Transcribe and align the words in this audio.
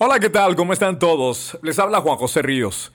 Hola, 0.00 0.20
¿qué 0.20 0.30
tal? 0.30 0.54
¿Cómo 0.54 0.72
están 0.72 1.00
todos? 1.00 1.58
Les 1.60 1.80
habla 1.80 2.00
Juan 2.00 2.18
José 2.18 2.40
Ríos. 2.40 2.92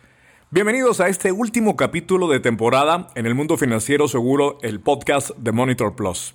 Bienvenidos 0.52 1.02
a 1.02 1.10
este 1.10 1.34
último 1.34 1.76
capítulo 1.76 2.30
de 2.30 2.40
temporada 2.40 3.10
en 3.16 3.26
el 3.26 3.36
mundo 3.36 3.58
financiero 3.58 4.08
seguro, 4.08 4.58
el 4.62 4.80
podcast 4.80 5.32
de 5.32 5.52
Monitor 5.52 5.98
Plus. 5.98 6.34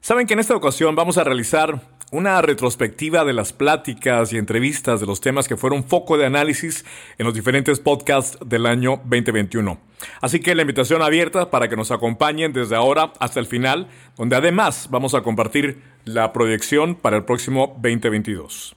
Saben 0.00 0.28
que 0.28 0.34
en 0.34 0.38
esta 0.38 0.54
ocasión 0.54 0.94
vamos 0.94 1.18
a 1.18 1.24
realizar 1.24 1.80
una 2.12 2.40
retrospectiva 2.40 3.24
de 3.24 3.32
las 3.32 3.52
pláticas 3.52 4.32
y 4.32 4.38
entrevistas 4.38 5.00
de 5.00 5.06
los 5.06 5.20
temas 5.20 5.48
que 5.48 5.56
fueron 5.56 5.82
foco 5.82 6.16
de 6.16 6.26
análisis 6.26 6.84
en 7.18 7.26
los 7.26 7.34
diferentes 7.34 7.80
podcasts 7.80 8.38
del 8.46 8.66
año 8.66 8.98
2021. 9.06 9.76
Así 10.20 10.38
que 10.38 10.54
la 10.54 10.62
invitación 10.62 11.02
abierta 11.02 11.50
para 11.50 11.68
que 11.68 11.74
nos 11.74 11.90
acompañen 11.90 12.52
desde 12.52 12.76
ahora 12.76 13.12
hasta 13.18 13.40
el 13.40 13.46
final, 13.46 13.88
donde 14.16 14.36
además 14.36 14.86
vamos 14.88 15.14
a 15.14 15.22
compartir 15.22 15.82
la 16.04 16.32
proyección 16.32 16.94
para 16.94 17.16
el 17.16 17.24
próximo 17.24 17.74
2022 17.82 18.76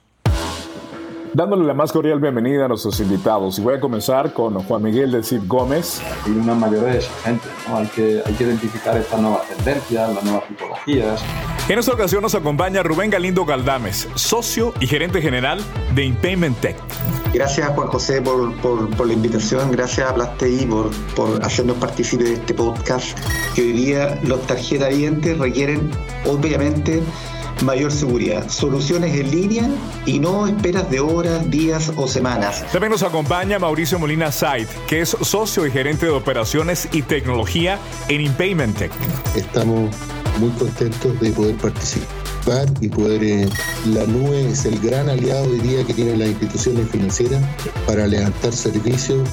dándole 1.34 1.64
la 1.64 1.74
más 1.74 1.92
cordial 1.92 2.20
bienvenida 2.20 2.64
a 2.64 2.68
nuestros 2.68 3.00
invitados. 3.00 3.58
Y 3.58 3.62
voy 3.62 3.74
a 3.74 3.80
comenzar 3.80 4.32
con 4.32 4.54
Juan 4.54 4.82
Miguel 4.82 5.10
de 5.10 5.22
Cid 5.22 5.42
Gómez. 5.46 6.00
Hay 6.24 6.32
una 6.32 6.54
mayor 6.54 6.84
de 6.84 7.02
gente, 7.24 7.48
¿no? 7.68 7.78
hay, 7.78 7.86
que, 7.88 8.22
hay 8.24 8.32
que 8.34 8.44
identificar 8.44 8.96
estas 8.96 9.20
nuevas 9.20 9.46
tendencias, 9.48 10.14
las 10.14 10.24
nuevas 10.24 10.46
tipologías. 10.48 11.22
En 11.68 11.78
esta 11.78 11.92
ocasión 11.92 12.22
nos 12.22 12.34
acompaña 12.34 12.82
Rubén 12.82 13.10
Galindo 13.10 13.44
Galdames, 13.44 14.08
socio 14.14 14.72
y 14.80 14.86
gerente 14.86 15.20
general 15.20 15.60
de 15.94 16.04
Impayment 16.04 16.58
Tech. 16.60 16.76
Gracias 17.32 17.68
Juan 17.70 17.88
José 17.88 18.22
por, 18.22 18.54
por, 18.58 18.88
por 18.90 19.08
la 19.08 19.12
invitación, 19.12 19.72
gracias 19.72 20.08
a 20.08 20.14
Plastei 20.14 20.66
por, 20.66 20.90
por 21.16 21.42
hacernos 21.44 21.76
participar 21.78 22.26
de 22.26 22.34
este 22.34 22.54
podcast 22.54 23.18
que 23.56 23.62
hoy 23.62 23.72
día 23.72 24.20
los 24.22 24.40
tarjetas 24.42 24.90
dientes 24.90 25.36
requieren 25.36 25.90
obviamente 26.26 27.02
mayor 27.62 27.92
seguridad, 27.92 28.48
soluciones 28.48 29.14
en 29.16 29.30
línea 29.30 29.68
y 30.06 30.18
no 30.18 30.46
esperas 30.46 30.90
de 30.90 31.00
horas, 31.00 31.50
días 31.50 31.92
o 31.96 32.08
semanas. 32.08 32.64
También 32.72 32.90
nos 32.90 33.02
acompaña 33.02 33.58
Mauricio 33.58 33.98
Molina 33.98 34.32
Said, 34.32 34.66
que 34.86 35.00
es 35.00 35.16
socio 35.20 35.66
y 35.66 35.70
gerente 35.70 36.06
de 36.06 36.12
operaciones 36.12 36.88
y 36.92 37.02
tecnología 37.02 37.78
en 38.08 38.20
Impayment 38.20 38.76
Tech. 38.76 38.92
Estamos 39.34 39.90
muy 40.38 40.50
contentos 40.50 41.18
de 41.20 41.30
poder 41.32 41.56
participar 41.56 42.66
y 42.80 42.88
poder... 42.88 43.24
Eh, 43.24 43.48
la 43.86 44.04
nube 44.06 44.50
es 44.50 44.64
el 44.64 44.78
gran 44.80 45.08
aliado 45.08 45.44
hoy 45.44 45.60
día 45.60 45.84
que 45.84 45.94
tienen 45.94 46.18
las 46.18 46.28
instituciones 46.28 46.88
financieras 46.90 47.42
para 47.86 48.06
levantar 48.06 48.52
servicios 48.52 49.28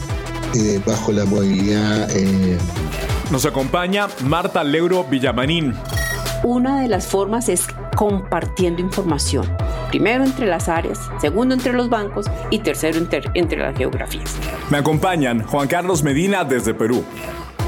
eh, 0.55 0.81
bajo 0.85 1.11
la 1.11 1.25
movilidad. 1.25 2.09
Eh. 2.11 2.57
Nos 3.31 3.45
acompaña 3.45 4.07
Marta 4.23 4.63
Leuro 4.63 5.05
Villamanín. 5.05 5.73
Una 6.43 6.81
de 6.81 6.87
las 6.87 7.05
formas 7.05 7.49
es 7.49 7.67
compartiendo 7.95 8.81
información. 8.81 9.45
Primero 9.89 10.23
entre 10.23 10.47
las 10.47 10.69
áreas, 10.69 10.99
segundo 11.19 11.53
entre 11.53 11.71
los 11.71 11.87
bancos 11.87 12.25
y 12.49 12.59
tercero 12.59 12.97
entre, 12.97 13.21
entre 13.35 13.59
las 13.59 13.77
geografías. 13.77 14.35
Me 14.71 14.79
acompañan 14.79 15.43
Juan 15.43 15.67
Carlos 15.67 16.01
Medina 16.01 16.43
desde 16.43 16.73
Perú. 16.73 17.03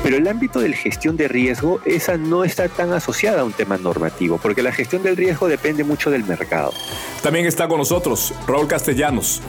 Pero 0.01 0.17
el 0.17 0.27
ámbito 0.27 0.59
de 0.59 0.69
la 0.69 0.75
gestión 0.75 1.15
de 1.17 1.27
riesgo, 1.27 1.81
esa 1.85 2.17
no 2.17 2.43
está 2.43 2.67
tan 2.67 2.91
asociada 2.93 3.41
a 3.41 3.43
un 3.45 3.53
tema 3.53 3.77
normativo, 3.77 4.39
porque 4.41 4.63
la 4.63 4.71
gestión 4.71 5.03
del 5.03 5.15
riesgo 5.15 5.47
depende 5.47 5.83
mucho 5.83 6.09
del 6.09 6.25
mercado. 6.25 6.73
También 7.21 7.45
está 7.45 7.67
con 7.67 7.77
nosotros 7.77 8.33
Raúl 8.47 8.67
Castellanos. 8.67 9.41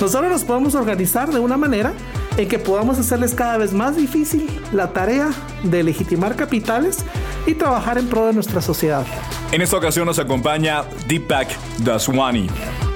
Nosotros 0.00 0.30
nos 0.30 0.44
podemos 0.44 0.74
organizar 0.74 1.30
de 1.30 1.38
una 1.38 1.56
manera 1.56 1.92
en 2.36 2.48
que 2.48 2.58
podamos 2.58 2.98
hacerles 2.98 3.34
cada 3.34 3.56
vez 3.58 3.72
más 3.72 3.96
difícil 3.96 4.48
la 4.72 4.92
tarea 4.92 5.30
de 5.62 5.82
legitimar 5.82 6.34
capitales 6.34 7.04
y 7.46 7.54
trabajar 7.54 7.98
en 7.98 8.08
pro 8.08 8.26
de 8.26 8.32
nuestra 8.32 8.60
sociedad. 8.60 9.04
En 9.52 9.62
esta 9.62 9.76
ocasión 9.76 10.06
nos 10.06 10.18
acompaña 10.18 10.84
Deepak 11.06 11.48
Daswani. 11.78 12.48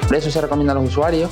Por 0.06 0.16
eso 0.16 0.30
se 0.30 0.40
recomienda 0.40 0.72
a 0.72 0.76
los 0.76 0.88
usuarios 0.88 1.30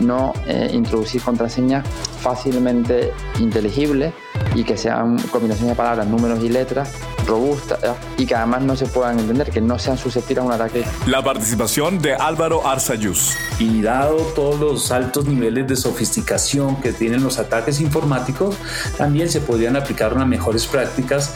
no 0.00 0.32
eh, 0.46 0.70
introducir 0.72 1.22
contraseñas 1.22 1.86
fácilmente 2.20 3.12
inteligibles 3.38 4.12
y 4.54 4.64
que 4.64 4.76
sean 4.76 5.18
combinaciones 5.30 5.72
de 5.72 5.76
palabras, 5.76 6.06
números 6.06 6.42
y 6.42 6.48
letras 6.48 6.92
robustas 7.26 7.78
y 8.18 8.26
que 8.26 8.34
además 8.34 8.62
no 8.62 8.76
se 8.76 8.86
puedan 8.86 9.18
entender, 9.18 9.50
que 9.50 9.60
no 9.60 9.78
sean 9.78 9.96
susceptibles 9.96 10.42
a 10.42 10.46
un 10.46 10.52
ataque. 10.52 10.84
La 11.06 11.22
participación 11.22 12.00
de 12.00 12.14
Álvaro 12.14 12.66
Arzayus. 12.66 13.36
Y 13.58 13.82
dado 13.82 14.16
todos 14.34 14.58
los 14.58 14.90
altos 14.90 15.26
niveles 15.26 15.68
de 15.68 15.76
sofisticación 15.76 16.76
que 16.76 16.92
tienen 16.92 17.22
los 17.22 17.38
ataques 17.38 17.80
informáticos, 17.80 18.56
también 18.98 19.28
se 19.28 19.40
podrían 19.40 19.76
aplicar 19.76 20.12
unas 20.12 20.26
mejores 20.26 20.66
prácticas 20.66 21.34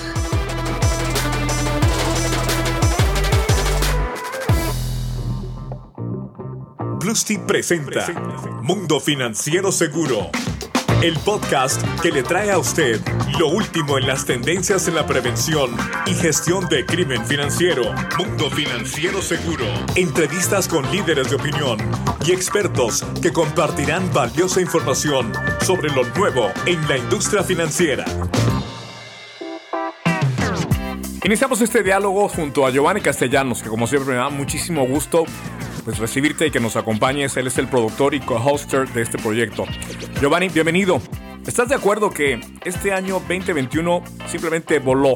Plusty 7.15 7.39
presenta 7.39 8.13
Mundo 8.63 8.99
Financiero 8.99 9.71
Seguro, 9.71 10.31
el 11.01 11.17
podcast 11.21 11.81
que 12.01 12.11
le 12.11 12.25
trae 12.25 12.51
a 12.51 12.59
usted 12.59 13.01
lo 13.39 13.47
último 13.47 13.99
en 13.99 14.09
las 14.09 14.27
tendencias 14.27 14.89
en 14.89 14.97
la 14.97 15.07
prevención 15.07 15.71
y 16.07 16.15
gestión 16.15 16.69
de 16.69 16.85
crimen 16.85 17.25
financiero. 17.25 17.85
Mundo 18.19 18.51
Financiero 18.51 19.23
Seguro. 19.23 19.65
Entrevistas 19.95 20.67
con 20.67 20.91
líderes 20.91 21.31
de 21.31 21.37
opinión 21.37 21.79
y 22.27 22.33
expertos 22.33 23.07
que 23.23 23.33
compartirán 23.33 24.13
valiosa 24.13 24.61
información 24.61 25.33
sobre 25.61 25.91
lo 25.91 26.03
nuevo 26.17 26.51
en 26.67 26.89
la 26.89 26.99
industria 26.99 27.45
financiera. 27.45 28.07
Iniciamos 31.23 31.61
este 31.61 31.85
diálogo 31.85 32.29
junto 32.29 32.67
a 32.67 32.71
Giovanni 32.71 33.01
Castellanos, 33.01 33.63
que 33.63 33.69
como 33.69 33.87
siempre 33.87 34.15
me 34.15 34.19
da 34.19 34.31
muchísimo 34.31 34.85
gusto 34.85 35.27
pues 35.85 35.99
recibirte 35.99 36.47
y 36.47 36.51
que 36.51 36.61
nos 36.61 36.77
acompañes. 36.77 37.37
Él 37.37 37.47
es 37.47 37.59
el 37.59 37.69
productor 37.69 38.15
y 38.15 38.21
co-hoster 38.21 38.89
de 38.89 39.03
este 39.03 39.19
proyecto. 39.19 39.65
Giovanni, 40.21 40.49
bienvenido. 40.49 41.01
¿Estás 41.47 41.69
de 41.69 41.75
acuerdo 41.75 42.11
que 42.11 42.41
este 42.65 42.93
año 42.93 43.21
2021 43.29 44.03
simplemente 44.27 44.79
voló? 44.79 45.15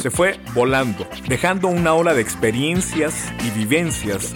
Se 0.00 0.10
fue 0.10 0.38
volando, 0.54 1.06
dejando 1.28 1.68
una 1.68 1.94
ola 1.94 2.12
de 2.12 2.20
experiencias 2.20 3.32
y 3.42 3.50
vivencias 3.58 4.34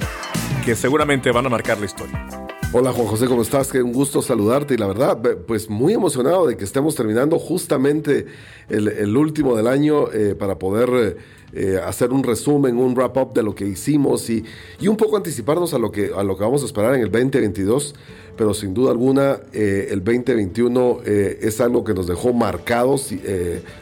que 0.64 0.74
seguramente 0.74 1.30
van 1.30 1.46
a 1.46 1.50
marcar 1.50 1.78
la 1.78 1.86
historia. 1.86 2.47
Hola 2.70 2.92
Juan 2.92 3.06
José, 3.06 3.26
¿cómo 3.28 3.40
estás? 3.40 3.72
Qué 3.72 3.82
un 3.82 3.94
gusto 3.94 4.20
saludarte. 4.20 4.74
Y 4.74 4.76
la 4.76 4.88
verdad, 4.88 5.18
pues 5.46 5.70
muy 5.70 5.94
emocionado 5.94 6.46
de 6.46 6.58
que 6.58 6.64
estemos 6.64 6.94
terminando 6.94 7.38
justamente 7.38 8.26
el, 8.68 9.16
último 9.16 9.56
del 9.56 9.66
año 9.66 10.12
eh, 10.12 10.34
para 10.34 10.58
poder 10.58 10.90
eh, 10.92 11.16
eh, 11.54 11.80
hacer 11.82 12.12
un 12.12 12.22
resumen, 12.22 12.76
un 12.76 12.94
wrap-up 12.94 13.32
de 13.32 13.42
lo 13.42 13.54
que 13.54 13.66
hicimos 13.66 14.28
y, 14.28 14.44
y, 14.78 14.86
un 14.86 14.98
poco 14.98 15.16
anticiparnos 15.16 15.72
a 15.72 15.78
lo, 15.78 15.90
que, 15.90 16.10
a 16.14 16.22
lo 16.22 16.36
que 16.36 16.44
vamos 16.44 16.62
a 16.62 16.66
esperar 16.66 16.94
en 16.94 17.00
el 17.00 17.10
2022, 17.10 17.94
pero 18.36 18.52
sin 18.52 18.74
duda 18.74 18.90
alguna 18.90 19.40
el 19.54 20.04
2021 20.04 21.00
es 21.06 21.62
algo 21.62 21.84
que 21.84 21.94
nos 21.94 22.06
dejó 22.06 22.34
marcados, 22.34 23.12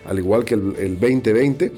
al 0.05 0.19
igual 0.21 0.45
que 0.45 0.55
el, 0.55 0.77
el 0.79 1.01
2020, 1.01 1.73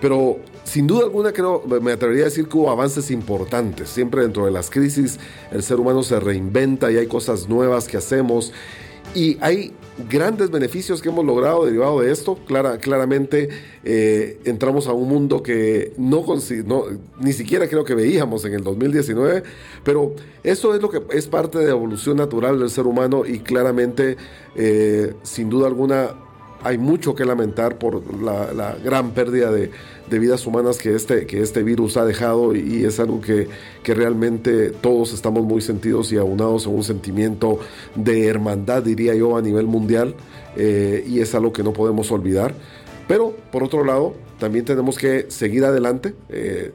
pero 0.00 0.38
sin 0.64 0.86
duda 0.86 1.04
alguna 1.04 1.32
creo, 1.32 1.62
me 1.80 1.92
atrevería 1.92 2.24
a 2.24 2.26
decir 2.26 2.48
que 2.48 2.56
hubo 2.56 2.70
avances 2.70 3.10
importantes. 3.10 3.90
Siempre 3.90 4.22
dentro 4.22 4.44
de 4.44 4.50
las 4.50 4.70
crisis 4.70 5.18
el 5.50 5.62
ser 5.62 5.80
humano 5.80 6.02
se 6.02 6.18
reinventa 6.20 6.90
y 6.90 6.96
hay 6.96 7.06
cosas 7.06 7.48
nuevas 7.48 7.88
que 7.88 7.96
hacemos. 7.96 8.52
Y 9.14 9.36
hay 9.40 9.74
grandes 10.08 10.50
beneficios 10.50 11.02
que 11.02 11.10
hemos 11.10 11.24
logrado 11.24 11.66
derivado 11.66 12.00
de 12.00 12.10
esto. 12.10 12.38
Clara, 12.46 12.78
claramente 12.78 13.48
eh, 13.84 14.40
entramos 14.44 14.86
a 14.86 14.92
un 14.92 15.08
mundo 15.08 15.42
que 15.42 15.92
no, 15.98 16.24
no, 16.64 16.84
ni 17.20 17.32
siquiera 17.32 17.68
creo 17.68 17.84
que 17.84 17.94
veíamos 17.94 18.44
en 18.44 18.54
el 18.54 18.64
2019, 18.64 19.42
pero 19.84 20.14
eso 20.42 20.74
es 20.74 20.80
lo 20.80 20.88
que 20.88 21.02
es 21.10 21.26
parte 21.26 21.58
de 21.58 21.66
la 21.66 21.72
evolución 21.72 22.16
natural 22.16 22.58
del 22.58 22.70
ser 22.70 22.86
humano 22.86 23.24
y 23.26 23.40
claramente, 23.40 24.16
eh, 24.56 25.14
sin 25.22 25.50
duda 25.50 25.66
alguna, 25.66 26.14
hay 26.64 26.78
mucho 26.78 27.14
que 27.14 27.24
lamentar 27.24 27.78
por 27.78 28.02
la, 28.22 28.76
gran 28.82 29.10
pérdida 29.10 29.50
de, 29.50 29.70
vidas 30.18 30.46
humanas 30.46 30.78
que 30.78 30.94
este, 30.94 31.26
que 31.26 31.40
este 31.40 31.62
virus 31.62 31.96
ha 31.96 32.04
dejado 32.04 32.54
y, 32.54 32.84
es 32.84 33.00
algo 33.00 33.20
que, 33.20 33.48
que, 33.82 33.94
realmente 33.94 34.70
todos 34.70 35.12
estamos 35.12 35.44
muy 35.44 35.60
sentidos 35.60 36.12
y 36.12 36.16
aunados 36.16 36.66
en 36.66 36.74
un 36.74 36.84
sentimiento 36.84 37.58
de 37.94 38.26
hermandad, 38.26 38.82
diría 38.82 39.14
yo, 39.14 39.36
a 39.36 39.42
nivel 39.42 39.66
mundial 39.66 40.14
eh, 40.56 41.04
y 41.06 41.20
es 41.20 41.34
algo 41.34 41.52
que 41.52 41.62
no 41.62 41.72
podemos 41.72 42.10
olvidar. 42.10 42.54
Pero, 43.08 43.34
por 43.50 43.62
otro 43.62 43.84
lado, 43.84 44.14
también 44.38 44.64
tenemos 44.64 44.98
que 44.98 45.26
seguir 45.28 45.64
adelante. 45.64 46.14
Eh, 46.28 46.72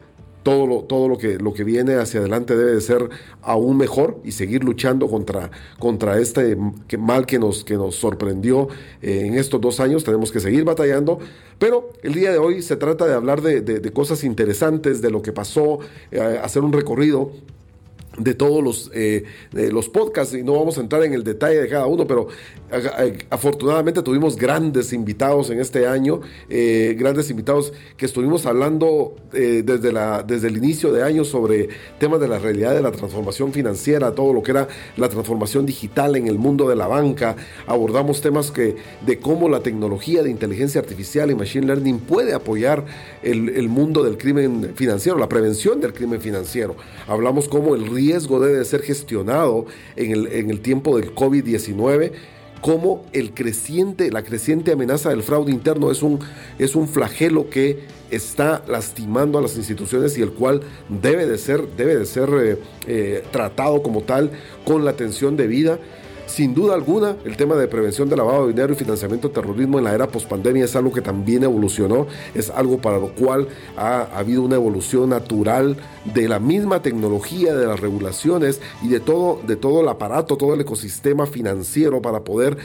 todo 0.48 0.66
lo, 0.66 0.84
todo 0.86 1.10
lo 1.10 1.18
que, 1.18 1.38
lo 1.40 1.54
que 1.54 1.66
viene 1.66 1.96
hacia 1.96 2.22
adelante 2.22 2.56
debe 2.56 2.72
de 2.72 2.80
ser 2.80 3.10
aún 3.42 3.76
mejor 3.76 4.22
y 4.24 4.32
seguir 4.32 4.64
luchando 4.64 5.10
contra, 5.10 5.52
contra 5.78 6.20
este 6.20 6.58
mal 6.98 7.26
que 7.26 7.38
nos, 7.38 7.66
que 7.66 7.74
nos 7.74 7.96
sorprendió 7.96 8.70
eh, 9.02 9.24
en 9.26 9.34
estos 9.34 9.60
dos 9.60 9.82
años. 9.82 10.06
Tenemos 10.06 10.32
que 10.32 10.40
seguir 10.40 10.64
batallando, 10.64 11.20
pero 11.60 11.90
el 12.02 12.14
día 12.14 12.32
de 12.32 12.38
hoy 12.38 12.62
se 12.62 12.78
trata 12.78 13.06
de 13.06 13.14
hablar 13.14 13.42
de, 13.42 13.92
cosas 13.92 14.24
interesantes, 14.24 15.02
de 15.02 15.12
lo 15.12 15.22
que 15.22 15.34
pasó, 15.34 15.80
eh, 16.12 16.40
hacer 16.42 16.64
un 16.64 16.72
recorrido 16.72 17.30
de 18.18 18.34
todos 18.34 18.64
los, 18.64 18.92
eh, 18.94 19.26
los 19.52 19.90
podcasts 19.90 20.34
y 20.34 20.44
no 20.44 20.54
vamos 20.54 20.78
a 20.78 20.82
entrar 20.82 21.04
en 21.04 21.14
el 21.14 21.24
detalle 21.24 21.62
de 21.62 21.68
cada 21.68 21.86
uno, 21.86 22.08
pero 22.08 22.28
afortunadamente 23.30 24.02
tuvimos 24.02 24.36
grandes 24.36 24.92
invitados 24.92 25.50
en 25.52 25.60
este 25.60 25.88
año, 25.88 26.22
eh, 26.50 26.96
grandes 26.98 27.30
invitados 27.30 27.74
que 27.96 28.06
estuvimos 28.06 28.46
hablando 28.46 29.16
eh, 29.34 29.62
desde, 29.64 29.94
la, 29.94 30.24
desde 30.24 30.48
el 30.48 30.58
inicio 30.58 30.92
de 30.92 31.04
año 31.04 31.24
sobre 31.24 31.70
temas 32.00 32.20
de 32.20 32.28
la 32.28 32.40
realidad 32.40 32.74
de 32.74 32.82
la 32.82 32.92
transformación 32.92 33.54
financiera, 33.54 34.14
todo 34.14 34.34
lo 34.34 34.42
que 34.42 34.52
era 34.52 34.68
la 34.98 35.10
transformación 35.10 35.66
digital 35.66 36.16
en 36.16 36.28
el 36.28 36.40
mundo 36.40 36.68
de 36.68 36.76
la 36.76 36.88
banca, 36.88 37.36
abordamos 37.68 38.22
temas 38.22 38.52
que, 38.52 38.76
de 39.06 39.20
cómo 39.20 39.48
la 39.48 39.62
tecnología 39.62 40.24
de 40.24 40.32
inteligencia 40.32 40.82
artificial 40.82 41.30
y 41.30 41.36
machine 41.36 41.68
learning 41.68 42.00
puede 42.00 42.34
apoyar 42.34 42.84
el, 43.22 43.50
el 43.50 43.70
mundo 43.70 44.04
del 44.04 44.18
crimen 44.18 44.74
financiero, 44.76 45.18
la 45.20 45.30
prevención 45.30 45.80
del 45.80 45.94
crimen 45.94 46.20
financiero. 46.20 46.76
Hablamos 47.08 47.48
cómo 47.48 47.76
el 47.76 47.86
riesgo 47.86 48.07
debe 48.14 48.64
ser 48.66 48.82
gestionado 48.82 49.66
en 49.96 50.12
el, 50.12 50.28
en 50.28 50.50
el 50.50 50.62
tiempo 50.62 50.98
del 50.98 51.14
COVID-19 51.14 52.12
cómo 52.62 53.06
el 53.14 53.34
creciente, 53.34 54.12
la 54.12 54.24
creciente 54.24 54.72
amenaza 54.72 55.10
del 55.10 55.24
fraude 55.24 55.52
interno 55.52 55.92
es 55.92 56.02
un, 56.02 56.20
es 56.60 56.76
un 56.76 56.88
flagelo 56.88 57.50
que 57.50 57.80
está 58.10 58.64
lastimando 58.68 59.38
a 59.38 59.42
las 59.42 59.58
instituciones 59.58 60.18
y 60.18 60.22
el 60.22 60.32
cual 60.32 60.62
debe 60.90 61.26
de 61.26 61.38
ser, 61.38 61.68
debe 61.76 61.98
de 61.98 62.06
ser 62.06 62.30
eh, 62.30 62.58
eh, 62.88 63.24
tratado 63.32 63.84
como 63.84 64.02
tal 64.02 64.32
con 64.66 64.86
la 64.86 64.92
atención 64.92 65.38
debida. 65.38 65.80
Sin 66.28 66.54
duda 66.54 66.76
alguna, 66.76 67.16
el 67.24 67.38
tema 67.38 67.56
de 67.56 67.70
prevención 67.70 68.10
de 68.10 68.18
lavado 68.18 68.44
de 68.44 68.54
dinero 68.54 68.74
y 68.74 68.76
financiamiento 68.76 69.30
de 69.30 69.34
terrorismo 69.34 69.78
en 69.78 69.86
la 69.86 69.94
era 69.94 70.08
pospandemia 70.08 70.66
es 70.66 70.76
algo 70.76 70.92
que 70.92 71.02
también 71.02 71.44
evolucionó, 71.44 72.06
es 72.36 72.50
algo 72.50 72.80
para 72.80 73.00
lo 73.00 73.14
cual 73.16 73.48
ha, 73.78 74.02
habido 74.14 74.42
una 74.42 74.56
evolución 74.56 75.10
natural 75.10 75.78
de 76.04 76.28
la 76.28 76.40
misma 76.40 76.82
tecnología, 76.82 77.56
de 77.56 77.66
las 77.66 77.80
regulaciones 77.80 78.62
y 78.84 78.90
de 78.90 79.00
todo, 79.00 79.40
de 79.48 79.56
todo 79.56 79.82
el 79.82 79.88
aparato, 79.88 80.36
todo 80.36 80.54
el 80.54 80.62
ecosistema 80.62 81.28
financiero 81.28 82.02
para 82.02 82.20
poder 82.26 82.58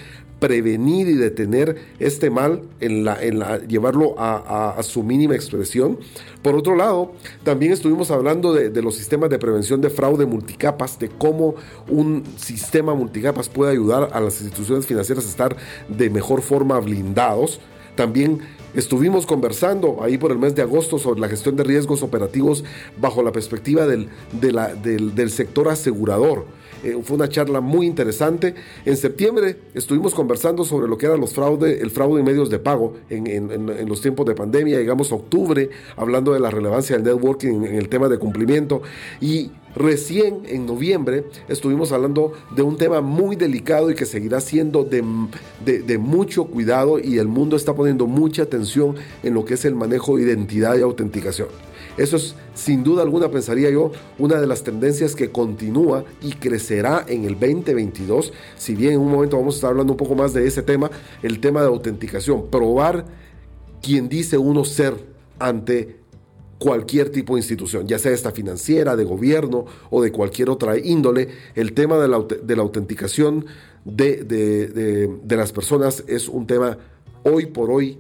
prevenir 0.42 1.06
y 1.06 1.14
detener 1.14 1.76
este 2.00 2.28
mal, 2.28 2.62
en 2.80 3.04
la, 3.04 3.22
en 3.22 3.38
la, 3.38 3.58
llevarlo 3.58 4.16
a, 4.18 4.76
su 4.82 5.04
mínima 5.04 5.36
expresión. 5.36 6.00
Por 6.42 6.56
otro 6.56 6.74
lado, 6.74 7.12
también 7.44 7.70
estuvimos 7.70 8.10
hablando 8.10 8.52
de, 8.52 8.82
los 8.82 8.96
sistemas 8.96 9.30
de 9.30 9.38
prevención 9.38 9.80
de 9.80 9.88
fraude 9.88 10.26
multicapas, 10.26 10.98
de 10.98 11.10
cómo 11.10 11.54
un 11.88 12.24
sistema 12.36 12.92
multicapas 12.92 13.48
puede 13.48 13.70
ayudar 13.70 14.10
a 14.12 14.20
las 14.20 14.40
instituciones 14.40 14.84
financieras 14.84 15.26
a 15.26 15.28
estar 15.28 15.56
de 15.86 16.10
mejor 16.10 16.42
forma 16.42 16.80
blindados. 16.80 17.60
También 17.94 18.40
Estuvimos 18.74 19.26
conversando 19.26 20.02
ahí 20.02 20.16
por 20.16 20.32
el 20.32 20.38
mes 20.38 20.54
de 20.54 20.62
agosto 20.62 20.98
sobre 20.98 21.20
la 21.20 21.28
gestión 21.28 21.56
de 21.56 21.62
riesgos 21.62 22.02
operativos 22.02 22.64
bajo 22.98 23.22
la 23.22 23.30
perspectiva 23.30 23.86
del, 23.86 24.08
del, 24.40 25.14
del 25.14 25.30
sector 25.30 25.68
asegurador. 25.68 26.46
Eh, 26.82 26.98
fue 27.02 27.16
una 27.16 27.28
charla 27.28 27.60
muy 27.60 27.86
interesante. 27.86 28.54
En 28.84 28.96
septiembre 28.96 29.56
estuvimos 29.74 30.14
conversando 30.14 30.64
sobre 30.64 30.88
lo 30.88 30.98
que 30.98 31.06
era 31.06 31.16
los 31.16 31.32
fraude, 31.32 31.80
el 31.80 31.90
fraude 31.90 32.20
en 32.20 32.26
medios 32.26 32.50
de 32.50 32.58
pago 32.58 32.94
en, 33.08 33.88
los 33.88 34.00
tiempos 34.00 34.26
de 34.26 34.34
pandemia. 34.34 34.78
Llegamos 34.78 35.12
a 35.12 35.14
octubre 35.14 35.70
hablando 35.96 36.32
de 36.32 36.40
la 36.40 36.50
relevancia 36.50 36.96
del 36.96 37.04
networking 37.04 37.64
en, 37.64 37.74
el 37.74 37.88
tema 37.88 38.08
de 38.08 38.18
cumplimiento. 38.18 38.82
Y 39.20 39.50
Recién 39.74 40.42
en 40.48 40.66
noviembre 40.66 41.24
estuvimos 41.48 41.92
hablando 41.92 42.34
de 42.54 42.60
un 42.60 42.76
tema 42.76 43.00
muy 43.00 43.36
delicado 43.36 43.90
y 43.90 43.94
que 43.94 44.04
seguirá 44.04 44.42
siendo 44.42 44.84
de, 44.84 45.02
de, 45.64 45.96
mucho 45.98 46.44
cuidado 46.44 46.98
y 46.98 47.16
el 47.16 47.26
mundo 47.26 47.56
está 47.56 47.74
poniendo 47.74 48.06
mucha 48.06 48.42
atención 48.42 48.96
en 49.22 49.32
lo 49.32 49.46
que 49.46 49.54
es 49.54 49.64
el 49.64 49.74
manejo 49.74 50.18
de 50.18 50.24
identidad 50.24 50.76
y 50.76 50.82
autenticación. 50.82 51.48
Eso 51.96 52.16
es, 52.16 52.34
sin 52.54 52.84
duda 52.84 53.02
alguna, 53.02 53.30
pensaría 53.30 53.70
yo, 53.70 53.92
una 54.18 54.40
de 54.40 54.46
las 54.46 54.62
tendencias 54.62 55.14
que 55.14 55.30
continúa 55.30 56.04
y 56.20 56.32
crecerá 56.32 57.04
en 57.06 57.24
el 57.24 57.38
2022. 57.38 58.32
Si 58.56 58.74
bien 58.74 58.94
en 58.94 59.00
un 59.00 59.10
momento 59.10 59.36
vamos 59.36 59.54
a 59.54 59.58
estar 59.58 59.70
hablando 59.70 59.92
un 59.92 59.96
poco 59.96 60.14
más 60.14 60.32
de 60.32 60.46
ese 60.46 60.62
tema, 60.62 60.90
el 61.22 61.40
tema 61.40 61.60
de 61.60 61.68
autenticación, 61.68 62.48
probar 62.48 63.04
quién 63.82 64.08
dice 64.08 64.38
uno 64.38 64.64
ser 64.64 64.94
ante 65.38 66.00
cualquier 66.58 67.10
tipo 67.10 67.34
de 67.34 67.40
institución, 67.40 67.88
ya 67.88 67.98
sea 67.98 68.12
esta 68.12 68.30
financiera, 68.30 68.94
de 68.94 69.02
gobierno 69.02 69.66
o 69.90 70.00
de 70.00 70.12
cualquier 70.12 70.48
otra 70.48 70.78
índole, 70.78 71.28
el 71.56 71.72
tema 71.72 71.98
de 71.98 72.06
la, 72.08 72.20
de 72.20 72.56
la 72.56 72.62
autenticación 72.62 73.46
de, 73.84 74.22
de 74.24 75.36
las 75.36 75.50
personas 75.50 76.04
es 76.06 76.28
un 76.28 76.46
tema 76.46 76.78
hoy 77.24 77.46
por 77.46 77.70
hoy 77.70 77.98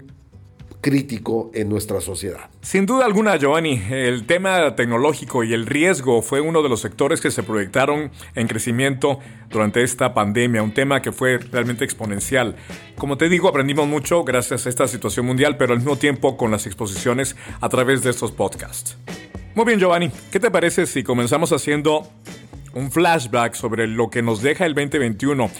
crítico 0.82 1.50
en 1.54 1.70
nuestra 1.70 2.02
sociedad. 2.02 2.50
Sin 2.60 2.84
duda 2.84 3.06
alguna, 3.06 3.36
Giovanni, 3.36 3.80
el 3.90 4.26
tema 4.26 4.74
tecnológico 4.76 5.44
y 5.44 5.54
el 5.54 5.64
riesgo 5.64 6.20
fue 6.20 6.42
uno 6.42 6.62
de 6.62 6.68
los 6.68 6.80
sectores 6.80 7.20
que 7.20 7.30
se 7.30 7.42
proyectaron 7.42 8.10
en 8.34 8.48
crecimiento 8.48 9.20
durante 9.48 9.82
esta 9.82 10.12
pandemia, 10.12 10.62
un 10.62 10.74
tema 10.74 11.00
que 11.00 11.12
fue 11.12 11.38
realmente 11.38 11.84
exponencial. 11.84 12.56
Como 12.98 13.16
te 13.16 13.28
digo, 13.28 13.48
aprendimos 13.48 13.86
mucho 13.86 14.24
gracias 14.24 14.66
a 14.66 14.68
esta 14.68 14.88
situación 14.88 15.24
mundial, 15.24 15.56
pero 15.56 15.72
al 15.72 15.78
mismo 15.78 15.96
tiempo 15.96 16.36
con 16.36 16.50
las 16.50 16.66
exposiciones 16.66 17.36
a 17.60 17.68
través 17.68 18.02
de 18.02 18.10
estos 18.10 18.32
podcasts. 18.32 18.98
Muy 19.54 19.64
bien, 19.64 19.78
Giovanni, 19.78 20.10
¿qué 20.30 20.40
te 20.40 20.50
parece 20.50 20.86
si 20.86 21.04
comenzamos 21.04 21.52
haciendo 21.52 22.08
un 22.74 22.90
flashback 22.90 23.54
sobre 23.54 23.86
lo 23.86 24.10
que 24.10 24.22
nos 24.22 24.42
deja 24.42 24.66
el 24.66 24.74
2021, 24.74 25.50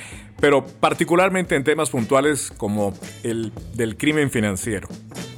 pero 0.41 0.65
particularmente 0.65 1.57
en 1.57 1.65
temas 1.65 1.91
puntuales 1.91 2.53
como 2.57 2.95
el 3.23 3.53
del 3.75 3.97
crimen 3.97 4.31
financiero. 4.31 4.89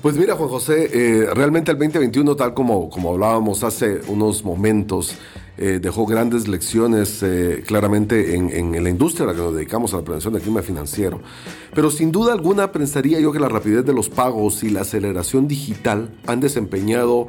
Pues 0.03 0.17
mira, 0.17 0.35
Juan 0.37 0.51
José, 0.51 0.91
eh, 0.93 1.27
realmente 1.35 1.71
el 1.71 1.79
2021, 1.79 2.37
tal 2.37 2.53
como, 2.53 2.91
como 2.91 3.13
hablábamos 3.13 3.65
hace 3.65 4.01
unos 4.09 4.45
momentos, 4.45 5.17
eh, 5.57 5.79
dejó 5.81 6.05
grandes 6.05 6.49
lecciones 6.49 7.23
eh, 7.23 7.63
claramente 7.67 8.35
en, 8.35 8.83
la 8.83 8.91
industria 8.91 9.25
a 9.25 9.29
la 9.29 9.35
que 9.35 9.41
nos 9.41 9.55
dedicamos 9.55 9.95
a 9.95 9.99
la 9.99 10.03
prevención 10.03 10.35
del 10.35 10.43
crimen 10.43 10.65
financiero. 10.65 11.21
Pero 11.75 11.91
sin 11.91 12.11
duda 12.11 12.33
alguna 12.33 12.73
pensaría 12.73 13.21
yo 13.21 13.33
que 13.33 13.39
la 13.39 13.49
rapidez 13.49 13.85
de 13.85 13.95
los 13.95 14.09
pagos 14.09 14.65
y 14.65 14.71
la 14.71 14.81
aceleración 14.81 15.47
digital 15.47 16.11
han 16.27 16.41
desempeñado 16.41 17.29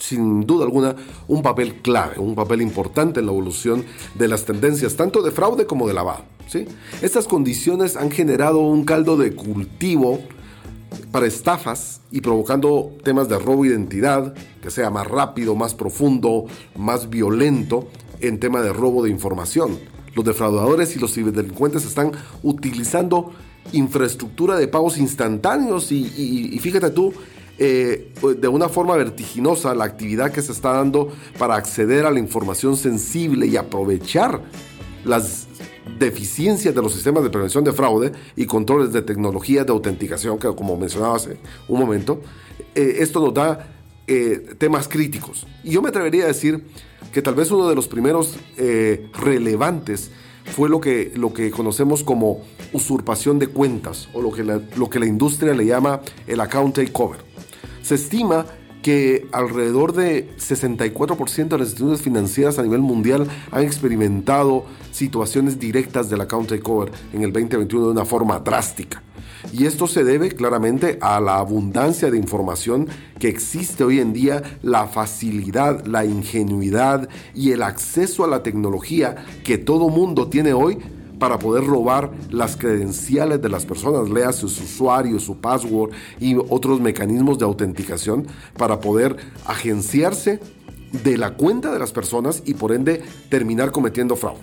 sin 0.00 0.46
duda 0.46 0.64
alguna 0.64 0.96
un 1.28 1.42
papel 1.42 1.76
clave, 1.76 2.18
un 2.18 2.34
papel 2.34 2.62
importante 2.62 3.20
en 3.20 3.26
la 3.26 3.32
evolución 3.32 3.84
de 4.14 4.28
las 4.28 4.44
tendencias 4.44 4.96
tanto 4.96 5.22
de 5.22 5.30
fraude 5.30 5.66
como 5.66 5.86
de 5.86 5.94
lavado. 5.94 6.24
¿sí? 6.48 6.66
Estas 7.02 7.28
condiciones 7.28 7.96
han 7.96 8.10
generado 8.10 8.58
un 8.58 8.84
caldo 8.84 9.16
de 9.16 9.34
cultivo 9.34 10.18
para 11.12 11.26
estafas 11.26 12.00
y 12.10 12.20
provocando 12.20 12.92
temas 13.04 13.28
de 13.28 13.38
robo 13.38 13.62
de 13.62 13.70
identidad, 13.70 14.34
que 14.60 14.70
sea 14.70 14.90
más 14.90 15.06
rápido, 15.06 15.54
más 15.54 15.74
profundo, 15.74 16.46
más 16.76 17.08
violento 17.08 17.88
en 18.20 18.40
tema 18.40 18.62
de 18.62 18.72
robo 18.72 19.04
de 19.04 19.10
información. 19.10 19.78
Los 20.14 20.24
defraudadores 20.24 20.96
y 20.96 20.98
los 20.98 21.14
ciberdelincuentes 21.14 21.84
están 21.84 22.10
utilizando 22.42 23.32
infraestructura 23.72 24.56
de 24.56 24.66
pagos 24.66 24.98
instantáneos 24.98 25.92
y 25.92 26.58
fíjate 26.60 26.90
tú, 26.90 27.12
eh, 27.62 28.10
de 28.38 28.48
una 28.48 28.70
forma 28.70 28.96
vertiginosa 28.96 29.74
la 29.74 29.84
actividad 29.84 30.32
que 30.32 30.40
se 30.40 30.50
está 30.50 30.72
dando 30.72 31.12
para 31.38 31.56
acceder 31.56 32.06
a 32.06 32.10
la 32.10 32.18
información 32.18 32.74
sensible 32.74 33.46
y 33.46 33.58
aprovechar 33.58 34.40
las 35.04 35.46
deficiencias 35.98 36.74
de 36.74 36.80
los 36.80 36.94
sistemas 36.94 37.22
de 37.22 37.28
prevención 37.28 37.62
de 37.62 37.74
fraude 37.74 38.12
y 38.34 38.46
controles 38.46 38.94
de 38.94 39.02
tecnología 39.02 39.62
de 39.64 39.72
autenticación, 39.72 40.38
que 40.38 40.48
como 40.54 40.74
mencionaba 40.78 41.16
hace 41.16 41.36
un 41.68 41.78
momento, 41.78 42.22
eh, 42.74 42.96
esto 43.00 43.20
nos 43.20 43.34
da 43.34 43.68
eh, 44.06 44.54
temas 44.56 44.88
críticos. 44.88 45.46
Y 45.62 45.72
yo 45.72 45.82
me 45.82 45.90
atrevería 45.90 46.24
a 46.24 46.28
decir 46.28 46.64
que 47.12 47.20
tal 47.20 47.34
vez 47.34 47.50
uno 47.50 47.68
de 47.68 47.74
los 47.74 47.88
primeros 47.88 48.38
relevantes 49.12 50.10
fue 50.46 50.70
lo 50.70 50.80
que, 50.80 51.12
lo 51.14 51.34
que 51.34 51.50
conocemos 51.50 52.04
como 52.04 52.42
usurpación 52.72 53.38
de 53.38 53.48
cuentas 53.48 54.08
o 54.14 54.22
lo 54.22 54.32
que 54.32 54.44
lo 54.44 54.88
que 54.88 54.98
la 54.98 55.06
industria 55.06 55.52
le 55.52 55.66
llama 55.66 56.00
el 56.26 56.40
account 56.40 56.76
takeover. 56.76 57.29
Se 57.82 57.94
estima 57.94 58.46
que 58.82 59.28
alrededor 59.32 59.92
de 59.92 60.28
64% 60.38 61.48
de 61.48 61.58
las 61.58 61.68
instituciones 61.68 62.02
financieras 62.02 62.58
a 62.58 62.62
nivel 62.62 62.80
mundial 62.80 63.26
han 63.50 63.62
experimentado 63.62 64.64
situaciones 64.90 65.58
directas 65.58 66.08
del 66.08 66.22
account 66.22 66.48
takeover 66.48 66.90
en 67.12 67.22
el 67.22 67.32
2021 67.32 67.86
de 67.86 67.92
una 67.92 68.04
forma 68.04 68.38
drástica. 68.38 69.02
Y 69.52 69.66
esto 69.66 69.86
se 69.86 70.04
debe 70.04 70.30
claramente 70.30 70.98
a 71.00 71.18
la 71.20 71.38
abundancia 71.38 72.10
de 72.10 72.18
información 72.18 72.88
que 73.18 73.28
existe 73.28 73.84
hoy 73.84 73.98
en 73.98 74.12
día, 74.12 74.42
la 74.62 74.86
facilidad, 74.86 75.86
la 75.86 76.04
ingenuidad 76.04 77.08
y 77.34 77.52
el 77.52 77.62
acceso 77.62 78.24
a 78.24 78.28
la 78.28 78.42
tecnología 78.42 79.24
que 79.44 79.56
todo 79.56 79.88
mundo 79.88 80.28
tiene 80.28 80.52
hoy 80.52 80.78
para 81.20 81.38
poder 81.38 81.64
robar 81.64 82.10
las 82.30 82.56
credenciales 82.56 83.40
de 83.40 83.48
las 83.48 83.66
personas, 83.66 84.08
lea 84.08 84.32
sus 84.32 84.60
usuarios, 84.60 85.22
su 85.22 85.36
password 85.36 85.90
y 86.18 86.34
otros 86.34 86.80
mecanismos 86.80 87.38
de 87.38 87.44
autenticación 87.44 88.26
para 88.56 88.80
poder 88.80 89.16
agenciarse 89.46 90.40
de 91.04 91.18
la 91.18 91.34
cuenta 91.34 91.70
de 91.72 91.78
las 91.78 91.92
personas 91.92 92.42
y 92.46 92.54
por 92.54 92.72
ende 92.72 93.02
terminar 93.28 93.70
cometiendo 93.70 94.16
fraude. 94.16 94.40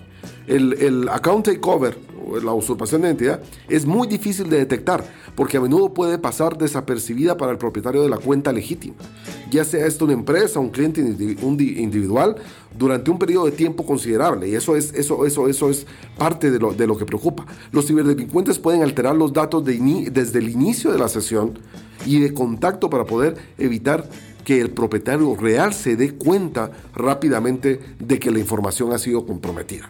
El, 0.48 0.74
el 0.74 1.10
account 1.10 1.46
takeover 1.46 1.98
la 2.44 2.54
usurpación 2.54 3.02
de 3.02 3.08
identidad 3.10 3.42
es 3.70 3.86
muy 3.86 4.08
difícil 4.08 4.50
de 4.50 4.58
detectar 4.58 5.04
porque 5.36 5.58
a 5.58 5.62
menudo 5.62 5.94
puede 5.94 6.18
pasar 6.18 6.58
desapercibida 6.58 7.38
para 7.38 7.52
el 7.52 7.58
propietario 7.58 8.02
de 8.02 8.10
la 8.10 8.18
cuenta 8.18 8.52
legítima, 8.52 8.96
ya 9.50 9.64
sea 9.64 9.86
esto 9.86 10.06
una 10.06 10.14
empresa, 10.14 10.60
un 10.60 10.70
cliente 10.70 11.02
individual 11.02 12.36
durante 12.78 13.12
un 13.12 13.20
periodo 13.20 13.46
de 13.46 13.52
tiempo 13.52 13.86
considerable 13.86 14.50
y 14.50 14.56
eso 14.56 14.76
es, 14.76 14.94
eso, 14.94 15.26
eso, 15.26 15.48
eso 15.48 15.70
es 15.70 15.86
parte 16.18 16.52
de 16.52 16.60
lo, 16.60 16.74
de 16.74 16.88
lo 16.88 16.98
que 16.98 17.06
preocupa. 17.06 17.46
Los 17.72 17.88
ciberdelincuentes 17.88 18.60
pueden 18.60 18.84
alterar 18.84 19.16
los 19.16 19.34
datos 19.34 19.64
de 19.64 19.78
desde 20.12 20.40
el 20.40 20.50
inicio 20.50 20.92
de 20.92 21.00
la 21.00 21.08
sesión 21.08 21.60
y 22.06 22.20
de 22.20 22.34
contacto 22.34 22.90
para 22.90 23.06
poder 23.06 23.38
evitar 23.58 24.10
que 24.44 24.62
el 24.62 24.70
propietario 24.70 25.36
real 25.36 25.74
se 25.74 25.96
dé 25.96 26.16
cuenta 26.16 26.72
rápidamente 26.96 27.80
de 28.00 28.20
que 28.20 28.32
la 28.32 28.40
información 28.40 28.94
ha 28.94 28.98
sido 28.98 29.26
comprometida. 29.26 29.90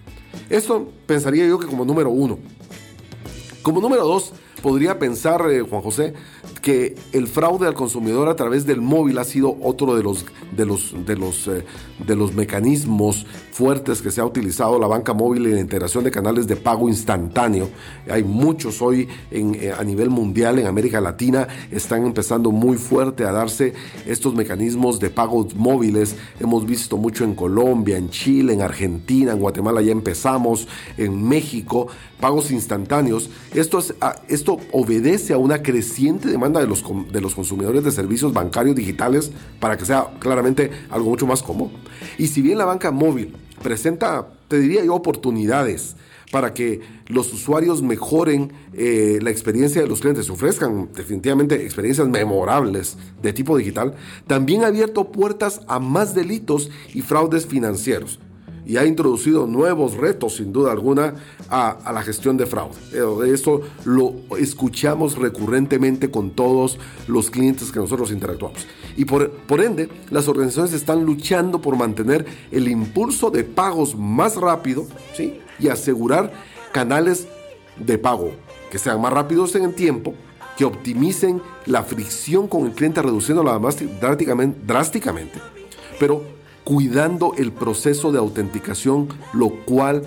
Esto 0.49 0.91
pensaría 1.05 1.45
yo 1.47 1.59
que 1.59 1.67
como 1.67 1.85
número 1.85 2.09
uno. 2.09 2.39
Como 3.61 3.81
número 3.81 4.05
dos, 4.05 4.33
podría 4.61 4.97
pensar, 4.97 5.41
eh, 5.51 5.61
Juan 5.61 5.81
José, 5.81 6.13
que 6.67 6.95
el 7.13 7.27
fraude 7.27 7.65
al 7.65 7.75
consumidor 7.75 8.27
a 8.27 8.35
través 8.35 8.65
del 8.65 8.81
móvil 8.81 9.19
ha 9.19 9.23
sido 9.23 9.55
otro 9.61 9.95
de 9.95 10.03
los, 10.03 10.25
de 10.51 10.65
los, 10.65 10.93
de 11.05 11.15
los, 11.15 11.47
eh, 11.47 11.63
de 12.05 12.13
los 12.13 12.33
mecanismos 12.33 13.25
fuertes 13.53 14.01
que 14.01 14.11
se 14.11 14.19
ha 14.19 14.25
utilizado 14.25 14.77
la 14.77 14.85
banca 14.85 15.13
móvil 15.13 15.47
y 15.47 15.53
la 15.53 15.61
integración 15.61 16.03
de 16.03 16.11
canales 16.11 16.45
de 16.45 16.57
pago 16.57 16.89
instantáneo. 16.89 17.69
Hay 18.09 18.25
muchos 18.25 18.81
hoy 18.81 19.07
en, 19.31 19.55
eh, 19.55 19.71
a 19.71 19.81
nivel 19.85 20.09
mundial, 20.09 20.59
en 20.59 20.67
América 20.67 20.99
Latina, 20.99 21.47
están 21.71 22.05
empezando 22.05 22.51
muy 22.51 22.75
fuerte 22.75 23.23
a 23.23 23.31
darse 23.31 23.73
estos 24.05 24.35
mecanismos 24.35 24.99
de 24.99 25.09
pagos 25.09 25.55
móviles. 25.55 26.17
Hemos 26.37 26.65
visto 26.65 26.97
mucho 26.97 27.23
en 27.23 27.33
Colombia, 27.33 27.95
en 27.95 28.09
Chile, 28.09 28.51
en 28.51 28.61
Argentina, 28.61 29.31
en 29.31 29.39
Guatemala 29.39 29.81
ya 29.81 29.93
empezamos, 29.93 30.67
en 30.97 31.25
México, 31.25 31.87
pagos 32.19 32.51
instantáneos. 32.51 33.29
Esto, 33.53 33.79
es, 33.79 33.93
ah, 34.01 34.17
esto 34.27 34.57
obedece 34.73 35.33
a 35.33 35.37
una 35.37 35.63
creciente 35.63 36.27
demanda 36.27 36.56
de 36.59 36.67
los, 36.67 36.83
de 37.11 37.21
los 37.21 37.35
consumidores 37.35 37.83
de 37.83 37.91
servicios 37.91 38.33
bancarios 38.33 38.75
digitales 38.75 39.31
para 39.59 39.77
que 39.77 39.85
sea 39.85 40.07
claramente 40.19 40.71
algo 40.89 41.09
mucho 41.09 41.27
más 41.27 41.43
cómodo. 41.43 41.71
Y 42.17 42.27
si 42.27 42.41
bien 42.41 42.57
la 42.57 42.65
banca 42.65 42.91
móvil 42.91 43.35
presenta, 43.61 44.27
te 44.47 44.59
diría 44.59 44.83
yo, 44.83 44.95
oportunidades 44.95 45.95
para 46.31 46.53
que 46.53 46.81
los 47.07 47.33
usuarios 47.33 47.81
mejoren 47.81 48.51
eh, 48.73 49.19
la 49.21 49.29
experiencia 49.29 49.81
de 49.81 49.87
los 49.87 50.01
clientes, 50.01 50.29
ofrezcan 50.29 50.89
definitivamente 50.93 51.63
experiencias 51.63 52.07
memorables 52.09 52.97
de 53.21 53.31
tipo 53.31 53.57
digital, 53.57 53.95
también 54.27 54.63
ha 54.63 54.67
abierto 54.67 55.11
puertas 55.11 55.61
a 55.67 55.79
más 55.79 56.13
delitos 56.13 56.69
y 56.93 57.01
fraudes 57.01 57.45
financieros 57.45 58.19
y 58.67 58.77
ha 58.77 58.85
introducido 58.85 59.47
nuevos 59.47 59.95
retos, 59.95 60.35
sin 60.35 60.51
duda 60.51 60.71
alguna, 60.71 61.15
a, 61.49 61.91
la 61.93 62.01
gestión 62.01 62.35
de 62.37 62.45
fraude. 62.45 62.75
Esto 63.33 63.61
lo 63.85 64.13
escuchamos 64.37 65.17
recurrentemente 65.17 66.11
con 66.11 66.31
todos 66.31 66.77
los 67.07 67.31
clientes 67.31 67.71
que 67.71 67.79
nosotros 67.79 68.11
interactuamos. 68.11 68.67
Y 68.97 69.05
por, 69.05 69.31
por 69.31 69.61
ende, 69.61 69.89
las 70.09 70.27
organizaciones 70.27 70.73
están 70.73 71.05
luchando 71.05 71.61
por 71.61 71.77
mantener 71.77 72.25
el 72.51 72.67
impulso 72.67 73.31
de 73.31 73.43
pagos 73.43 73.95
más 73.95 74.35
rápido 74.35 74.85
¿sí? 75.15 75.39
y 75.59 75.69
asegurar 75.69 76.33
canales 76.73 77.27
de 77.77 77.97
pago 77.97 78.31
que 78.69 78.79
sean 78.79 78.99
más 78.99 79.13
rápidos 79.13 79.55
en 79.55 79.63
el 79.63 79.73
tiempo, 79.73 80.13
que 80.57 80.65
optimicen 80.65 81.41
la 81.65 81.83
fricción 81.83 82.47
con 82.47 82.65
el 82.65 82.73
cliente 82.73 83.01
reduciéndola 83.01 83.57
drásticamente, 84.01 84.59
drásticamente 84.65 85.39
pero 85.99 86.23
cuidando 86.67 87.33
el 87.37 87.53
proceso 87.53 88.11
de 88.11 88.19
autenticación, 88.19 89.07
lo 89.31 89.51
cual 89.63 90.03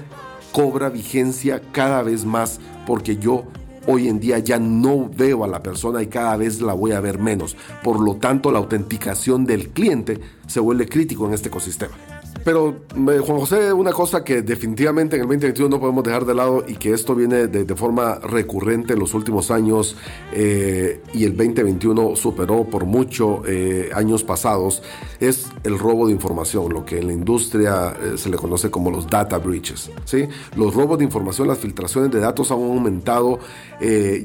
cobra 0.53 0.91
vigencia 0.91 1.63
cada 1.73 2.03
vez 2.03 2.27
más 2.27 2.61
porque 2.87 3.17
yo 3.17 3.45
hoy 3.87 4.09
en 4.09 4.21
día 4.21 4.41
ya 4.41 4.59
no 4.59 5.09
veo 5.09 5.43
a 5.43 5.49
la 5.49 5.63
persona 5.63 6.03
y 6.03 6.09
cada 6.09 6.37
vez 6.37 6.61
la 6.61 6.75
voy 6.75 6.93
a 6.93 7.01
ver 7.01 7.19
menos. 7.19 7.57
Por 7.83 7.99
lo 7.99 8.17
tanto, 8.17 8.53
la 8.53 8.59
autenticación 8.59 9.47
del 9.47 9.71
cliente 9.71 10.21
se 10.47 10.61
vuelve 10.61 10.87
crítico 10.87 11.27
en 11.27 11.33
este 11.33 11.49
ecosistema. 11.49 11.95
Pero, 12.45 12.75
Juan 12.95 13.39
José, 13.39 13.73
una 13.73 13.93
cosa 13.93 14.25
que 14.25 14.41
definitivamente 14.41 15.17
en 15.17 15.23
el 15.23 15.29
2021 15.29 15.69
no 15.69 15.79
podemos 15.79 16.03
dejar 16.05 16.25
de 16.25 16.35
lado 16.35 16.65
y 16.67 16.77
que 16.77 16.93
esto 16.93 17.15
viene 17.15 17.49
de, 17.49 17.75
forma 17.75 18.15
recurrente 18.17 18.95
en 18.95 18.99
los 18.99 19.15
últimos 19.15 19.51
años 19.51 19.97
eh, 20.33 21.03
y 21.13 21.25
el 21.25 21.37
2021 21.37 22.17
superó 22.17 22.65
por 22.65 22.85
mucho 22.87 23.43
eh, 23.47 23.91
años 23.95 24.25
pasados, 24.25 24.83
es 25.21 25.49
el 25.65 25.79
robo 25.79 26.07
de 26.07 26.13
información, 26.13 26.73
lo 26.73 26.85
que 26.85 26.99
en 26.99 27.09
la 27.09 27.13
industria 27.13 27.95
eh, 28.01 28.17
se 28.17 28.31
le 28.31 28.37
conoce 28.37 28.71
como 28.71 28.91
los 28.91 29.07
data 29.07 29.39
breaches. 29.39 29.91
¿sí? 30.05 30.27
Los 30.57 30.75
robos 30.75 30.99
de 30.99 31.05
información, 31.05 31.47
las 31.47 31.59
filtraciones 31.59 32.11
de 32.11 32.21
datos 32.21 32.51
han 32.51 32.59
aumentado 32.59 33.39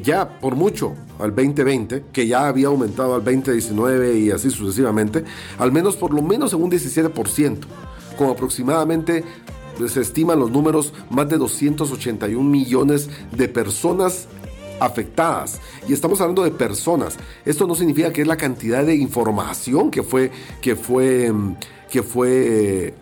ya 0.01 0.39
por 0.39 0.55
mucho 0.55 0.93
al 1.19 1.33
2020, 1.33 2.05
que 2.11 2.27
ya 2.27 2.47
había 2.47 2.67
aumentado 2.67 3.15
al 3.15 3.23
2019 3.23 4.19
y 4.19 4.31
así 4.31 4.49
sucesivamente, 4.49 5.23
al 5.57 5.71
menos 5.71 5.95
por 5.95 6.13
lo 6.13 6.21
menos 6.21 6.53
en 6.53 6.61
un 6.61 6.71
17% 6.71 7.59
con 8.15 8.29
aproximadamente 8.29 9.23
se 9.87 10.01
estiman 10.01 10.39
los 10.39 10.51
números 10.51 10.93
más 11.09 11.27
de 11.29 11.37
281 11.37 12.49
millones 12.49 13.09
de 13.31 13.47
personas 13.49 14.27
afectadas. 14.79 15.59
Y 15.87 15.93
estamos 15.93 16.21
hablando 16.21 16.43
de 16.43 16.51
personas. 16.51 17.17
Esto 17.45 17.67
no 17.67 17.75
significa 17.75 18.11
que 18.11 18.21
es 18.21 18.27
la 18.27 18.37
cantidad 18.37 18.85
de 18.85 18.95
información 18.95 19.91
que 19.91 20.03
fue, 20.03 20.31
que 20.61 20.75
fue, 20.75 21.31
que 21.89 22.03
fue 22.03 22.93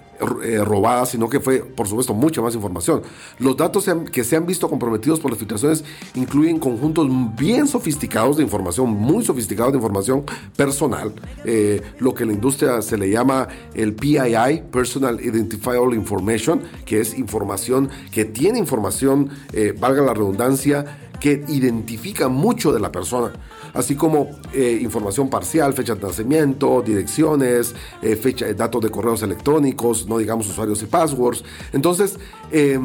eh, 0.44 0.64
robada, 0.64 1.06
sino 1.06 1.30
que 1.30 1.40
fue, 1.40 1.60
por 1.60 1.88
supuesto, 1.88 2.14
mucha 2.14 2.42
más 2.42 2.56
información. 2.56 3.02
Los 3.40 3.58
datos 3.58 3.90
que 4.12 4.24
se 4.24 4.36
han 4.36 4.46
visto 4.46 4.70
comprometidos 4.70 5.20
por 5.20 5.32
las 5.32 5.40
filtraciones 5.40 5.84
incluyen 6.16 6.60
conjuntos 6.60 7.08
bien 7.36 7.68
sofisticados 7.68 8.38
de 8.38 8.44
información, 8.44 8.90
muy 8.90 9.26
sofisticados 9.26 9.74
de 9.74 9.78
información 9.78 10.24
personal, 10.56 11.14
eh, 11.46 11.82
lo 12.00 12.14
que 12.14 12.26
la 12.26 12.34
industria 12.34 12.82
se 12.82 12.98
le 12.98 13.10
llama 13.10 13.48
el 13.74 13.94
PII, 13.94 14.64
Personal 14.72 15.20
Identifiable 15.20 15.96
Information, 15.96 16.62
que 16.86 17.00
es 17.00 17.18
información 17.18 17.90
que 18.12 18.26
tiene 18.26 18.60
información, 18.60 19.30
eh, 19.52 19.74
valga 19.78 20.02
la 20.04 20.14
redundancia, 20.14 21.03
que 21.24 21.46
identifica 21.48 22.28
mucho 22.28 22.74
de 22.74 22.82
la 22.82 22.92
persona 22.92 23.32
así 23.74 23.96
como 23.96 24.30
eh, 24.54 24.78
información 24.82 25.30
parcial, 25.30 25.74
fecha 25.74 25.96
de 25.96 26.02
nacimiento, 26.02 26.84
direcciones, 26.86 27.74
eh, 28.02 28.18
fecha, 28.18 28.52
datos 28.54 28.82
de 28.82 28.90
correos 28.90 29.24
electrónicos, 29.24 30.06
no 30.06 30.18
digamos 30.18 30.50
usuarios 30.50 30.84
y 30.84 30.86
passwords. 30.86 31.46
Entonces, 31.72 32.18
eh, 32.52 32.78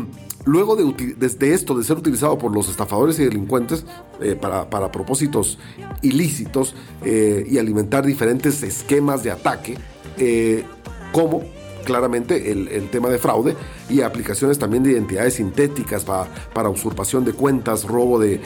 luego 0.45 0.77
de, 0.77 1.53
esto, 1.53 1.75
de 1.77 1.83
ser 1.83 1.99
utilizado 1.99 2.39
por 2.39 2.55
los 2.55 2.69
estafadores 2.69 3.19
y 3.19 3.25
delincuentes 3.25 3.85
para, 4.41 4.71
para, 4.71 4.93
propósitos 4.93 5.59
ilícitos 6.01 6.77
y 7.05 7.59
alimentar 7.59 8.07
diferentes 8.07 8.63
esquemas 8.63 9.25
de 9.25 9.33
ataque, 9.33 9.77
como 11.13 11.43
claramente 11.89 12.53
el, 12.53 12.91
tema 12.91 13.09
de 13.09 13.19
fraude 13.19 13.57
y 13.89 14.03
aplicaciones 14.03 14.59
también 14.59 14.83
de 14.83 14.93
identidades 14.93 15.35
sintéticas 15.35 16.05
para, 16.05 16.69
usurpación 16.69 17.25
de 17.25 17.33
cuentas, 17.33 17.85
robo 17.85 18.19
de, 18.19 18.43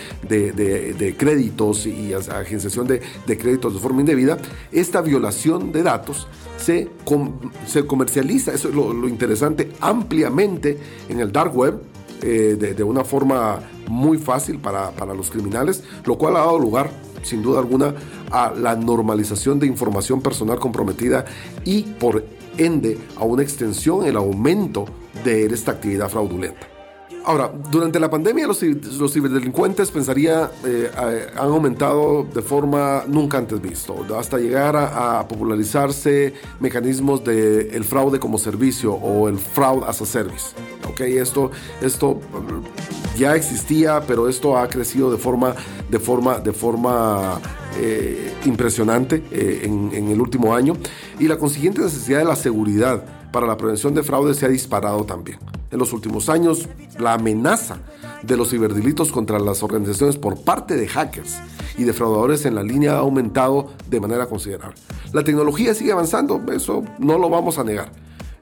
créditos 1.19 1.87
y 1.87 2.13
agenciación 2.15 2.87
de, 2.87 3.01
créditos 3.27 3.75
de 3.75 3.81
forma 3.81 4.01
indebida, 4.01 4.39
esta 4.71 5.01
violación 5.01 5.73
de 5.73 5.83
datos 5.83 6.29
se, 6.57 6.89
se 7.67 7.85
comercializa, 7.85 8.53
eso 8.53 8.69
es 8.69 8.75
lo, 8.77 9.09
interesante, 9.09 9.73
ampliamente 9.81 10.79
en 11.09 11.19
el 11.19 11.33
dark 11.33 11.57
web. 11.57 11.83
Eh, 12.25 12.57
de, 12.77 12.85
una 12.85 13.03
forma 13.03 13.59
muy 13.89 14.17
fácil 14.17 14.61
para, 14.61 14.93
para 14.93 15.13
los 15.13 15.29
criminales, 15.29 15.83
lo 16.05 16.17
cual 16.17 16.37
ha 16.37 16.39
dado 16.39 16.57
lugar 16.57 16.89
sin 17.25 17.43
duda 17.43 17.59
alguna, 17.59 17.95
a 18.31 18.53
la 18.57 18.77
normalización 18.77 19.59
de 19.59 19.67
información 19.67 20.23
personal 20.23 20.61
comprometida 20.61 21.25
y 21.65 21.83
por 21.83 22.25
ende 22.59 22.99
a 23.17 23.25
una 23.25 23.43
extensión, 23.43 24.07
el 24.07 24.17
aumento 24.17 24.87
de 25.25 25.47
esta 25.47 25.73
actividad 25.73 26.09
fraudulenta. 26.09 26.72
Ahora, 27.25 27.53
durante 27.71 28.01
la 28.01 28.11
pandemia 28.11 28.47
los, 28.47 28.59
ciberdelincuentes, 28.59 29.91
pensaría, 29.91 30.51
eh, 30.65 30.91
han 31.35 31.49
aumentado 31.49 32.25
de 32.25 32.43
forma 32.43 33.05
nunca 33.07 33.39
antes 33.39 33.61
visto, 33.61 34.05
hasta 34.19 34.39
llegar 34.39 34.77
a, 34.77 35.27
popularizarse 35.29 36.35
mecanismos 36.59 37.23
del 37.23 37.71
el 37.73 37.85
fraude 37.85 38.19
como 38.19 38.39
servicio 38.39 38.93
o 38.95 39.29
el 39.29 39.39
fraud 39.39 39.85
as 39.85 40.03
a 40.03 40.07
service. 40.07 40.55
Okay, 40.91 41.19
esto, 41.19 41.51
esto 41.81 42.21
ya 43.17 43.37
existía, 43.37 44.03
pero 44.07 44.29
esto 44.29 44.59
ha 44.59 44.69
crecido 44.69 45.11
de 45.11 45.19
forma, 45.19 45.55
de 45.89 46.01
forma, 46.01 46.39
de 46.39 46.53
forma 46.53 47.41
eh, 47.79 48.35
impresionante 48.45 49.23
eh, 49.31 49.61
en 49.65 50.09
el 50.09 50.21
último 50.21 50.55
año 50.55 50.77
y 51.21 51.29
la 51.29 51.39
consiguiente 51.39 51.83
necesidad 51.83 52.19
de 52.19 52.25
la 52.25 52.37
seguridad 52.37 53.22
para 53.33 53.47
la 53.47 53.57
prevención 53.57 53.95
de 53.95 54.03
fraude 54.03 54.35
se 54.35 54.47
ha 54.47 54.49
disparado 54.49 55.05
también. 55.05 55.39
En 55.71 55.79
los 55.79 55.93
últimos 55.93 56.29
años, 56.29 56.69
la 56.99 57.15
amenaza 57.15 57.79
de 58.23 58.37
los 58.37 58.51
ciberdelitos 58.51 59.11
contra 59.11 59.39
las 59.39 59.63
organizaciones 59.63 60.17
por 60.17 60.43
parte 60.43 60.77
de 60.77 60.87
hackers 60.87 61.39
y 61.79 61.85
defraudadores 61.85 62.45
en 62.45 62.55
la 62.55 62.63
línea 62.63 62.93
ha 62.93 62.99
aumentado 62.99 63.71
de 63.89 64.01
manera 64.01 64.27
considerable. 64.27 64.77
La 65.13 65.25
tecnología 65.25 65.75
sigue 65.75 65.93
avanzando, 65.93 66.41
eso 66.53 66.85
no 66.99 67.19
lo 67.19 67.31
vamos 67.31 67.59
a 67.59 67.65
negar. 67.65 67.91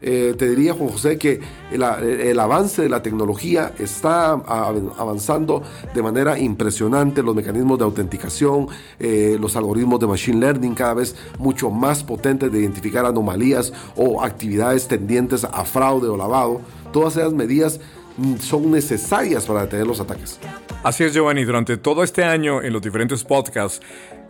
Eh, 0.03 0.35
te 0.39 0.49
diría, 0.49 0.73
Juan 0.73 0.91
José, 0.91 1.19
que 1.19 1.41
el, 1.71 2.41
avance 2.41 2.83
de 2.83 2.89
la 2.89 3.03
tecnología 3.03 3.73
está 3.79 4.33
avanzando 4.33 5.63
de 5.95 6.03
manera 6.03 6.39
impresionante. 6.39 7.23
Los 7.23 7.35
mecanismos 7.35 7.79
de 7.79 7.85
autenticación, 7.85 8.69
eh, 8.99 9.37
los 9.39 9.57
algoritmos 9.57 10.01
de 10.01 10.07
machine 10.07 10.41
learning 10.41 10.75
cada 10.75 10.95
vez 10.95 11.15
mucho 11.39 11.71
más 11.71 12.03
potentes 12.03 12.51
de 12.51 12.61
identificar 12.61 13.05
anomalías 13.05 13.73
o 13.97 14.23
actividades 14.23 14.89
tendientes 14.89 15.45
a 15.45 15.65
fraude 15.65 16.09
o 16.09 16.17
lavado. 16.17 16.61
Todas 16.93 17.17
esas 17.17 17.33
medidas 17.33 17.81
mm, 18.17 18.37
son 18.37 18.71
necesarias 18.71 19.45
para 19.45 19.63
detener 19.63 19.87
los 19.87 20.01
ataques. 20.01 20.39
Así 20.83 21.05
es, 21.05 21.13
Giovanni. 21.13 21.45
Durante 21.45 21.77
todo 21.77 22.03
este 22.03 22.25
año, 22.25 22.63
en 22.63 22.73
los 22.73 22.81
diferentes 22.81 23.23
podcasts, 23.23 23.83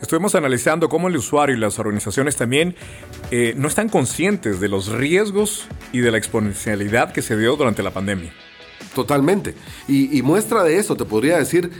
estuvimos 0.02 0.35
analizando 0.35 0.88
cómo 0.88 1.07
el 1.07 1.16
usuario 1.16 1.54
y 1.54 1.61
las 1.61 1.78
organizaciones 1.78 2.35
también 2.35 2.75
eh, 3.30 3.54
no 3.57 3.69
están 3.69 3.88
conscientes 3.88 4.59
de 4.59 4.69
los 4.69 4.88
riesgos 4.88 5.69
y 5.92 6.00
de 6.00 6.11
la 6.11 6.19
exponencialidad 6.19 7.12
que 7.12 7.23
se 7.23 7.37
dio 7.37 7.54
durante 7.54 7.85
la 7.85 7.92
pandemia. 7.92 8.33
Totalmente. 8.97 9.54
Y, 9.87 10.21
muestra 10.23 10.64
de 10.64 10.78
eso, 10.78 10.97
te 10.97 11.04
podría 11.04 11.38
decir 11.38 11.71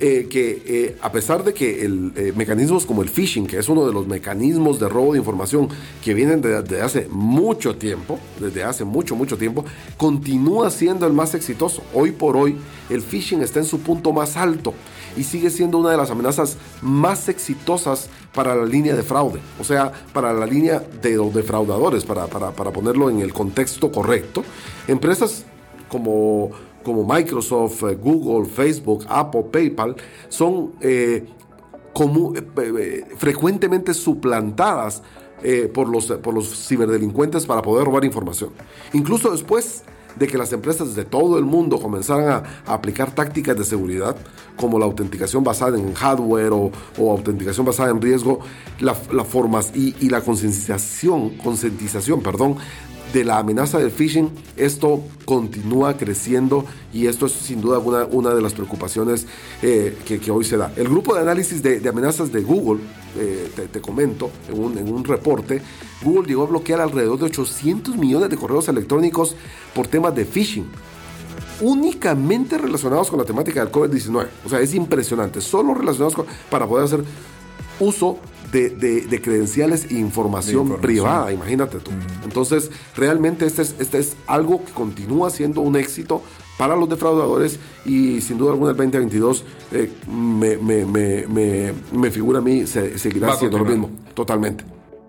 eh, 0.00 0.26
que 0.30 0.62
eh, 0.66 0.96
a 1.00 1.10
pesar 1.12 1.44
de 1.44 1.52
que 1.52 1.84
el, 1.84 2.12
mecanismos 2.36 2.86
como 2.86 3.02
el 3.02 3.08
phishing, 3.08 3.46
que 3.46 3.58
es 3.58 3.68
uno 3.68 3.86
de 3.86 3.92
los 3.92 4.06
mecanismos 4.06 4.78
de 4.78 4.88
robo 4.88 5.12
de 5.12 5.18
información 5.18 5.68
que 6.04 6.14
vienen 6.14 6.40
desde 6.40 6.80
hace 6.80 7.08
mucho 7.10 7.76
tiempo, 7.76 8.18
desde 8.40 8.64
hace 8.64 8.84
mucho, 8.84 9.16
mucho 9.16 9.36
tiempo, 9.36 9.64
continúa 9.96 10.70
siendo 10.70 11.06
el 11.06 11.12
más 11.12 11.34
exitoso. 11.34 11.82
Hoy 11.94 12.12
por 12.12 12.36
hoy, 12.36 12.56
el 12.90 13.02
phishing 13.02 13.42
está 13.42 13.60
en 13.60 13.66
su 13.66 13.80
punto 13.80 14.12
más 14.12 14.36
alto 14.36 14.74
y 15.16 15.24
sigue 15.24 15.50
siendo 15.50 15.78
una 15.78 15.90
de 15.90 15.96
las 15.96 16.10
amenazas 16.10 16.56
más 16.80 17.28
exitosas 17.28 18.08
para 18.32 18.54
la 18.54 18.64
línea 18.64 18.94
de 18.94 19.02
fraude, 19.02 19.40
o 19.60 19.64
sea, 19.64 19.92
para 20.12 20.32
la 20.32 20.46
línea 20.46 20.80
de 21.02 21.16
los 21.16 21.34
defraudadores, 21.34 22.04
para, 22.04 22.26
ponerlo 22.26 23.10
en 23.10 23.20
el 23.20 23.32
contexto 23.32 23.90
correcto. 23.90 24.44
Empresas 24.86 25.44
como, 25.88 26.50
como 26.88 27.04
Microsoft, 27.04 27.82
eh, 27.82 27.96
Google, 27.96 28.48
Facebook, 28.48 29.04
Apple, 29.10 29.44
PayPal 29.52 29.94
son 30.30 30.72
eh, 30.80 31.22
eh, 32.56 33.04
frecuentemente 33.18 33.92
suplantadas 33.92 35.02
por, 35.72 35.88
los, 35.88 36.06
por 36.06 36.34
los 36.34 36.66
ciberdelincuentes 36.66 37.44
para 37.46 37.60
poder 37.60 37.84
robar 37.84 38.04
información. 38.04 38.50
Incluso 38.94 39.30
después 39.30 39.84
de 40.16 40.26
que 40.26 40.38
las 40.38 40.52
empresas 40.52 40.94
de 40.94 41.04
todo 41.04 41.38
el 41.38 41.44
mundo 41.44 41.78
comenzaran 41.78 42.42
a, 42.66 42.72
aplicar 42.72 43.14
tácticas 43.14 43.56
de 43.56 43.64
seguridad, 43.64 44.16
como 44.56 44.78
la 44.78 44.86
autenticación 44.86 45.44
basada 45.44 45.78
en 45.78 45.92
hardware 45.94 46.52
o, 46.52 46.72
autenticación 46.98 47.66
basada 47.66 47.90
en 47.90 48.00
riesgo, 48.00 48.40
la, 48.80 48.94
formas 48.94 49.72
y, 49.76 49.94
y 50.00 50.08
la 50.08 50.22
concientización, 50.22 51.36
concientización, 51.36 52.20
perdón, 52.22 52.56
de 53.12 53.24
la 53.24 53.38
amenaza 53.38 53.78
del 53.78 53.90
phishing, 53.90 54.30
esto 54.56 55.02
continúa 55.24 55.96
creciendo 55.96 56.64
y 56.92 57.06
esto 57.06 57.26
es 57.26 57.32
sin 57.32 57.60
duda 57.60 57.78
una, 57.78 58.04
una 58.04 58.34
de 58.34 58.42
las 58.42 58.52
preocupaciones 58.52 59.26
eh, 59.62 59.96
que, 60.04 60.30
hoy 60.30 60.44
se 60.44 60.56
da. 60.56 60.72
El 60.76 60.88
grupo 60.88 61.14
de 61.14 61.22
análisis 61.22 61.62
de, 61.62 61.86
amenazas 61.88 62.32
de 62.32 62.42
Google, 62.42 62.82
eh, 63.16 63.50
te, 63.72 63.80
comento, 63.80 64.30
en 64.48 64.62
un, 64.62 64.78
en 64.78 64.92
un, 64.92 65.04
reporte, 65.04 65.62
Google 66.02 66.28
llegó 66.28 66.44
a 66.44 66.46
bloquear 66.46 66.80
alrededor 66.80 67.18
de 67.18 67.26
800 67.26 67.96
millones 67.96 68.30
de 68.30 68.36
correos 68.36 68.68
electrónicos 68.68 69.36
por 69.74 69.86
temas 69.86 70.14
de 70.14 70.24
phishing 70.24 70.66
únicamente 71.60 72.56
relacionados 72.56 73.10
con 73.10 73.18
la 73.18 73.24
temática 73.24 73.60
del 73.60 73.72
COVID-19. 73.72 74.26
O 74.44 74.48
sea, 74.48 74.60
es 74.60 74.74
impresionante. 74.74 75.40
Solo 75.40 75.74
relacionados 75.74 76.14
con, 76.14 76.26
para 76.50 76.66
poder 76.66 76.84
hacer 76.84 77.04
uso 77.80 78.18
de, 78.52 79.20
credenciales 79.22 79.86
e 79.90 79.94
información, 79.94 80.80
privada, 80.80 81.32
imagínate 81.32 81.78
tú. 81.78 81.90
Entonces, 82.24 82.70
realmente 82.96 83.46
este 83.46 83.62
es, 83.62 83.74
este 83.78 83.98
es 83.98 84.16
algo 84.26 84.64
que 84.64 84.72
continúa 84.72 85.30
siendo 85.30 85.60
un 85.60 85.76
éxito 85.76 86.22
para 86.58 86.74
los 86.76 86.88
defraudadores 86.88 87.58
y 87.86 88.20
sin 88.20 88.36
duda 88.36 88.50
alguna 88.50 88.72
el 88.72 88.76
2022 88.76 89.44
eh, 89.72 89.90
me, 90.08 90.56
me, 90.56 92.10
figura 92.10 92.40
a 92.40 92.42
mí 92.42 92.66
se, 92.66 92.98
seguirá 92.98 93.36
siendo 93.36 93.58
lo 93.58 93.64
mismo, 93.64 93.90
totalmente. 94.12 94.64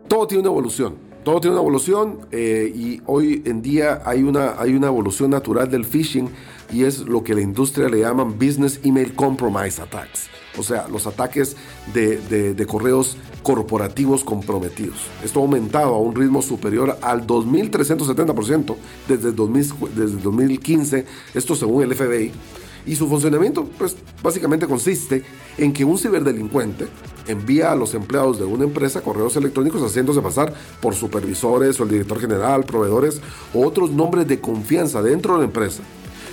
Todo 0.08 0.28
tiene 0.28 0.42
una 0.42 0.52
evolución. 0.52 1.10
Todo 1.24 1.42
tiene 1.42 1.56
una 1.56 1.62
evolución 1.62 2.20
eh, 2.32 2.72
y 2.74 3.02
hoy 3.06 3.44
en 3.46 3.62
día 3.62 4.02
hay 4.06 4.24
una, 4.24 4.60
hay 4.60 4.74
una 4.74 4.88
evolución 4.88 5.32
natural 5.32 5.70
del 5.70 5.86
phishing 5.86 6.30
y 6.72 6.86
es 6.86 7.00
lo 7.00 7.24
que 7.24 7.34
la 7.34 7.42
industria 7.42 7.90
le 7.90 8.00
llaman 8.00 8.34
Business 8.40 8.80
Email 8.84 9.14
Compromise 9.16 9.82
Attacks, 9.82 10.30
o 10.58 10.64
sea, 10.64 10.88
los 10.88 11.08
ataques 11.08 11.56
de, 11.94 12.66
correos 12.68 13.18
corporativos 13.44 14.24
comprometidos. 14.24 14.98
Esto 15.24 15.40
ha 15.40 15.44
aumentado 15.44 15.96
a 15.96 16.00
un 16.00 16.16
ritmo 16.16 16.42
superior 16.42 16.98
al 17.02 17.26
2.370% 17.26 18.76
desde, 19.08 19.32
desde 19.32 20.22
2015, 20.22 21.06
esto 21.34 21.56
según 21.56 21.84
el 21.84 21.96
FBI. 21.96 22.32
Y 22.86 22.96
su 22.96 23.08
funcionamiento, 23.08 23.66
pues 23.78 23.96
básicamente 24.24 24.66
consiste 24.66 25.24
en 25.58 25.74
que 25.74 25.86
un 25.86 25.98
ciberdelincuente 25.98 26.88
envía 27.28 27.72
a 27.72 27.76
los 27.76 27.94
empleados 27.94 28.40
de 28.40 28.46
una 28.46 28.64
empresa 28.64 29.02
correos 29.02 29.36
electrónicos 29.36 29.82
haciéndose 29.84 30.22
pasar 30.22 30.54
por 30.82 30.96
supervisores 30.96 31.80
o 31.80 31.84
el 31.84 31.90
director 31.90 32.20
general, 32.20 32.64
proveedores 32.64 33.22
o 33.54 33.66
otros 33.66 33.92
nombres 33.92 34.28
de 34.28 34.40
confianza 34.40 35.02
dentro 35.02 35.34
de 35.34 35.40
la 35.40 35.46
empresa 35.46 35.84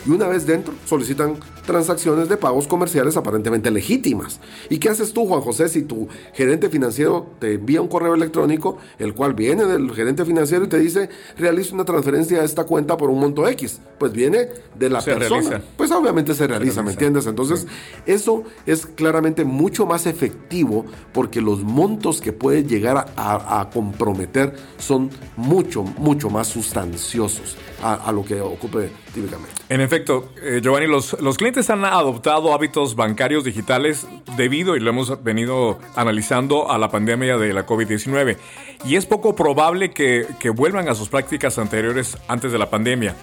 y 0.06 0.10
una 0.10 0.28
vez 0.28 0.46
dentro 0.46 0.74
solicitan 0.84 1.34
transacciones 1.66 2.28
de 2.28 2.36
pagos 2.36 2.68
comerciales 2.68 3.16
aparentemente 3.16 3.70
legítimas. 3.70 4.40
¿Y 4.70 4.78
qué 4.78 4.88
haces 4.88 5.12
tú, 5.12 5.26
Juan 5.26 5.40
José, 5.40 5.68
si 5.68 5.82
tu 5.82 6.08
gerente 6.32 6.68
financiero 6.68 7.26
te 7.40 7.54
envía 7.54 7.82
un 7.82 7.88
correo 7.88 8.14
electrónico, 8.14 8.78
el 8.98 9.14
cual 9.14 9.34
viene 9.34 9.64
del 9.64 9.92
gerente 9.92 10.24
financiero 10.24 10.64
y 10.64 10.68
te 10.68 10.78
dice, 10.78 11.10
realiza 11.36 11.74
una 11.74 11.84
transferencia 11.84 12.40
a 12.40 12.44
esta 12.44 12.64
cuenta 12.64 12.96
por 12.96 13.10
un 13.10 13.20
monto 13.20 13.48
X? 13.48 13.80
Pues 13.98 14.12
viene 14.12 14.48
de 14.78 14.90
la 14.90 15.02
persona. 15.02 15.60
Pues 15.76 15.90
obviamente 15.90 16.34
se 16.34 16.46
realiza, 16.46 16.82
¿me 16.82 16.92
entiendes? 16.92 17.26
Entonces, 17.26 17.66
eso 18.06 18.44
es 18.64 18.86
claramente 18.86 19.44
mucho 19.44 19.86
más 19.86 20.06
efectivo 20.06 20.86
porque 21.12 21.40
los 21.40 21.62
montos 21.62 22.20
que 22.20 22.32
puede 22.32 22.64
llegar 22.64 23.12
a, 23.16 23.70
comprometer 23.72 24.54
son 24.78 25.10
mucho, 25.36 25.82
mucho 25.82 26.30
más 26.30 26.46
sustanciosos 26.46 27.56
a, 27.82 28.10
lo 28.12 28.24
que 28.24 28.40
ocupe 28.40 28.90
típicamente. 29.14 29.54
En 29.68 29.80
efecto, 29.80 30.30
eh, 30.42 30.60
Giovanni, 30.62 30.86
los, 30.86 31.20
los 31.20 31.36
clientes 31.36 31.68
han 31.70 31.84
adoptado 31.84 32.54
hábitos 32.54 32.96
bancarios 32.96 33.44
digitales 33.44 34.06
debido, 34.36 34.76
y 34.76 34.80
lo 34.80 34.90
hemos 34.90 35.22
venido 35.22 35.78
analizando, 35.94 36.70
a 36.70 36.78
la 36.78 36.90
pandemia 36.90 37.36
de 37.36 37.52
la 37.52 37.66
COVID-19. 37.66 38.36
Y 38.84 38.96
es 38.96 39.06
poco 39.06 39.34
probable 39.34 39.90
que, 39.90 40.26
que 40.38 40.50
vuelvan 40.50 40.88
a 40.88 40.94
sus 40.94 41.08
prácticas 41.08 41.58
anteriores 41.58 42.16
antes 42.28 42.52
de 42.52 42.58
la 42.58 42.70
pandemia. 42.70 43.14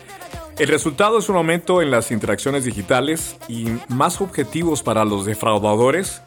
El 0.60 0.68
resultado 0.68 1.18
es 1.18 1.30
un 1.30 1.36
aumento 1.36 1.82
en 1.82 1.90
las 1.90 2.12
interacciones 2.12 2.64
digitales 2.64 3.38
y 3.48 3.66
más 3.90 4.22
objetivos 4.22 4.84
para 4.84 5.04
los 5.04 5.26
defraudadores 5.26 6.22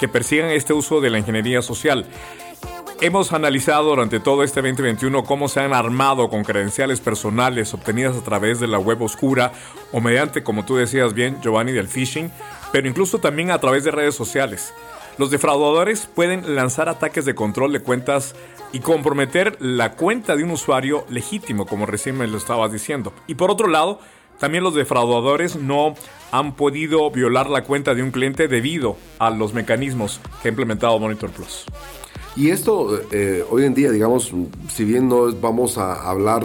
que 0.00 0.08
persigan 0.08 0.50
este 0.50 0.72
uso 0.72 1.00
de 1.00 1.10
la 1.10 1.18
ingeniería 1.18 1.62
social. 1.62 2.06
Hemos 3.00 3.32
analizado 3.32 3.90
durante 3.90 4.18
todo 4.18 4.42
este 4.42 4.60
2021 4.60 5.22
cómo 5.22 5.46
se 5.46 5.60
han 5.60 5.72
armado 5.72 6.28
con 6.28 6.42
credenciales 6.42 7.00
personales 7.00 7.72
obtenidas 7.72 8.16
a 8.16 8.24
través 8.24 8.58
de 8.58 8.66
la 8.66 8.80
web 8.80 9.00
oscura 9.02 9.52
o 9.92 10.00
mediante, 10.00 10.42
como 10.42 10.64
tú 10.64 10.74
decías 10.74 11.14
bien, 11.14 11.40
Giovanni, 11.40 11.70
del 11.70 11.86
phishing, 11.86 12.32
pero 12.72 12.88
incluso 12.88 13.18
también 13.18 13.52
a 13.52 13.60
través 13.60 13.84
de 13.84 13.92
redes 13.92 14.16
sociales. 14.16 14.74
Los 15.16 15.30
defraudadores 15.30 16.08
pueden 16.12 16.56
lanzar 16.56 16.88
ataques 16.88 17.24
de 17.24 17.36
control 17.36 17.72
de 17.72 17.78
cuentas 17.80 18.34
y 18.72 18.80
comprometer 18.80 19.56
la 19.60 19.92
cuenta 19.92 20.34
de 20.34 20.42
un 20.42 20.50
usuario 20.50 21.04
legítimo, 21.08 21.66
como 21.66 21.86
recién 21.86 22.18
me 22.18 22.26
lo 22.26 22.36
estabas 22.36 22.72
diciendo. 22.72 23.12
Y 23.28 23.36
por 23.36 23.52
otro 23.52 23.68
lado, 23.68 24.00
también 24.40 24.64
los 24.64 24.74
defraudadores 24.74 25.54
no 25.54 25.94
han 26.32 26.56
podido 26.56 27.08
violar 27.12 27.48
la 27.48 27.62
cuenta 27.62 27.94
de 27.94 28.02
un 28.02 28.10
cliente 28.10 28.48
debido 28.48 28.96
a 29.20 29.30
los 29.30 29.54
mecanismos 29.54 30.20
que 30.42 30.48
ha 30.48 30.50
implementado 30.50 30.98
Monitor 30.98 31.30
Plus. 31.30 31.64
Y 32.38 32.50
esto 32.50 33.00
eh, 33.10 33.44
hoy 33.50 33.64
en 33.64 33.74
día, 33.74 33.90
digamos, 33.90 34.32
si 34.72 34.84
bien 34.84 35.08
no 35.08 35.32
vamos 35.32 35.76
a 35.76 36.08
hablar 36.08 36.44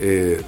eh, 0.00 0.42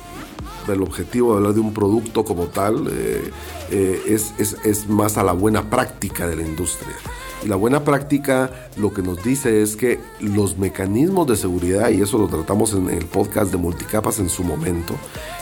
del 0.66 0.83
objetivo 0.83 1.31
de 1.31 1.37
hablar 1.37 1.55
de 1.55 1.61
un 1.61 1.72
producto 1.72 2.24
como 2.24 2.46
tal, 2.46 2.88
eh, 2.90 4.03
es, 4.09 4.35
es, 4.64 4.88
más 4.88 5.16
a 5.16 5.22
la 5.22 5.33
buena 5.33 5.70
práctica 5.70 6.26
de 6.26 6.35
la 6.35 6.42
industria. 6.42 6.96
Y 7.44 7.46
la 7.46 7.55
buena 7.55 7.85
práctica 7.85 8.50
lo 8.76 8.92
que 8.92 9.00
nos 9.00 9.22
dice 9.22 9.62
es 9.62 9.76
que 9.76 10.00
los 10.18 10.59
mecanismos 10.59 11.29
de 11.29 11.37
seguridad, 11.37 11.90
y 11.90 12.03
eso 12.03 12.18
lo 12.18 12.26
tratamos 12.26 12.74
en 12.74 12.90
el 12.90 13.07
podcast 13.07 13.53
de 13.53 13.59
multicapas 13.59 14.18
en 14.18 14.29
su 14.29 14.42
momento, 14.42 14.96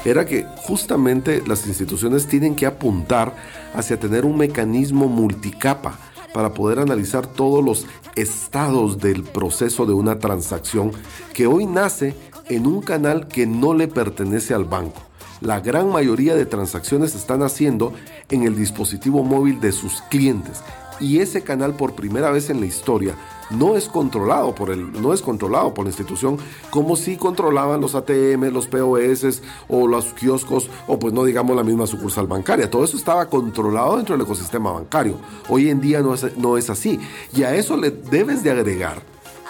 era 0.04 0.26
que 0.26 0.44
justamente 0.58 1.42
las 1.46 1.66
instituciones 1.66 2.26
tienen 2.26 2.54
que 2.54 2.66
apuntar 2.66 3.34
hacia 3.72 3.98
tener 3.98 4.26
un 4.26 4.36
mecanismo 4.36 5.08
multicapa 5.08 5.98
para 6.38 6.54
poder 6.54 6.78
analizar 6.78 7.26
todos 7.26 7.64
los 7.64 7.84
estados 8.14 9.00
del 9.00 9.24
proceso 9.24 9.86
de 9.86 9.92
una 9.92 10.20
transacción 10.20 10.92
que 11.34 11.48
hoy 11.48 11.66
nace 11.66 12.14
en 12.48 12.68
un 12.68 12.80
canal 12.80 13.26
que 13.26 13.44
no 13.44 13.74
le 13.74 13.88
pertenece 13.88 14.54
al 14.54 14.64
banco. 14.64 15.02
La 15.40 15.58
gran 15.58 15.90
mayoría 15.90 16.36
de 16.36 16.46
transacciones 16.46 17.16
están 17.16 17.42
haciendo 17.42 17.92
en 18.30 18.44
el 18.44 18.54
dispositivo 18.54 19.24
móvil 19.24 19.58
de 19.58 19.72
sus 19.72 20.00
clientes 20.02 20.62
y 21.00 21.18
ese 21.18 21.42
canal 21.42 21.74
por 21.74 21.96
primera 21.96 22.30
vez 22.30 22.50
en 22.50 22.60
la 22.60 22.66
historia 22.66 23.16
no 23.50 23.76
es 23.76 23.88
controlado 23.88 24.54
por 24.54 24.70
el, 24.70 25.00
no 25.00 25.12
es 25.12 25.22
controlado 25.22 25.74
por 25.74 25.84
la 25.84 25.90
institución 25.90 26.38
como 26.70 26.96
si 26.96 27.16
controlaban 27.16 27.80
los 27.80 27.94
ATM, 27.94 28.52
los 28.52 28.66
POS 28.66 29.42
o 29.68 29.86
los 29.86 30.06
kioscos 30.14 30.70
o 30.86 30.98
pues 30.98 31.14
no 31.14 31.24
digamos 31.24 31.56
la 31.56 31.64
misma 31.64 31.86
sucursal 31.86 32.26
bancaria. 32.26 32.70
Todo 32.70 32.84
eso 32.84 32.96
estaba 32.96 33.26
controlado 33.26 33.96
dentro 33.96 34.16
del 34.16 34.24
ecosistema 34.24 34.72
bancario. 34.72 35.18
Hoy 35.48 35.70
en 35.70 35.80
día 35.80 36.00
no 36.00 36.14
es, 36.14 36.36
no 36.36 36.56
es 36.56 36.70
así. 36.70 37.00
Y 37.34 37.42
a 37.42 37.54
eso 37.54 37.76
le 37.76 37.90
debes 37.90 38.42
de 38.42 38.50
agregar 38.50 39.02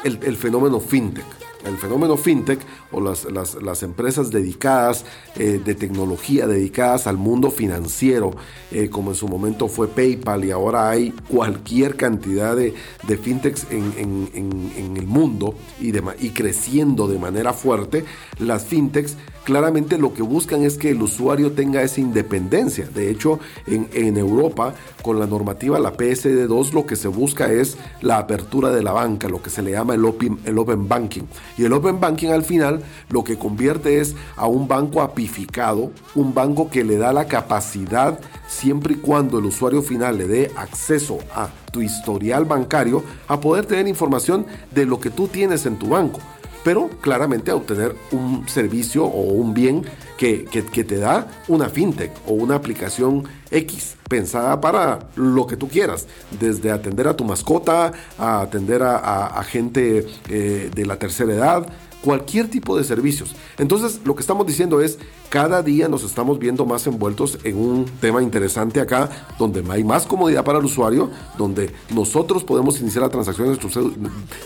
el, 0.04 0.18
el 0.22 0.36
fenómeno 0.36 0.80
fintech 0.80 1.47
el 1.64 1.76
fenómeno 1.76 2.16
fintech 2.16 2.60
o 2.92 3.00
las, 3.00 3.24
las, 3.24 3.82
empresas 3.82 4.30
dedicadas 4.30 5.04
eh, 5.36 5.60
de 5.64 5.74
tecnología, 5.74 6.46
dedicadas 6.46 7.06
al 7.06 7.16
mundo 7.16 7.50
financiero, 7.50 8.32
eh, 8.70 8.88
como 8.88 9.10
en 9.10 9.16
su 9.16 9.28
momento 9.28 9.68
fue 9.68 9.88
PayPal 9.88 10.44
y 10.44 10.50
ahora 10.50 10.90
hay 10.90 11.10
cualquier 11.28 11.96
cantidad 11.96 12.56
de, 12.56 12.74
de 13.06 13.16
fintechs 13.16 13.66
en, 13.70 13.92
en, 13.98 14.96
el 14.96 15.06
mundo 15.06 15.54
y, 15.80 15.92
de, 15.92 16.02
y 16.20 16.30
creciendo 16.30 17.06
de 17.06 17.18
manera 17.18 17.52
fuerte, 17.52 18.04
las 18.38 18.64
fintechs 18.64 19.16
claramente 19.48 19.96
lo 19.96 20.12
que 20.12 20.20
buscan 20.20 20.62
es 20.62 20.76
que 20.76 20.90
el 20.90 21.00
usuario 21.00 21.52
tenga 21.52 21.80
esa 21.80 22.02
independencia. 22.02 22.86
De 22.86 23.10
hecho, 23.10 23.40
en, 23.66 23.88
en 23.94 24.18
Europa, 24.18 24.74
con 25.02 25.18
la 25.18 25.26
normativa, 25.26 25.78
la 25.78 25.96
PSD2, 25.96 26.72
lo 26.72 26.84
que 26.84 26.96
se 26.96 27.08
busca 27.08 27.50
es 27.50 27.78
la 28.02 28.18
apertura 28.18 28.70
de 28.70 28.82
la 28.82 28.92
banca, 28.92 29.26
lo 29.26 29.40
que 29.40 29.48
se 29.48 29.62
le 29.62 29.70
llama 29.70 29.94
el 29.94 30.04
open, 30.04 30.38
el 30.44 30.58
open 30.58 30.86
banking. 30.86 31.22
Y 31.58 31.64
el 31.64 31.72
open 31.72 31.98
banking 31.98 32.28
al 32.28 32.44
final 32.44 32.82
lo 33.10 33.24
que 33.24 33.36
convierte 33.36 34.00
es 34.00 34.14
a 34.36 34.46
un 34.46 34.68
banco 34.68 35.02
apificado, 35.02 35.90
un 36.14 36.32
banco 36.32 36.70
que 36.70 36.84
le 36.84 36.96
da 36.96 37.12
la 37.12 37.26
capacidad, 37.26 38.18
siempre 38.46 38.94
y 38.94 38.98
cuando 38.98 39.40
el 39.40 39.46
usuario 39.46 39.82
final 39.82 40.16
le 40.16 40.28
dé 40.28 40.52
acceso 40.56 41.18
a 41.34 41.48
tu 41.72 41.82
historial 41.82 42.44
bancario, 42.44 43.02
a 43.26 43.40
poder 43.40 43.66
tener 43.66 43.88
información 43.88 44.46
de 44.70 44.86
lo 44.86 45.00
que 45.00 45.10
tú 45.10 45.26
tienes 45.26 45.66
en 45.66 45.78
tu 45.78 45.88
banco 45.88 46.20
pero 46.68 46.90
claramente 47.00 47.50
obtener 47.50 47.96
un 48.12 48.46
servicio 48.46 49.02
o 49.06 49.22
un 49.22 49.54
bien 49.54 49.86
que, 50.18 50.44
te 50.70 50.98
da 50.98 51.26
una 51.48 51.70
fintech 51.70 52.12
o 52.26 52.34
una 52.34 52.56
aplicación 52.56 53.24
X 53.50 53.96
pensada 54.06 54.60
para 54.60 54.98
lo 55.16 55.46
que 55.46 55.56
tú 55.56 55.66
quieras, 55.66 56.06
desde 56.38 56.70
atender 56.70 57.08
a 57.08 57.16
tu 57.16 57.24
mascota, 57.24 57.92
a 58.18 58.42
atender 58.42 58.82
a, 58.82 59.42
gente 59.44 60.06
eh, 60.28 60.70
de 60.74 60.84
la 60.84 60.98
tercera 60.98 61.32
edad, 61.32 61.66
cualquier 62.02 62.48
tipo 62.48 62.76
de 62.76 62.84
servicios. 62.84 63.34
Entonces, 63.58 64.00
lo 64.04 64.14
que 64.14 64.20
estamos 64.20 64.46
diciendo 64.46 64.80
es, 64.80 64.98
cada 65.28 65.62
día 65.62 65.88
nos 65.88 66.04
estamos 66.04 66.38
viendo 66.38 66.64
más 66.64 66.86
envueltos 66.86 67.38
en 67.44 67.56
un 67.56 67.84
tema 68.00 68.22
interesante 68.22 68.80
acá, 68.80 69.10
donde 69.38 69.64
hay 69.70 69.84
más 69.84 70.06
comodidad 70.06 70.44
para 70.44 70.58
el 70.58 70.64
usuario, 70.64 71.10
donde 71.36 71.70
nosotros 71.90 72.44
podemos 72.44 72.80
iniciar 72.80 73.02
la 73.02 73.10
transacción 73.10 73.58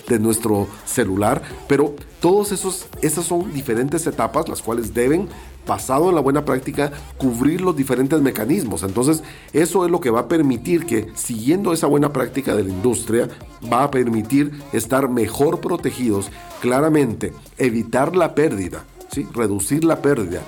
de 0.09 0.19
nuestro 0.19 0.67
celular, 0.85 1.43
pero 1.69 1.95
todos 2.21 2.53
esos, 2.53 2.87
esas 3.01 3.25
son 3.25 3.53
diferentes 3.53 4.07
etapas, 4.07 4.49
las 4.49 4.63
cuales 4.63 4.95
deben 4.95 5.29
basado 5.67 6.09
en 6.09 6.15
la 6.15 6.21
buena 6.21 6.45
práctica, 6.45 6.93
cubrir 7.19 7.61
los 7.61 7.77
diferentes 7.77 8.21
mecanismos. 8.21 8.83
Entonces, 8.83 9.23
eso 9.53 9.85
es 9.85 9.91
lo 9.91 10.01
que 10.01 10.11
va 10.11 10.21
a 10.21 10.29
permitir 10.29 10.87
que, 10.87 11.09
siguiendo 11.15 11.73
esa 11.73 11.87
buena 11.87 12.13
práctica 12.13 12.55
de 12.55 12.65
la 12.65 12.71
industria, 12.71 13.29
va 13.73 13.85
a 13.85 13.91
permitir 13.91 14.53
estar 14.73 15.09
mejor 15.09 15.61
protegidos, 15.61 16.31
claramente, 16.61 17.33
evitar 17.59 18.17
la 18.17 18.35
pérdida, 18.35 18.85
¿sí? 19.13 19.27
reducir 19.33 19.85
la 19.85 20.03
pérdida, 20.03 20.43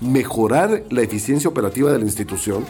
mejorar 0.00 0.84
la 0.90 1.02
eficiencia 1.02 1.50
operativa 1.50 1.92
de 1.92 1.98
la 1.98 2.04
institución, 2.04 2.64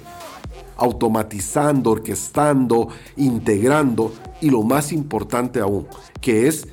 automatizando, 0.76 1.90
orquestando, 1.90 2.88
integrando 3.16 4.12
y 4.40 4.50
lo 4.50 4.62
más 4.62 4.92
importante 4.92 5.60
aún, 5.60 5.86
que 6.20 6.48
es 6.48 6.66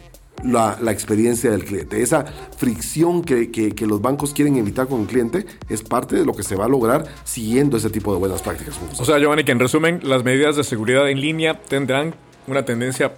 la, 0.44 0.78
experiencia 0.92 1.52
del 1.52 1.66
cliente. 1.66 2.02
Esa 2.02 2.26
fricción 2.58 3.24
que, 3.24 3.74
los 3.88 4.02
bancos 4.02 4.34
quieren 4.34 4.58
evitar 4.58 4.88
con 4.88 5.02
el 5.02 5.08
cliente 5.08 5.46
es 5.70 5.84
parte 5.84 6.16
de 6.16 6.26
lo 6.26 6.34
que 6.34 6.44
se 6.44 6.56
va 6.56 6.66
a 6.66 6.70
lograr 6.70 7.06
siguiendo 7.24 7.78
ese 7.78 7.90
tipo 7.90 8.14
de 8.14 8.20
buenas 8.20 8.42
prácticas. 8.42 8.80
O 9.00 9.06
sea, 9.06 9.18
Giovanni, 9.20 9.44
que 9.44 9.52
en 9.52 9.60
resumen, 9.60 10.00
las 10.04 10.24
medidas 10.24 10.56
de 10.56 10.64
seguridad 10.64 11.10
en 11.10 11.22
línea 11.22 11.62
tendrán 11.62 12.16
una 12.48 12.64
tendencia 12.66 13.14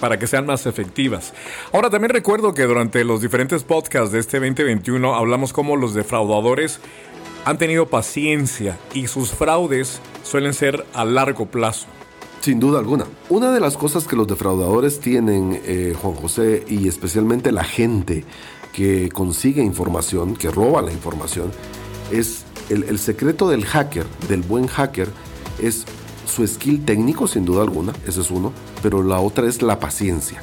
para 0.00 0.18
que 0.18 0.26
sean 0.26 0.46
más 0.46 0.66
efectivas. 0.66 1.34
Ahora 1.72 1.90
también 1.90 2.10
recuerdo 2.10 2.54
que 2.54 2.62
durante 2.62 3.04
los 3.04 3.20
diferentes 3.20 3.64
podcasts 3.64 4.12
de 4.12 4.18
este 4.18 4.40
2021 4.40 5.14
hablamos 5.14 5.52
cómo 5.52 5.76
los 5.76 5.94
defraudadores 5.94 6.80
han 7.44 7.58
tenido 7.58 7.86
paciencia 7.86 8.78
y 8.94 9.06
sus 9.06 9.30
fraudes 9.30 10.00
suelen 10.22 10.54
ser 10.54 10.86
a 10.94 11.04
largo 11.04 11.46
plazo. 11.46 11.86
Sin 12.40 12.58
duda 12.58 12.78
alguna. 12.78 13.04
Una 13.28 13.52
de 13.52 13.60
las 13.60 13.76
cosas 13.76 14.08
que 14.08 14.16
los 14.16 14.26
defraudadores 14.26 14.98
tienen, 15.00 15.60
eh, 15.62 15.94
Juan 16.00 16.14
José, 16.14 16.64
y 16.66 16.88
especialmente 16.88 17.52
la 17.52 17.64
gente 17.64 18.24
que 18.72 19.10
consigue 19.10 19.62
información, 19.62 20.34
que 20.34 20.50
roba 20.50 20.80
la 20.80 20.90
información, 20.90 21.52
es 22.10 22.44
el, 22.70 22.98
secreto 22.98 23.48
del 23.48 23.66
hacker, 23.66 24.06
del 24.26 24.40
buen 24.40 24.68
hacker, 24.68 25.08
es 25.60 25.84
su 26.26 26.46
skill 26.46 26.82
técnico, 26.84 27.26
sin 27.28 27.44
duda 27.44 27.62
alguna, 27.62 27.92
ese 28.06 28.22
es 28.22 28.30
uno, 28.30 28.52
pero 28.82 29.02
la 29.02 29.20
otra 29.20 29.46
es 29.46 29.60
la 29.60 29.78
paciencia. 29.78 30.40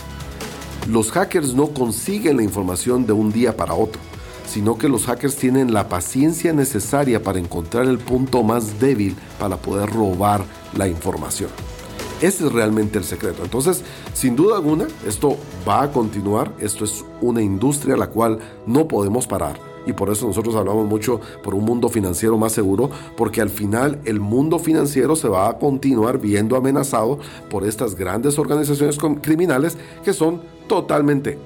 Los 0.87 1.11
hackers 1.11 1.55
no 1.55 1.69
consiguen 1.69 2.37
la 2.37 2.43
información 2.43 3.07
de 3.07 3.13
un 3.13 3.31
día 3.31 3.57
para 3.57 3.73
otro, 3.73 3.99
sino 4.45 4.77
que 4.77 4.87
los 4.87 5.05
hackers 5.05 5.35
tienen 5.35 5.73
la 5.73 5.89
paciencia 5.89 6.53
necesaria 6.53 7.23
para 7.23 7.39
encontrar 7.39 7.85
el 7.85 7.97
punto 7.97 8.43
más 8.43 8.79
débil 8.79 9.15
para 9.39 9.57
poder 9.57 9.89
robar 9.89 10.45
la 10.75 10.87
información. 10.87 11.49
Ese 12.21 12.47
es 12.47 12.51
realmente 12.51 12.97
el 12.97 13.03
secreto. 13.03 13.43
Entonces, 13.43 13.83
sin 14.13 14.35
duda 14.35 14.55
alguna, 14.55 14.87
esto 15.05 15.37
va 15.67 15.83
a 15.83 15.91
continuar. 15.91 16.51
Esto 16.59 16.83
es 16.83 17.05
una 17.21 17.41
industria 17.41 17.93
a 17.93 17.97
la 17.97 18.07
cual 18.07 18.39
no 18.65 18.87
podemos 18.87 19.27
parar. 19.27 19.59
Y 19.85 19.93
por 19.93 20.09
eso 20.09 20.27
nosotros 20.27 20.55
hablamos 20.55 20.87
mucho 20.87 21.21
por 21.43 21.53
un 21.53 21.63
mundo 21.63 21.89
financiero 21.89 22.37
más 22.37 22.51
seguro, 22.51 22.89
porque 23.15 23.39
al 23.39 23.49
final 23.49 24.01
el 24.03 24.19
mundo 24.19 24.59
financiero 24.59 25.15
se 25.15 25.29
va 25.29 25.47
a 25.47 25.57
continuar 25.59 26.17
viendo 26.17 26.57
amenazado 26.57 27.19
por 27.49 27.65
estas 27.65 27.95
grandes 27.95 28.37
organizaciones 28.37 28.97
criminales 29.21 29.77
que 30.03 30.11
son 30.11 30.41
totalmente, 30.67 31.37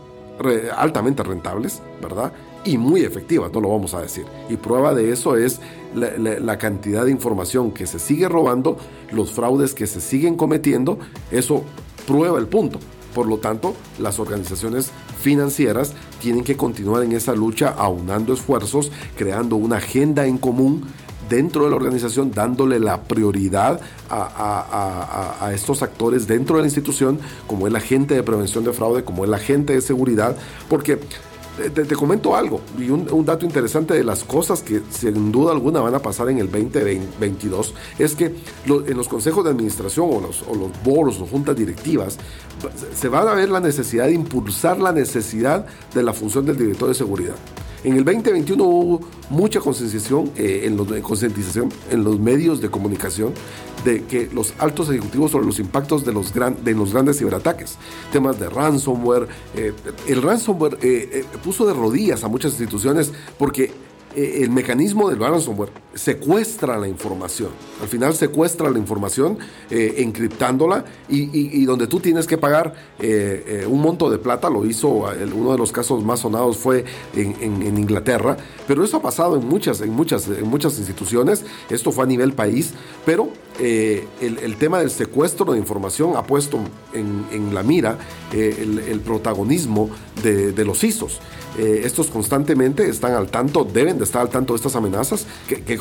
altamente 0.76 1.22
rentables, 1.22 1.82
¿verdad? 2.02 2.32
y 2.64 2.78
muy 2.78 3.02
efectiva, 3.04 3.50
no 3.54 3.62
lo 3.62 3.70
vamos 3.70 3.94
a 3.94 4.02
decir. 4.02 4.26
Y 4.50 4.58
prueba 4.58 4.94
de 4.94 5.12
eso 5.12 5.36
es 5.36 5.60
la, 5.94 6.58
cantidad 6.58 7.06
de 7.06 7.12
información 7.12 7.72
que 7.72 7.88
se 7.88 8.00
sigue 8.00 8.30
robando, 8.30 8.78
los 9.12 9.32
fraudes 9.32 9.74
que 9.74 9.88
se 9.88 10.02
siguen 10.02 10.36
cometiendo, 10.36 11.00
eso 11.32 11.64
prueba 12.08 12.40
el 12.40 12.48
punto. 12.48 12.80
Por 13.14 13.28
lo 13.28 13.40
tanto, 13.40 13.76
las 14.00 14.20
organizaciones 14.20 14.92
financieras 15.22 15.94
tienen 16.22 16.44
que 16.44 16.56
continuar 16.56 17.04
en 17.04 17.12
esa 17.12 17.36
lucha 17.36 17.70
aunando 17.70 18.34
esfuerzos, 18.34 18.92
creando 19.18 19.58
una 19.58 19.78
agenda 19.78 20.26
en 20.26 20.38
común 20.38 20.86
dentro 21.30 21.64
de 21.64 21.70
la 21.70 21.78
organización, 21.78 22.32
dándole 22.32 22.80
la 22.80 23.04
prioridad 23.04 23.80
a, 24.10 25.38
a, 25.40 25.54
estos 25.54 25.82
actores 25.82 26.28
dentro 26.28 26.58
de 26.58 26.64
la 26.64 26.68
institución, 26.68 27.20
como 27.48 27.68
el 27.68 27.76
agente 27.76 28.16
de 28.16 28.24
prevención 28.24 28.66
de 28.66 28.74
fraude, 28.74 29.04
como 29.06 29.24
el 29.24 29.34
agente 29.34 29.74
de 29.74 29.82
seguridad, 29.82 30.36
porque 30.70 31.00
te, 31.70 31.96
comento 31.96 32.36
algo 32.36 32.62
y 32.78 32.90
un, 32.90 33.26
dato 33.26 33.46
interesante 33.46 33.94
de 33.94 34.04
las 34.04 34.24
cosas 34.24 34.62
que 34.62 34.82
sin 34.90 35.32
duda 35.32 35.52
alguna 35.52 35.80
van 35.80 35.96
a 35.96 36.00
pasar 36.00 36.30
en 36.30 36.40
el 36.40 36.50
2022 36.52 37.74
es 38.00 38.16
que 38.16 38.36
en 38.66 38.98
los 38.98 39.08
consejos 39.08 39.44
de 39.44 39.52
administración 39.52 40.10
o 40.12 40.22
los, 40.22 40.44
o 40.44 40.56
los 40.56 41.22
o 41.22 41.26
juntas 41.26 41.56
directivas 41.56 42.18
se 42.96 43.10
va 43.10 43.22
a 43.22 43.36
ver 43.36 43.50
la 43.50 43.60
necesidad 43.60 44.08
de 44.08 44.14
impulsar 44.14 44.80
la 44.80 44.92
necesidad 44.92 45.66
de 45.94 46.04
la 46.04 46.14
función 46.14 46.46
del 46.46 46.58
director 46.58 46.88
de 46.88 46.96
seguridad. 46.96 47.36
En 47.84 47.98
el 47.98 48.06
2021 48.06 48.64
hubo 48.64 49.02
mucha 49.32 49.60
concienciación, 49.60 50.32
eh, 50.36 50.64
en 50.66 50.78
los, 50.78 50.88
en 50.92 52.04
los 52.04 52.20
medios 52.20 52.62
de 52.62 52.70
comunicación 52.70 53.34
de 53.84 54.04
que 54.04 54.30
los 54.32 54.54
altos 54.60 54.90
ejecutivos 54.90 55.32
sobre 55.32 55.48
los 55.48 55.58
impactos 55.58 56.06
de 56.06 56.14
los, 56.14 56.32
gran, 56.32 56.64
de 56.64 56.74
los 56.76 56.94
grandes 56.94 57.18
ciberataques, 57.18 57.78
temas 58.12 58.40
de 58.40 58.50
ransomware. 58.50 59.28
Eh, 59.56 59.74
el 60.08 60.22
ransomware 60.22 60.78
eh, 60.84 61.26
puso 61.44 61.66
de 61.66 61.74
rodillas 61.74 62.24
a 62.24 62.28
muchas 62.28 62.52
instituciones 62.52 63.12
porque 63.40 63.72
el 64.16 64.50
mecanismo 64.50 65.10
del 65.10 65.20
ransomware 65.20 65.72
secuestra 65.94 66.78
la 66.78 66.88
información. 66.88 67.50
Al 67.82 67.88
final 67.88 68.14
secuestra 68.14 68.70
la 68.70 68.78
información 68.78 69.38
eh, 69.70 69.96
encriptándola 69.98 70.86
y, 71.10 71.66
donde 71.66 71.88
tú 71.88 72.00
tienes 72.00 72.28
que 72.28 72.38
pagar 72.38 72.74
eh, 73.00 73.62
eh, 73.64 73.66
un 73.68 73.82
monto 73.82 74.10
de 74.10 74.18
plata, 74.18 74.50
lo 74.50 74.66
hizo, 74.66 75.06
uno 75.34 75.52
de 75.52 75.58
los 75.58 75.72
casos 75.72 76.04
más 76.04 76.22
sonados 76.22 76.58
fue 76.58 76.86
en, 77.16 77.78
Inglaterra, 77.78 78.38
pero 78.68 78.84
eso 78.84 78.98
ha 78.98 79.02
pasado 79.02 79.36
en 79.36 79.48
muchas, 79.48 79.82
en 79.82 79.92
muchas, 79.92 80.28
en 80.28 80.48
muchas 80.48 80.78
instituciones, 80.78 81.44
esto 81.70 81.92
fue 81.92 82.04
a 82.04 82.08
nivel 82.08 82.34
país, 82.34 82.74
pero 83.06 83.30
el, 83.60 84.56
tema 84.58 84.80
del 84.80 84.92
secuestro 84.92 85.54
de 85.54 85.60
información 85.60 86.14
ha 86.16 86.24
puesto 86.24 86.60
en, 86.94 87.54
la 87.54 87.64
mira 87.64 87.98
el, 88.32 89.02
protagonismo 89.04 89.90
de, 90.24 90.66
los 90.66 90.84
ISOs. 90.84 91.20
estos 91.58 92.08
constantemente 92.08 92.88
están 92.88 93.14
al 93.14 93.30
tanto, 93.30 93.64
deben 93.64 93.98
estar 94.04 94.22
al 94.22 94.30
tanto 94.30 94.54
de 94.54 94.58
estas 94.58 94.76
amenazas 94.76 95.26
que, 95.48 95.78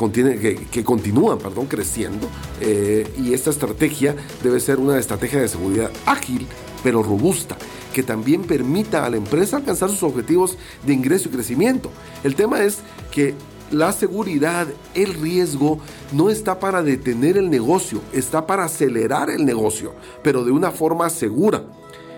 continúan 0.84 1.38
perdón, 1.38 1.66
creciendo 1.66 2.28
eh, 2.60 3.06
y 3.18 3.34
esta 3.34 3.50
estrategia 3.50 4.16
debe 4.42 4.60
ser 4.60 4.78
una 4.78 4.98
estrategia 4.98 5.40
de 5.40 5.48
seguridad 5.48 5.90
ágil 6.06 6.46
pero 6.82 7.02
robusta, 7.02 7.56
que 7.92 8.02
también 8.02 8.42
permita 8.42 9.04
a 9.04 9.10
la 9.10 9.16
empresa 9.16 9.58
alcanzar 9.58 9.90
sus 9.90 10.02
objetivos 10.02 10.56
de 10.86 10.94
ingreso 10.94 11.28
y 11.28 11.32
crecimiento. 11.32 11.90
El 12.24 12.34
tema 12.34 12.62
es 12.62 12.78
que 13.10 13.34
la 13.70 13.92
seguridad, 13.92 14.66
el 14.94 15.14
riesgo, 15.14 15.78
no 16.12 16.30
está 16.30 16.58
para 16.58 16.82
detener 16.82 17.36
el 17.36 17.50
negocio, 17.50 18.00
está 18.12 18.46
para 18.46 18.64
acelerar 18.64 19.30
el 19.30 19.44
negocio, 19.44 19.94
pero 20.22 20.44
de 20.44 20.50
una 20.50 20.70
forma 20.70 21.08
segura. 21.10 21.64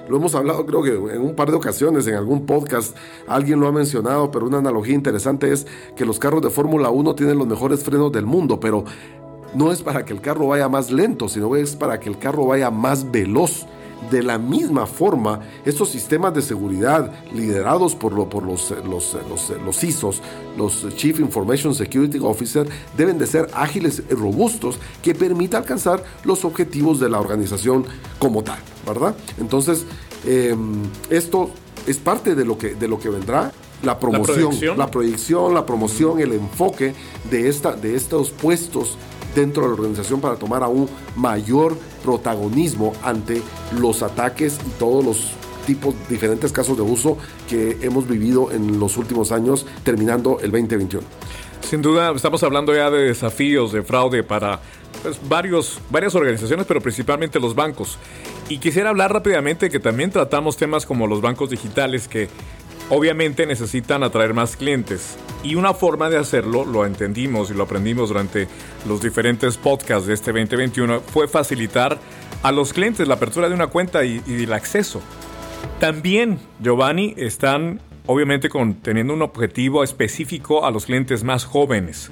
Lo 0.08 0.16
hemos 0.16 0.34
hablado 0.34 0.66
creo 0.66 0.82
que 0.82 1.14
en 1.14 1.22
un 1.22 1.34
par 1.36 1.50
de 1.50 1.56
ocasiones, 1.56 2.06
en 2.06 2.14
algún 2.14 2.44
podcast, 2.44 2.96
alguien 3.26 3.60
lo 3.60 3.68
ha 3.68 3.72
mencionado, 3.72 4.30
pero 4.30 4.46
una 4.46 4.58
analogía 4.58 4.94
interesante 4.94 5.52
es 5.52 5.66
que 5.96 6.04
los 6.04 6.18
carros 6.18 6.42
de 6.42 6.50
Fórmula 6.50 6.90
1 6.90 7.14
tienen 7.14 7.38
los 7.38 7.46
mejores 7.46 7.84
frenos 7.84 8.10
del 8.10 8.26
mundo, 8.26 8.58
pero 8.58 8.84
no 9.54 9.70
es 9.70 9.82
para 9.82 10.04
que 10.04 10.12
el 10.12 10.20
carro 10.20 10.48
vaya 10.48 10.68
más 10.68 10.90
lento, 10.90 11.28
sino 11.28 11.54
es 11.56 11.76
para 11.76 12.00
que 12.00 12.08
el 12.08 12.18
carro 12.18 12.46
vaya 12.46 12.70
más 12.70 13.10
veloz. 13.10 13.66
De 14.10 14.22
la 14.22 14.38
misma 14.38 14.86
forma, 14.86 15.40
estos 15.64 15.90
sistemas 15.90 16.34
de 16.34 16.42
seguridad 16.42 17.12
liderados 17.32 17.94
por, 17.94 18.28
por 18.28 18.42
los, 18.44 18.70
los, 18.84 19.16
los, 19.28 19.52
los, 19.64 19.84
ISOs, 19.84 20.20
los 20.56 20.86
Chief 20.96 21.18
Information 21.20 21.74
Security 21.74 22.18
Officer, 22.20 22.68
deben 22.96 23.18
de 23.18 23.26
ser 23.26 23.48
ágiles 23.54 24.02
y 24.10 24.14
robustos 24.14 24.78
que 25.02 25.14
permita 25.14 25.58
alcanzar 25.58 26.02
los 26.24 26.44
objetivos 26.44 27.00
de 27.00 27.08
la 27.08 27.20
organización 27.20 27.86
como 28.18 28.42
tal, 28.42 28.58
¿verdad? 28.86 29.14
Entonces, 29.38 29.86
em, 30.26 30.82
esto 31.10 31.50
es 31.86 31.98
parte 31.98 32.34
de 32.34 32.44
lo 32.44 32.58
que, 32.58 32.74
de 32.74 32.88
lo 32.88 32.98
que 32.98 33.08
vendrá 33.08 33.52
la 33.82 33.98
promoción, 33.98 34.50
la 34.76 34.90
proyección, 34.90 35.54
la, 35.54 35.66
promoción, 35.66 36.20
el 36.20 36.32
enfoque 36.32 36.94
de, 37.30 37.48
esta, 37.48 37.72
de 37.72 37.96
estos 37.96 38.30
puestos 38.30 38.96
dentro 39.34 39.62
de 39.62 39.68
la 39.68 39.74
organización 39.74 40.20
para 40.20 40.36
tomar 40.36 40.62
aún 40.62 40.88
mayor 41.16 41.76
protagonismo 42.04 42.92
ante 43.02 43.42
los 43.78 44.02
ataques 44.02 44.58
y 44.66 44.70
todos 44.78 45.04
los 45.04 45.32
tipos, 45.66 45.94
diferentes 46.08 46.52
casos 46.52 46.76
de 46.76 46.82
uso 46.82 47.16
que 47.48 47.78
hemos 47.82 48.08
vivido 48.08 48.50
en 48.52 48.78
los 48.80 48.96
últimos 48.96 49.32
años, 49.32 49.66
terminando 49.84 50.38
el 50.40 50.50
2021. 50.50 51.06
Sin 51.62 51.80
duda, 51.80 52.12
estamos 52.12 52.42
hablando 52.42 52.74
ya 52.74 52.90
de 52.90 53.04
desafíos 53.04 53.72
de 53.72 53.82
fraude 53.82 54.22
para 54.22 54.60
pues, 55.02 55.18
varios, 55.28 55.80
varias 55.90 56.14
organizaciones, 56.14 56.66
pero 56.66 56.80
principalmente 56.80 57.40
los 57.40 57.54
bancos. 57.54 57.98
Y 58.48 58.58
quisiera 58.58 58.90
hablar 58.90 59.12
rápidamente 59.12 59.70
que 59.70 59.80
también 59.80 60.10
tratamos 60.10 60.56
temas 60.56 60.84
como 60.84 61.06
los 61.06 61.20
bancos 61.20 61.50
digitales 61.50 62.08
que 62.08 62.28
obviamente 62.94 63.46
necesitan 63.46 64.02
atraer 64.02 64.34
más 64.34 64.54
clientes. 64.54 65.16
Y 65.42 65.54
una 65.54 65.72
forma 65.72 66.10
de 66.10 66.18
hacerlo, 66.18 66.66
lo 66.66 66.84
entendimos 66.84 67.50
y 67.50 67.54
lo 67.54 67.62
aprendimos 67.62 68.10
durante 68.10 68.48
los 68.86 69.00
diferentes 69.00 69.56
podcasts 69.56 70.06
de 70.06 70.12
este 70.12 70.30
2021, 70.30 71.00
fue 71.00 71.26
facilitar 71.26 71.98
a 72.42 72.52
los 72.52 72.74
clientes 72.74 73.08
la 73.08 73.14
apertura 73.14 73.48
de 73.48 73.54
una 73.54 73.68
cuenta 73.68 74.04
y, 74.04 74.22
el 74.26 74.52
acceso. 74.52 75.00
También, 75.80 76.38
Giovanni, 76.60 77.14
están 77.16 77.80
obviamente 78.04 78.50
con, 78.50 78.74
teniendo 78.74 79.14
un 79.14 79.22
objetivo 79.22 79.82
específico 79.82 80.66
a 80.66 80.70
los 80.70 80.84
clientes 80.84 81.24
más 81.24 81.46
jóvenes 81.46 82.10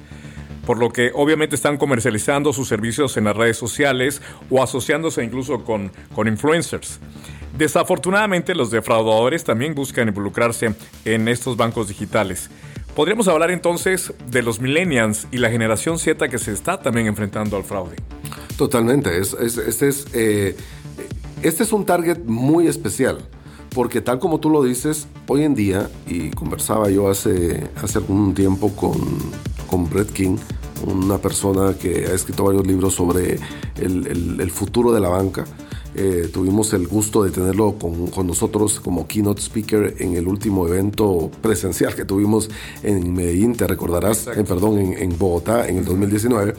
por 0.65 0.77
lo 0.77 0.91
que 0.91 1.11
obviamente 1.15 1.55
están 1.55 1.77
comercializando 1.77 2.53
sus 2.53 2.67
servicios 2.67 3.17
en 3.17 3.23
las 3.23 3.35
redes 3.35 3.57
sociales 3.57 4.21
o 4.51 4.61
asociándose 4.61 5.23
incluso 5.23 5.63
con, 5.63 5.91
con 6.13 6.27
influencers. 6.27 6.99
Desafortunadamente, 7.57 8.55
los 8.55 8.71
defraudadores 8.71 9.43
también 9.43 9.75
buscan 9.75 10.07
involucrarse 10.07 10.73
en 11.05 11.27
estos 11.27 11.57
bancos 11.57 11.87
digitales. 11.87 12.49
Podríamos 12.95 13.27
hablar 13.27 13.51
entonces 13.51 14.13
de 14.29 14.41
los 14.41 14.59
millennials 14.59 15.27
y 15.31 15.37
la 15.37 15.49
generación 15.49 15.97
Z 15.97 16.27
que 16.27 16.37
se 16.37 16.51
está 16.51 16.81
también 16.81 17.07
enfrentando 17.07 17.55
al 17.55 17.63
fraude. 17.63 17.95
Totalmente, 18.57 19.17
este, 19.17 19.87
es, 19.87 20.07
eh, 20.13 20.57
este 21.41 21.63
es 21.63 21.71
un 21.71 21.85
target 21.85 22.19
muy 22.25 22.67
especial, 22.67 23.19
porque 23.73 24.01
tal 24.01 24.19
como 24.19 24.39
tú 24.39 24.49
lo 24.49 24.61
dices, 24.61 25.07
hoy 25.27 25.43
en 25.43 25.55
día, 25.55 25.89
y 26.05 26.31
conversaba 26.31 26.89
yo 26.89 27.09
hace, 27.09 27.69
hace 27.81 27.99
algún 27.99 28.33
tiempo 28.33 28.75
con, 28.75 28.99
con 29.67 29.89
Brett 29.89 30.11
King, 30.11 30.37
una 30.85 31.17
persona 31.17 31.75
que 31.79 32.07
ha 32.07 32.13
escrito 32.13 32.43
varios 32.43 32.67
libros 32.67 32.93
sobre 32.93 33.39
el, 33.77 34.37
el 34.39 34.51
futuro 34.51 34.91
de 34.91 34.99
la 34.99 35.09
banca, 35.09 35.45
eh, 35.93 36.29
tuvimos 36.31 36.71
el 36.73 36.87
gusto 36.87 37.23
de 37.23 37.31
tenerlo 37.31 37.75
con, 37.77 38.25
nosotros 38.25 38.79
como 38.79 39.07
keynote 39.07 39.41
speaker 39.41 39.95
en 39.99 40.15
el 40.15 40.25
último 40.25 40.65
evento 40.65 41.29
presencial 41.41 41.93
que 41.95 42.05
tuvimos 42.05 42.49
en 42.81 43.13
Medellín, 43.13 43.55
te 43.55 43.67
recordarás, 43.67 44.27
en, 44.27 44.45
perdón, 44.45 44.79
en, 44.79 45.17
Bogotá 45.17 45.67
en 45.67 45.77
el 45.77 45.85
2019. 45.85 46.53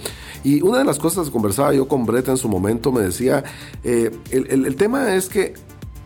Y 0.45 0.61
una 0.61 0.79
de 0.79 0.85
las 0.85 0.99
cosas 0.99 1.27
que 1.27 1.33
conversaba 1.33 1.73
yo 1.73 1.89
con 1.89 2.05
Brett 2.05 2.29
en 2.29 2.37
su 2.37 2.49
momento 2.49 2.93
me 2.93 3.01
decía, 3.01 3.43
eh, 3.85 4.11
el, 4.31 4.77
tema 4.77 5.15
es 5.15 5.29
que 5.29 5.55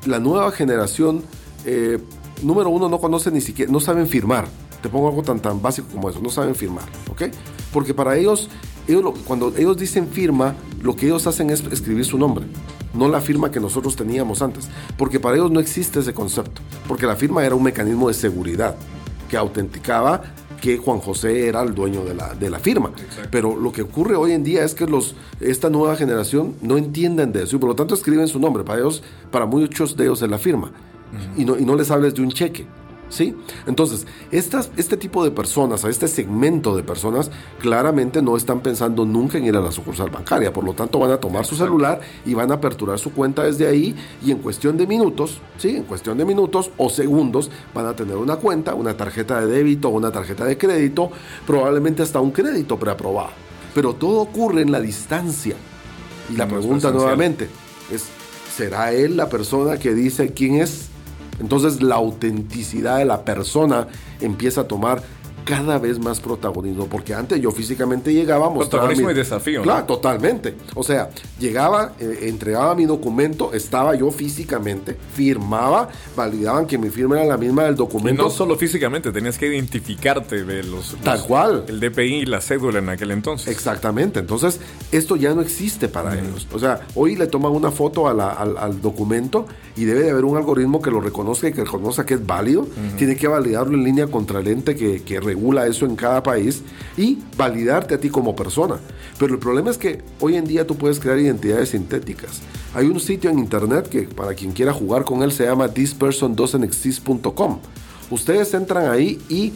la 0.07 0.21
nueva 0.21 0.53
generación, 0.53 1.23
eh, 1.65 1.99
número 2.43 2.71
uno, 2.71 2.89
no 2.89 3.01
conoce 3.01 3.33
ni 3.33 3.41
siquiera, 3.41 3.73
no 3.73 3.81
saben 3.81 4.07
firmar. 4.07 4.47
Te 4.83 4.89
pongo 4.89 5.09
algo 5.09 5.23
tan, 5.23 5.41
tan 5.41 5.61
básico 5.61 5.89
como 5.91 6.11
eso, 6.11 6.21
no 6.21 6.31
saben 6.31 6.55
firmar, 6.55 6.85
¿ok? 7.11 7.23
Porque 7.73 7.93
para 7.93 8.17
ellos, 8.17 8.49
ellos 8.87 9.19
cuando 9.27 9.53
ellos 9.57 9.77
dicen 9.77 10.07
firma, 10.07 10.55
lo 10.87 10.97
que 10.97 11.07
ellos 11.07 11.27
hacen 11.27 11.51
es 11.51 11.61
escribir 11.71 12.05
su 12.05 12.17
nombre 12.17 12.47
no 12.97 13.09
la 13.09 13.21
firma 13.21 13.51
que 13.51 13.61
nosotros 13.61 13.95
teníamos 13.95 14.43
antes, 14.43 14.69
porque 14.97 15.21
para 15.21 15.37
ellos 15.37 15.51
no 15.51 15.61
existe 15.61 16.01
ese 16.01 16.15
concepto, 16.15 16.63
porque 16.89 17.07
la 17.07 17.17
firma 17.17 17.45
era 17.45 17.55
un 17.55 17.63
mecanismo 17.63 18.09
de 18.09 18.15
seguridad 18.15 18.75
que 19.29 19.37
autenticaba 19.37 20.23
que 20.61 20.79
Juan 20.79 21.01
José 21.01 21.49
era 21.49 21.63
el 21.63 21.75
dueño 21.75 22.05
de 22.05 22.15
la, 22.15 22.35
de 22.35 22.49
la 22.49 22.59
firma. 22.59 22.91
Pero 23.31 23.55
lo 23.57 23.73
que 23.73 23.83
ocurre 23.83 24.17
hoy 24.17 24.33
en 24.33 24.43
día 24.43 24.65
es 24.65 24.75
que 24.75 24.87
los, 24.87 25.15
esta 25.41 25.69
nueva 25.69 25.97
generación 25.97 26.55
no 26.63 26.79
entienden 26.79 27.33
de 27.33 27.43
eso 27.43 27.57
y 27.57 27.59
por 27.59 27.69
lo 27.69 27.77
tanto 27.77 27.95
escriben 27.95 28.27
su 28.27 28.41
nombre. 28.41 28.65
Para 28.65 28.81
ellos, 28.81 29.03
para 29.31 29.45
muchos 29.45 29.97
de 29.97 30.05
ellos 30.05 30.23
es 30.23 30.31
la 30.31 30.39
firma. 30.39 30.73
y, 31.37 31.45
no, 31.45 31.59
y 31.59 31.65
no 31.65 31.77
les 31.77 31.91
hables 31.91 32.15
de 32.15 32.23
un 32.23 32.31
cheque. 32.31 32.67
¿Sí? 33.09 33.37
Entonces, 33.67 34.07
estas, 34.33 34.71
este 34.77 34.97
tipo 34.97 35.23
de 35.23 35.31
personas, 35.31 35.85
a 35.85 35.89
este 35.89 36.09
segmento 36.09 36.77
de 36.77 36.83
personas, 36.83 37.31
claramente 37.61 38.21
no 38.21 38.37
están 38.37 38.61
pensando 38.61 39.05
nunca 39.05 39.39
en 39.39 39.45
ir 39.45 39.57
a 39.57 39.61
la 39.61 39.71
sucursal 39.71 40.11
bancaria. 40.11 40.53
Por 40.53 40.65
lo 40.65 40.75
tanto, 40.75 40.99
van 40.99 41.13
a 41.13 41.19
tomar 41.19 41.47
su 41.47 41.55
celular 41.55 42.01
y 42.25 42.35
van 42.35 42.51
a 42.51 42.55
aperturar 42.55 42.99
su 42.99 43.13
cuenta 43.13 43.45
desde 43.45 43.67
ahí 43.69 43.95
y 44.25 44.33
en 44.33 44.39
cuestión 44.39 44.77
de 44.77 44.87
minutos, 44.87 45.39
¿sí? 45.57 45.77
En 45.77 45.85
cuestión 45.85 46.19
de 46.19 46.25
minutos 46.25 46.71
o 46.77 46.91
segundos 46.91 47.51
van 47.73 47.87
a 47.87 47.95
tener 47.95 48.17
una 48.17 48.37
cuenta, 48.37 48.75
una 48.75 48.97
tarjeta 48.97 49.41
de 49.41 49.47
débito 49.47 49.87
una 49.89 50.11
tarjeta 50.11 50.45
de 50.45 50.59
crédito, 50.59 51.11
probablemente 51.47 52.03
hasta 52.03 52.21
un 52.21 52.31
crédito 52.31 52.79
preaprobado. 52.79 53.31
Pero 53.75 53.95
todo 53.95 54.21
ocurre 54.21 54.63
en 54.63 54.73
la 54.73 54.81
distancia. 54.81 55.57
Y 56.33 56.37
la 56.37 56.49
pregunta 56.49 56.91
nuevamente 56.91 57.49
es, 57.91 58.05
¿será 58.55 58.93
él 58.93 59.17
la 59.17 59.29
persona 59.29 59.79
que 59.79 59.95
dice 59.95 60.33
quién 60.33 60.57
es? 60.57 60.89
Entonces 61.41 61.83
la 61.83 61.97
autenticidad 61.97 62.99
de 62.99 63.05
la 63.05 63.25
persona 63.25 63.89
empieza 64.21 64.63
a 64.63 64.69
tomar 64.69 65.03
cada 65.47 65.79
vez 65.79 66.01
más 66.01 66.19
protagonismo, 66.19 66.89
porque 66.89 67.15
antes 67.15 67.41
yo 67.41 67.53
físicamente 67.53 68.13
llegaba, 68.13 68.51
mostraba 68.51 68.89
Protagonismo 68.89 69.13
y 69.13 69.15
desafío. 69.15 69.63
Claro, 69.63 69.87
totalmente. 69.87 70.57
O 70.75 70.83
sea, 70.83 71.11
llegaba, 71.39 71.93
eh, 72.01 72.19
entregaba 72.23 72.75
mi 72.75 72.85
documento, 72.85 73.53
estaba 73.53 73.95
yo 73.95 74.11
físicamente, 74.11 74.97
firmaba, 75.15 75.89
validaban 76.17 76.67
que 76.67 76.77
mi 76.77 76.91
firma 76.91 77.19
era 77.19 77.27
la 77.27 77.37
misma 77.37 77.63
del 77.63 77.77
documento. 77.77 78.23
Y 78.23 78.25
no 78.25 78.31
solo 78.31 78.57
físicamente, 78.57 79.13
tenías 79.13 79.39
que 79.39 79.47
identificarte 79.47 80.43
de 80.43 80.65
los... 80.65 80.97
Tal 81.05 81.23
cual. 81.23 81.65
El 81.69 81.79
DPI 81.79 82.15
y 82.23 82.27
la 82.27 82.41
cédula 82.41 82.81
en 82.81 82.89
aquel 82.89 83.13
entonces. 83.13 83.47
Exactamente. 83.47 84.19
Entonces, 84.19 84.61
esto 84.91 85.15
ya 85.15 85.33
no 85.33 85.43
existe 85.43 85.87
para 85.87 86.19
ellos. 86.19 86.49
O 86.53 86.59
sea, 86.59 86.81
hoy 86.97 87.15
le 87.15 87.29
toman 87.29 87.53
una 87.53 87.71
foto 87.71 88.09
al, 88.09 88.21
al, 88.21 88.81
documento 88.83 89.47
y 89.77 89.85
debe 89.85 90.03
de 90.03 90.11
haber 90.11 90.25
un 90.25 90.37
algoritmo 90.37 90.83
que 90.83 90.91
lo 90.91 91.01
reconozca 91.01 91.49
y 91.49 91.53
que 91.53 91.63
reconozca 91.63 92.05
que 92.05 92.15
es 92.15 92.27
válido. 92.27 92.67
Tiene 92.99 93.15
que 93.15 93.29
validarlo 93.29 93.75
en 93.77 93.85
línea 93.85 94.09
contra 94.09 94.41
el 94.41 94.49
ente 94.49 94.75
que, 94.75 95.03
que 95.03 95.21
regula 95.37 95.67
eso 95.67 95.85
en 95.85 95.97
cada 95.97 96.23
país 96.23 96.63
y 96.97 97.19
validarte 97.37 97.95
a 97.95 98.01
ti 98.01 98.09
como 98.09 98.35
persona. 98.35 98.77
Pero 99.19 99.35
el 99.35 99.39
problema 99.39 99.71
es 99.71 99.79
que 99.79 100.03
hoy 100.19 100.37
en 100.37 100.47
día 100.47 100.67
tú 100.67 100.77
puedes 100.77 100.99
crear 100.99 101.19
identidades 101.19 101.71
sintéticas. 101.71 102.41
Hay 102.75 102.87
un 102.87 103.01
sitio 103.01 103.31
en 103.31 103.39
internet 103.39 103.89
que 103.89 104.03
para 104.03 104.35
quien 104.35 104.53
quiera 104.53 104.73
jugar 104.73 105.05
con 105.05 105.23
él 105.23 105.33
se 105.33 105.45
llama 105.45 105.69
thispersondoesn'texist.com. 105.69 107.59
Ustedes 108.11 108.55
entran 108.55 108.91
ahí 108.91 109.21
y 109.29 109.53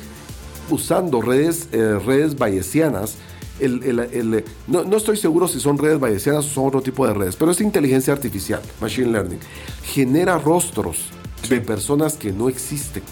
usando 0.70 1.20
redes, 1.20 1.68
eh, 1.72 1.98
redes 2.04 2.36
bayesianas, 2.36 3.16
el, 3.58 4.44
no, 4.66 4.84
no, 4.84 4.96
estoy 4.96 5.18
seguro 5.18 5.46
si 5.46 5.60
son 5.60 5.76
redes 5.76 6.00
bayesianas 6.00 6.46
o 6.46 6.48
son 6.48 6.66
otro 6.66 6.80
tipo 6.80 7.06
de 7.06 7.12
redes, 7.12 7.36
pero 7.36 7.50
es 7.50 7.60
inteligencia 7.60 8.12
artificial, 8.14 8.62
machine 8.80 9.12
learning, 9.12 9.38
genera 9.82 10.38
rostros 10.38 11.10
de 11.48 11.60
personas 11.60 12.14
que 12.14 12.32
no 12.32 12.48
existen 12.48 13.02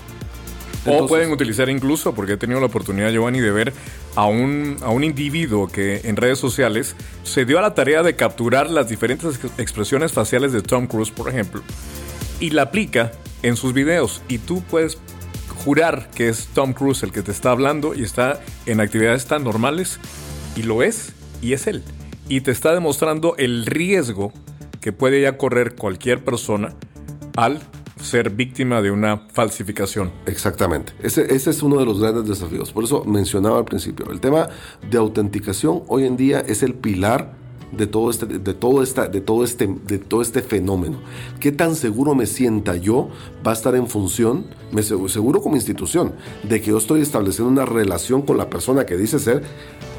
o 0.90 1.06
pueden 1.06 1.30
utilizar 1.30 1.68
incluso, 1.68 2.14
porque 2.14 2.34
he 2.34 2.36
tenido 2.36 2.60
la 2.60 2.66
oportunidad, 2.66 3.10
Giovanni, 3.10 3.40
de 3.40 3.50
ver 3.50 3.72
a 4.14 4.26
un, 4.26 4.76
a 4.82 4.90
un 4.90 5.04
individuo 5.04 5.68
que 5.68 6.00
en 6.04 6.16
redes 6.16 6.38
sociales 6.38 6.96
se 7.22 7.44
dio 7.44 7.58
a 7.58 7.62
la 7.62 7.74
tarea 7.74 8.02
de 8.02 8.16
capturar 8.16 8.70
las 8.70 8.88
diferentes 8.88 9.38
expresiones 9.58 10.12
faciales 10.12 10.52
de 10.52 10.62
Tom 10.62 10.86
Cruise, 10.86 11.10
por 11.10 11.28
ejemplo, 11.28 11.62
y 12.40 12.50
la 12.50 12.62
aplica 12.62 13.12
en 13.42 13.56
sus 13.56 13.72
videos. 13.72 14.22
Y 14.28 14.38
tú 14.38 14.62
puedes 14.62 14.98
jurar 15.64 16.10
que 16.14 16.28
es 16.28 16.48
Tom 16.54 16.72
Cruise 16.72 17.02
el 17.02 17.12
que 17.12 17.22
te 17.22 17.30
está 17.30 17.50
hablando 17.50 17.94
y 17.94 18.02
está 18.02 18.40
en 18.66 18.80
actividades 18.80 19.26
tan 19.26 19.44
normales, 19.44 19.98
y 20.56 20.62
lo 20.62 20.82
es, 20.82 21.12
y 21.42 21.52
es 21.52 21.66
él. 21.66 21.82
Y 22.28 22.42
te 22.42 22.50
está 22.50 22.74
demostrando 22.74 23.36
el 23.38 23.66
riesgo 23.66 24.32
que 24.80 24.92
puede 24.92 25.20
ya 25.20 25.36
correr 25.36 25.74
cualquier 25.74 26.22
persona 26.22 26.74
al 27.36 27.60
ser 28.00 28.30
víctima 28.30 28.82
de 28.82 28.90
una 28.90 29.18
falsificación. 29.32 30.10
Exactamente. 30.26 30.92
Ese, 31.02 31.34
es 31.34 31.62
uno 31.62 31.78
de 31.78 31.84
los 31.84 32.00
grandes 32.00 32.26
desafíos. 32.26 32.72
Por 32.72 32.84
eso 32.84 33.04
mencionaba 33.04 33.58
al 33.58 33.64
principio, 33.64 34.10
el 34.10 34.20
tema 34.20 34.48
de 34.88 34.98
autenticación 34.98 35.82
hoy 35.88 36.04
en 36.04 36.16
día 36.16 36.40
es 36.40 36.62
el 36.62 36.74
pilar 36.74 37.36
de 37.72 37.86
todo 37.86 38.10
este, 38.10 38.26
de 38.26 38.54
todo 38.54 38.82
esta, 38.82 39.08
de 39.08 39.20
todo 39.20 39.44
este, 39.44 39.66
de 39.66 39.98
todo 39.98 40.22
este 40.22 40.42
fenómeno. 40.42 40.98
¿Qué 41.38 41.52
tan 41.52 41.74
seguro 41.74 42.14
me 42.14 42.26
sienta 42.26 42.76
yo 42.76 43.10
va 43.46 43.50
a 43.50 43.54
estar 43.54 43.74
en 43.74 43.88
función, 43.88 44.46
me 44.72 44.82
seguro 44.82 45.42
como 45.42 45.56
institución, 45.56 46.14
de 46.42 46.60
que 46.60 46.70
yo 46.70 46.78
estoy 46.78 47.02
estableciendo 47.02 47.50
una 47.50 47.66
relación 47.66 48.22
con 48.22 48.38
la 48.38 48.48
persona 48.48 48.86
que 48.86 48.96
dice 48.96 49.18
ser, 49.18 49.42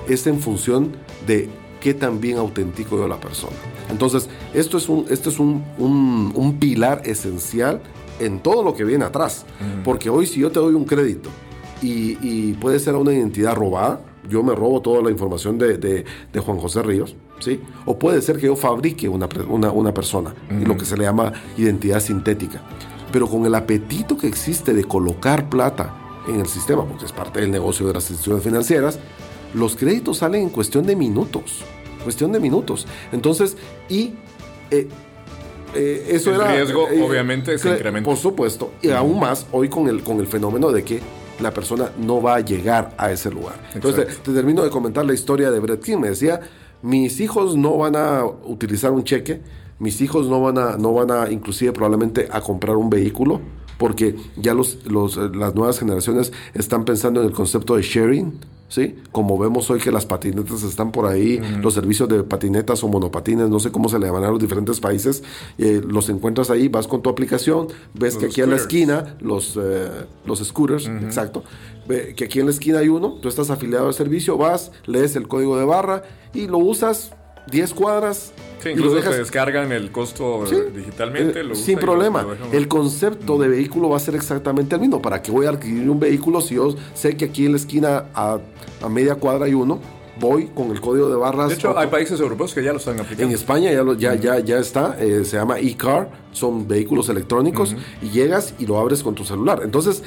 es 0.07 0.25
en 0.25 0.39
función 0.39 0.93
de 1.27 1.49
qué 1.79 1.93
tan 1.93 2.19
bien 2.19 2.37
autentico 2.37 2.97
yo 2.97 3.07
la 3.07 3.19
persona. 3.19 3.55
Entonces, 3.89 4.29
esto 4.53 4.77
es 4.77 4.89
un, 4.89 5.05
esto 5.09 5.29
es 5.29 5.39
un, 5.39 5.63
un- 5.77 6.31
un 6.35 6.59
pilar 6.59 7.01
esencial 7.05 7.81
en 8.19 8.39
todo 8.39 8.63
lo 8.63 8.73
que 8.75 8.83
viene 8.83 9.05
atrás. 9.05 9.45
Porque 9.83 10.09
hoy 10.09 10.25
si 10.25 10.39
yo 10.41 10.51
te 10.51 10.59
doy 10.59 10.73
un 10.73 10.85
crédito 10.85 11.29
y, 11.81 12.17
y 12.21 12.53
puede 12.53 12.79
ser 12.79 12.95
a 12.95 12.97
una 12.97 13.13
identidad 13.13 13.55
robada, 13.55 14.01
yo 14.29 14.43
me 14.43 14.53
robo 14.53 14.81
toda 14.81 15.01
la 15.01 15.09
información 15.09 15.57
de, 15.57 15.77
de- 15.77 16.05
de 16.33 16.39
Juan 16.39 16.57
José 16.59 16.83
Ríos, 16.83 17.15
¿sí? 17.39 17.61
O 17.85 17.97
puede 17.97 18.21
ser 18.21 18.37
que 18.37 18.45
yo 18.47 18.55
fabrique 18.55 19.07
una, 19.09 19.27
una, 19.47 19.71
una 19.71 19.93
persona, 19.93 20.35
y 20.51 20.65
lo 20.65 20.75
que 20.77 20.85
se 20.85 20.97
le 20.97 21.05
llama 21.05 21.31
identidad 21.57 21.99
sintética. 22.01 22.61
Pero 23.11 23.27
con 23.27 23.45
el 23.45 23.55
apetito 23.55 24.17
que 24.17 24.27
existe 24.27 24.73
de 24.73 24.83
colocar 24.83 25.49
plata 25.49 25.95
en 26.27 26.39
el 26.41 26.45
sistema, 26.47 26.85
porque 26.85 27.05
es 27.05 27.11
parte 27.11 27.39
del 27.41 27.49
negocio 27.49 27.87
de 27.87 27.93
las 27.93 28.03
instituciones 28.11 28.43
financieras, 28.43 28.99
los 29.53 29.75
créditos 29.75 30.17
salen 30.17 30.43
en 30.43 30.49
cuestión 30.49 30.85
de 30.85 30.95
minutos. 30.95 31.63
Cuestión 32.03 32.31
de 32.31 32.39
minutos. 32.39 32.87
Entonces, 33.11 33.57
y 33.89 34.13
eh, 34.71 34.87
eh, 35.75 36.05
eso 36.09 36.29
El 36.31 36.37
era. 36.37 36.51
riesgo, 36.55 36.87
eh, 36.89 37.01
obviamente, 37.01 37.57
se 37.57 37.69
cre- 37.69 37.75
incrementa. 37.77 38.09
Por 38.09 38.17
supuesto. 38.17 38.71
Y 38.81 38.89
aún 38.91 39.19
más 39.19 39.45
hoy 39.51 39.69
con 39.69 39.87
el, 39.87 40.01
con 40.03 40.19
el 40.19 40.27
fenómeno 40.27 40.71
de 40.71 40.83
que 40.83 41.01
la 41.39 41.51
persona 41.51 41.91
no 41.97 42.21
va 42.21 42.35
a 42.35 42.39
llegar 42.39 42.93
a 42.97 43.11
ese 43.11 43.29
lugar. 43.31 43.55
Entonces, 43.73 44.07
te, 44.07 44.13
te 44.23 44.33
termino 44.33 44.63
de 44.63 44.69
comentar 44.69 45.05
la 45.05 45.13
historia 45.13 45.51
de 45.51 45.59
Brett 45.59 45.83
King. 45.83 45.97
Me 45.97 46.09
decía: 46.09 46.39
mis 46.81 47.19
hijos 47.19 47.55
no 47.57 47.77
van 47.77 47.95
a 47.95 48.23
utilizar 48.25 48.91
un 48.91 49.03
cheque, 49.03 49.41
mis 49.79 49.99
hijos 50.01 50.27
no 50.27 50.41
van 50.41 50.57
a, 50.57 50.77
no 50.77 50.93
van 50.93 51.11
a, 51.11 51.31
inclusive, 51.31 51.71
probablemente 51.73 52.27
a 52.31 52.41
comprar 52.41 52.75
un 52.77 52.89
vehículo. 52.89 53.41
Porque 53.77 54.17
ya 54.35 54.53
los, 54.53 54.85
los, 54.85 55.15
eh, 55.15 55.29
las 55.33 55.55
nuevas 55.55 55.79
generaciones 55.79 56.33
están 56.53 56.83
pensando 56.83 57.21
en 57.21 57.27
el 57.27 57.33
concepto 57.33 57.77
de 57.77 57.81
sharing, 57.81 58.37
¿sí? 58.69 58.95
Como 59.11 59.37
vemos 59.37 59.69
hoy 59.69 59.79
que 59.79 59.91
las 59.91 60.05
patinetas 60.05 60.63
están 60.63 60.91
por 60.91 61.07
ahí, 61.07 61.41
los 61.61 61.73
servicios 61.73 62.07
de 62.07 62.23
patinetas 62.23 62.83
o 62.83 62.87
monopatines, 62.87 63.49
no 63.49 63.59
sé 63.59 63.71
cómo 63.71 63.89
se 63.89 63.99
le 63.99 64.05
llaman 64.05 64.23
a 64.23 64.29
los 64.29 64.39
diferentes 64.39 64.79
países, 64.79 65.23
eh, 65.57 65.81
los 65.85 66.07
encuentras 66.09 66.49
ahí, 66.49 66.69
vas 66.69 66.87
con 66.87 67.01
tu 67.01 67.09
aplicación, 67.09 67.67
ves 67.93 68.15
que 68.15 68.27
aquí 68.27 68.41
en 68.41 68.51
la 68.51 68.55
esquina, 68.55 69.17
los, 69.19 69.57
eh, 69.61 69.89
los 70.25 70.39
scooters, 70.39 70.87
exacto, 70.87 71.43
ve 71.87 72.13
que 72.15 72.25
aquí 72.25 72.39
en 72.39 72.45
la 72.45 72.51
esquina 72.51 72.79
hay 72.79 72.87
uno, 72.87 73.15
tú 73.21 73.27
estás 73.27 73.49
afiliado 73.49 73.87
al 73.87 73.93
servicio, 73.93 74.37
vas, 74.37 74.71
lees 74.85 75.15
el 75.15 75.27
código 75.27 75.57
de 75.57 75.65
barra 75.65 76.03
y 76.33 76.47
lo 76.47 76.59
usas 76.59 77.11
10 77.47 77.73
cuadras. 77.73 78.31
Sí, 78.61 78.69
incluso 78.69 78.95
dejas- 78.95 79.11
te 79.13 79.19
descargan 79.19 79.71
el 79.71 79.91
costo 79.91 80.45
Sí. 80.45 80.55
eh, 80.55 80.71
digitalmente. 80.75 81.39
eh, 81.39 81.43
lo 81.43 81.55
sin 81.55 81.79
problema. 81.79 82.23
lo- 82.23 82.35
el 82.51 82.67
concepto 82.67 83.37
de 83.37 83.47
vehículo 83.47 83.89
va 83.89 83.97
a 83.97 83.99
ser 84.01 84.15
exactamente 84.15 84.75
el 84.75 84.81
mismo. 84.81 85.01
¿Para 85.01 85.21
qué 85.21 85.31
voy 85.31 85.45
a 85.45 85.49
adquirir 85.51 85.89
un 85.89 85.99
vehículo 85.99 86.41
si 86.41 86.55
yo 86.55 86.75
sé 86.93 87.15
que 87.15 87.25
aquí 87.25 87.45
en 87.45 87.53
la 87.53 87.57
esquina 87.57 88.05
a, 88.13 88.37
a 88.81 88.89
media 88.89 89.15
cuadra 89.15 89.45
hay 89.45 89.53
uno? 89.53 89.79
Voy 90.19 90.47
con 90.47 90.71
el 90.71 90.81
código 90.81 91.07
de 91.09 91.15
barras. 91.15 91.47
De 91.47 91.53
hecho, 91.55 91.77
hay 91.79 91.87
países 91.87 92.19
europeos 92.19 92.53
que 92.53 92.61
ya 92.61 92.73
lo 92.73 92.79
están 92.79 92.95
en 92.95 92.99
aplicando. 93.01 93.33
España 93.33 93.71
ya, 93.71 93.83
lo- 93.83 93.93
ya, 93.93 94.15
ya, 94.15 94.39
ya 94.39 94.57
está, 94.59 94.97
eh, 94.99 95.23
se 95.23 95.37
llama 95.37 95.57
e-car, 95.59 96.09
son 96.33 96.67
vehículos 96.67 97.07
electrónicos 97.07 97.73
y 98.01 98.09
llegas 98.09 98.53
y 98.59 98.65
lo 98.65 98.77
abres 98.77 99.01
con 99.01 99.15
tu 99.15 99.23
celular. 99.23 99.61
Entonces, 99.63 100.03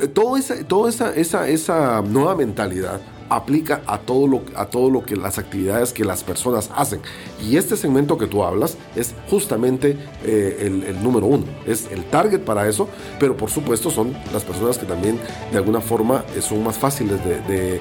t- 0.00 0.08
todo 0.08 0.36
esa, 0.36 0.56
toda 0.66 0.88
esa, 0.88 1.14
esa, 1.14 1.48
esa 1.48 2.02
nueva 2.02 2.34
mentalidad 2.34 3.00
aplica 3.28 3.82
a 3.86 3.98
todo, 3.98 4.26
lo, 4.26 4.42
a 4.54 4.66
todo 4.66 4.90
lo 4.90 5.02
que 5.04 5.16
las 5.16 5.38
actividades 5.38 5.92
que 5.92 6.04
las 6.04 6.22
personas 6.24 6.70
hacen. 6.74 7.00
Y 7.42 7.56
este 7.56 7.76
segmento 7.76 8.18
que 8.18 8.26
tú 8.26 8.44
hablas 8.44 8.76
es 8.94 9.14
justamente 9.28 9.96
eh, 10.24 10.82
el, 10.86 11.02
número 11.02 11.26
uno, 11.26 11.44
es 11.66 11.90
el 11.90 12.04
target 12.04 12.40
para 12.40 12.68
eso, 12.68 12.88
pero 13.18 13.36
por 13.36 13.50
supuesto 13.50 13.90
son 13.90 14.14
las 14.32 14.44
personas 14.44 14.78
que 14.78 14.86
también 14.86 15.18
de 15.52 15.58
alguna 15.58 15.80
forma 15.80 16.24
eh, 16.36 16.40
son 16.40 16.62
más 16.64 16.78
fáciles 16.78 17.22
de- 17.24 17.80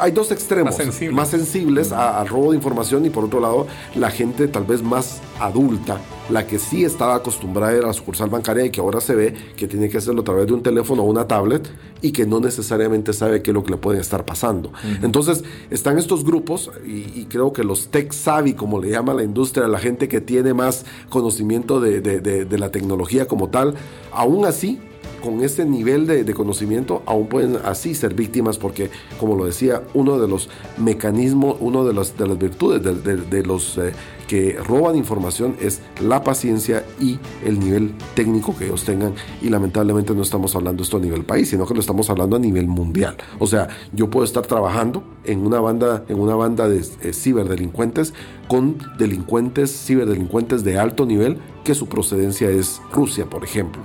hay 0.00 0.12
dos 0.12 0.30
extremos, 0.32 0.66
Más 0.72 0.76
sensibles. 0.76 1.14
más 1.16 1.28
sensibles 1.28 1.92
a- 1.92 2.20
al 2.20 2.28
robo 2.28 2.50
de 2.50 2.56
información 2.56 3.04
y 3.06 3.10
por 3.10 3.24
otro 3.24 3.40
lado 3.40 3.66
la 3.94 4.10
gente 4.10 4.48
tal 4.48 4.64
vez 4.64 4.82
más 4.82 5.20
adulta, 5.40 5.98
la 6.30 6.46
que 6.46 6.58
sí 6.58 6.84
estaba 6.84 7.16
acostumbrada 7.16 7.72
a 7.72 7.76
ir 7.76 7.84
a 7.84 7.88
la 7.88 7.92
sucursal 7.92 8.30
bancaria 8.30 8.64
y 8.64 8.70
que 8.70 8.80
ahora 8.80 9.00
se 9.00 9.14
ve 9.14 9.34
que 9.56 9.68
tiene 9.68 9.88
que 9.88 9.98
hacerlo 9.98 10.22
a 10.22 10.24
través 10.24 10.46
de 10.46 10.52
un 10.54 10.62
teléfono 10.62 11.02
o 11.02 11.06
una 11.06 11.26
tablet 11.28 11.68
y 12.00 12.12
que 12.12 12.26
no 12.26 12.40
necesariamente 12.40 13.12
sabe 13.12 13.42
qué 13.42 13.50
es 13.50 13.54
lo 13.54 13.62
que 13.64 13.72
le 13.72 13.76
puede 13.76 14.00
estar 14.00 14.24
pasando. 14.24 14.72
Entonces 15.02 15.44
están 15.70 15.98
estos 15.98 16.24
grupos 16.24 16.70
y, 16.86 17.20
y 17.20 17.26
creo 17.28 17.52
que 17.52 17.62
los 17.64 17.88
tech 17.88 18.12
savvy, 18.12 18.54
como 18.54 18.80
le 18.80 18.90
llama 18.90 19.12
la 19.14 19.22
industria, 19.22 19.68
la 19.68 19.78
gente 19.78 20.08
que 20.08 20.20
tiene 20.20 20.54
más 20.54 20.84
conocimiento 21.10 21.80
de, 21.80 22.00
de- 22.00 22.20
de- 22.20 22.44
de 22.44 22.58
la 22.58 22.70
tecnología 22.70 23.26
como 23.26 23.48
tal, 23.48 23.74
aún 24.12 24.44
así 24.46 24.80
con 25.24 25.42
ese 25.42 25.64
nivel 25.64 26.06
de, 26.06 26.34
conocimiento 26.34 27.02
aún 27.06 27.28
pueden 27.28 27.56
así 27.64 27.94
ser 27.94 28.12
víctimas 28.12 28.58
porque, 28.58 28.90
como 29.18 29.36
lo 29.36 29.46
decía, 29.46 29.82
uno 29.94 30.18
de 30.18 30.28
los 30.28 30.50
mecanismos, 30.76 31.56
uno 31.60 31.84
de, 31.86 31.94
los, 31.94 32.12
las 32.18 32.38
virtudes 32.38 32.82
de, 32.82 32.94
de- 32.94 33.16
de 33.22 33.42
los 33.42 33.78
eh, 33.78 33.92
que 34.28 34.58
roban 34.66 34.96
información 34.96 35.56
es 35.60 35.80
la 36.02 36.22
paciencia 36.24 36.84
y 37.00 37.18
el 37.44 37.58
nivel 37.58 37.94
técnico 38.14 38.54
que 38.56 38.66
ellos 38.66 38.84
tengan 38.84 39.14
y 39.40 39.48
lamentablemente 39.48 40.14
no 40.14 40.22
estamos 40.22 40.54
hablando 40.56 40.82
esto 40.82 40.98
a 40.98 41.00
nivel 41.00 41.24
país, 41.24 41.48
sino 41.48 41.64
que 41.66 41.72
lo 41.74 41.80
estamos 41.80 42.10
hablando 42.10 42.36
a 42.36 42.38
nivel 42.38 42.66
mundial. 42.66 43.16
O 43.38 43.46
sea, 43.46 43.68
yo 43.92 44.10
puedo 44.10 44.24
estar 44.24 44.46
trabajando 44.46 45.04
en 45.24 45.46
una 45.46 45.60
banda, 45.60 46.04
en 46.08 46.18
una 46.20 46.34
banda 46.34 46.68
de 46.68 46.84
eh, 47.02 47.12
ciberdelincuentes 47.14 48.12
con 48.48 48.76
delincuentes, 48.98 49.70
ciberdelincuentes 49.86 50.64
de 50.64 50.78
alto 50.78 51.06
nivel 51.06 51.38
que 51.64 51.74
su 51.74 51.86
procedencia 51.86 52.50
es 52.50 52.80
Rusia, 52.92 53.24
por 53.26 53.42
ejemplo 53.42 53.82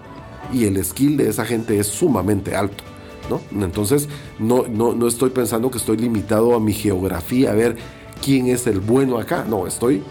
y 0.54 0.66
el 0.66 0.84
skill 0.84 1.18
de 1.18 1.30
esa 1.30 1.46
gente 1.46 1.80
es 1.80 1.88
sumamente 1.88 2.56
alto. 2.56 2.84
¿no? 3.30 3.42
Entonces, 3.64 4.10
no, 4.40 4.66
no, 4.68 4.94
no 4.96 5.08
estoy 5.08 5.30
pensando 5.30 5.70
que 5.70 5.78
estoy 5.78 5.98
limitado 5.98 6.56
a 6.56 6.60
mi 6.60 6.74
geografía, 6.74 7.52
a 7.52 7.54
ver 7.56 7.76
quién 8.24 8.48
es 8.48 8.66
el 8.68 8.80
bueno 8.80 9.18
acá. 9.20 9.46
No, 9.48 9.68
estoy 9.68 10.02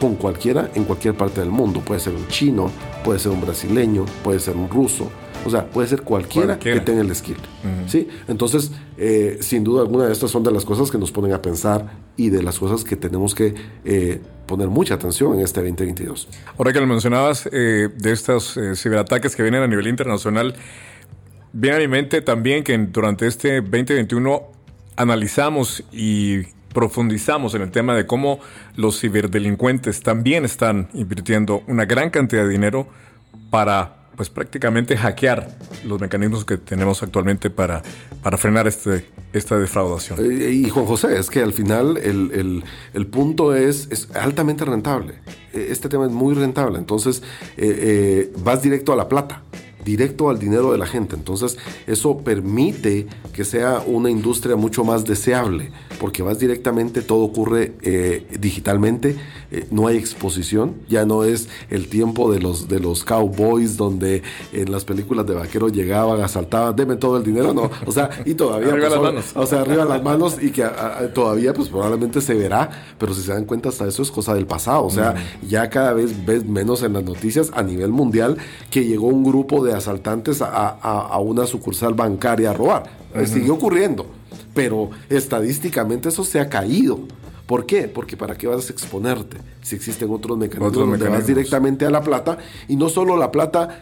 con 0.00 0.14
cualquiera 0.14 0.70
en 0.74 0.84
cualquier 0.84 1.14
parte 1.16 1.40
del 1.40 1.50
mundo. 1.50 1.80
Puede 1.80 2.00
ser 2.00 2.14
un 2.14 2.26
chino, 2.28 2.70
puede 3.04 3.18
ser 3.18 3.32
un 3.32 3.40
brasileño, 3.40 4.04
puede 4.22 4.38
ser 4.40 4.56
un 4.56 4.68
ruso. 4.68 5.10
O 5.44 5.50
sea, 5.50 5.66
puede 5.70 5.88
ser 5.88 6.02
cualquiera, 6.02 6.48
Cualquiera. 6.48 6.78
que 6.80 6.84
tenga 6.84 7.00
el 7.00 7.14
skill. 7.14 7.36
¿sí? 7.86 8.06
Entonces, 8.28 8.72
eh, 8.98 9.38
sin 9.40 9.64
duda 9.64 9.80
alguna, 9.80 10.12
estas 10.12 10.30
son 10.30 10.42
de 10.42 10.52
las 10.52 10.64
cosas 10.66 10.90
que 10.90 10.98
nos 10.98 11.10
ponen 11.12 11.32
a 11.32 11.40
pensar 11.40 11.90
y 12.16 12.28
de 12.28 12.42
las 12.42 12.58
cosas 12.58 12.84
que 12.84 12.94
tenemos 12.96 13.34
que 13.34 13.54
eh, 13.84 14.20
poner 14.50 14.68
mucha 14.68 14.94
atención 14.94 15.34
en 15.34 15.40
este 15.40 15.60
2022. 15.60 16.28
Ahora 16.58 16.72
que 16.72 16.80
lo 16.80 16.86
mencionabas 16.86 17.48
eh, 17.52 17.88
de 17.94 18.12
estos 18.12 18.56
eh, 18.56 18.74
ciberataques 18.74 19.36
que 19.36 19.42
vienen 19.42 19.62
a 19.62 19.68
nivel 19.68 19.86
internacional, 19.86 20.54
viene 21.52 21.76
a 21.76 21.80
mi 21.80 21.86
mente 21.86 22.20
también 22.20 22.64
que 22.64 22.76
durante 22.76 23.28
este 23.28 23.60
2021 23.60 24.42
analizamos 24.96 25.84
y 25.92 26.42
profundizamos 26.74 27.54
en 27.54 27.62
el 27.62 27.70
tema 27.70 27.94
de 27.94 28.06
cómo 28.06 28.40
los 28.76 29.00
ciberdelincuentes 29.00 30.02
también 30.02 30.44
están 30.44 30.88
invirtiendo 30.94 31.62
una 31.68 31.84
gran 31.84 32.10
cantidad 32.10 32.42
de 32.42 32.48
dinero 32.48 32.88
para 33.50 33.99
pues 34.16 34.28
prácticamente 34.28 34.96
hackear 34.96 35.48
los 35.84 36.00
mecanismos 36.00 36.44
que 36.44 36.58
tenemos 36.58 37.02
actualmente 37.02 37.48
para, 37.50 37.82
para 38.22 38.36
frenar 38.36 38.66
este, 38.68 39.06
esta 39.32 39.58
defraudación. 39.58 40.18
Eh, 40.20 40.50
Y 40.50 40.68
Juan 40.68 40.84
José, 40.86 41.18
es 41.18 41.30
que 41.30 41.42
al 41.42 41.52
final 41.52 41.96
el, 41.96 42.30
el- 42.32 42.64
el 42.92 43.06
punto 43.06 43.54
es, 43.54 43.88
es 43.90 44.08
altamente 44.14 44.64
rentable. 44.64 45.14
Eh, 45.54 45.68
Este 45.70 45.88
tema 45.88 46.04
es 46.06 46.12
muy 46.12 46.34
rentable. 46.34 46.78
Entonces, 46.78 47.22
eh, 47.56 47.78
eh, 47.78 48.32
vas 48.38 48.62
directo 48.62 48.92
a 48.92 48.96
la 48.96 49.08
plata, 49.08 49.42
directo 49.84 50.28
al 50.30 50.38
dinero 50.38 50.72
de 50.72 50.78
la 50.78 50.86
gente. 50.86 51.16
Entonces, 51.16 51.56
eso 51.86 52.18
permite 52.18 53.06
que 53.32 53.44
sea 53.44 53.82
una 53.86 54.10
industria 54.10 54.56
mucho 54.56 54.84
más 54.84 55.04
deseable, 55.04 55.70
porque 55.98 56.22
vas 56.22 56.38
directamente, 56.38 57.02
todo 57.02 57.20
ocurre 57.24 57.72
eh, 57.82 58.26
digitalmente, 58.38 59.16
eh, 59.50 59.66
no 59.70 59.86
hay 59.86 59.96
exposición, 59.96 60.74
ya 60.88 61.04
no 61.04 61.24
es 61.24 61.48
el 61.70 61.88
tiempo 61.88 62.30
de 62.32 62.40
los, 62.40 62.68
de 62.68 62.80
los 62.80 63.04
cowboys 63.04 63.76
donde 63.76 64.22
en 64.52 64.70
las 64.70 64.84
películas 64.84 65.26
de 65.26 65.34
vaqueros 65.34 65.72
llegaban, 65.72 66.20
asaltaban, 66.20 66.76
deme 66.76 66.96
todo 66.96 67.16
el 67.16 67.24
dinero, 67.24 67.52
no, 67.52 67.70
o 67.86 67.92
sea, 67.92 68.10
y 68.24 68.34
todavía... 68.34 68.68
Arriba 68.72 68.88
pues, 68.88 68.92
las 68.92 69.02
manos. 69.02 69.24
o 69.34 69.46
sea, 69.46 69.60
arriba 69.62 69.84
las 69.84 70.02
manos 70.02 70.36
y 70.40 70.50
que 70.50 70.62
a- 70.64 70.98
a- 71.00 71.12
todavía 71.12 71.52
pues 71.52 71.68
probablemente 71.68 72.20
se 72.20 72.34
verá, 72.34 72.70
pero 72.98 73.12
si 73.14 73.22
se 73.22 73.32
dan 73.32 73.44
cuenta 73.44 73.68
hasta 73.70 73.86
eso 73.88 74.02
es 74.02 74.10
cosa 74.10 74.34
del 74.34 74.46
pasado, 74.46 74.84
o 74.84 74.90
sea, 74.90 75.14
ya 75.48 75.68
cada 75.70 75.92
vez 75.94 76.24
ves 76.24 76.44
menos 76.46 76.82
en 76.82 76.92
las 76.92 77.04
noticias 77.04 77.50
a 77.54 77.62
nivel 77.62 77.90
mundial 77.90 78.36
que 78.70 78.84
llegó 78.84 79.08
un 79.08 79.24
grupo 79.24 79.64
de 79.64 79.69
asaltantes 79.74 80.42
a, 80.42 80.46
a- 80.68 81.06
a 81.08 81.18
una 81.18 81.46
sucursal 81.46 81.94
bancaria 81.94 82.50
a 82.50 82.52
robar. 82.52 82.84
Eh, 83.14 83.26
Sigue 83.26 83.50
ocurriendo, 83.50 84.06
pero 84.54 84.90
estadísticamente 85.08 86.08
eso 86.08 86.24
se 86.24 86.40
ha 86.40 86.48
caído. 86.48 87.00
¿Por 87.46 87.66
qué? 87.66 87.88
Porque 87.88 88.16
para 88.16 88.36
qué 88.36 88.46
vas 88.46 88.68
a 88.68 88.72
exponerte 88.72 89.38
si 89.62 89.74
existen 89.76 90.08
otros 90.10 90.38
mecanismos 90.38 90.68
Otros 90.68 90.82
donde 90.88 90.98
vas 90.98 91.10
mecanismos. 91.10 91.26
directamente 91.26 91.84
a 91.86 91.90
la 91.90 92.00
plata 92.02 92.38
y 92.68 92.76
no 92.76 92.88
solo 92.88 93.16
la 93.16 93.30
plata 93.32 93.80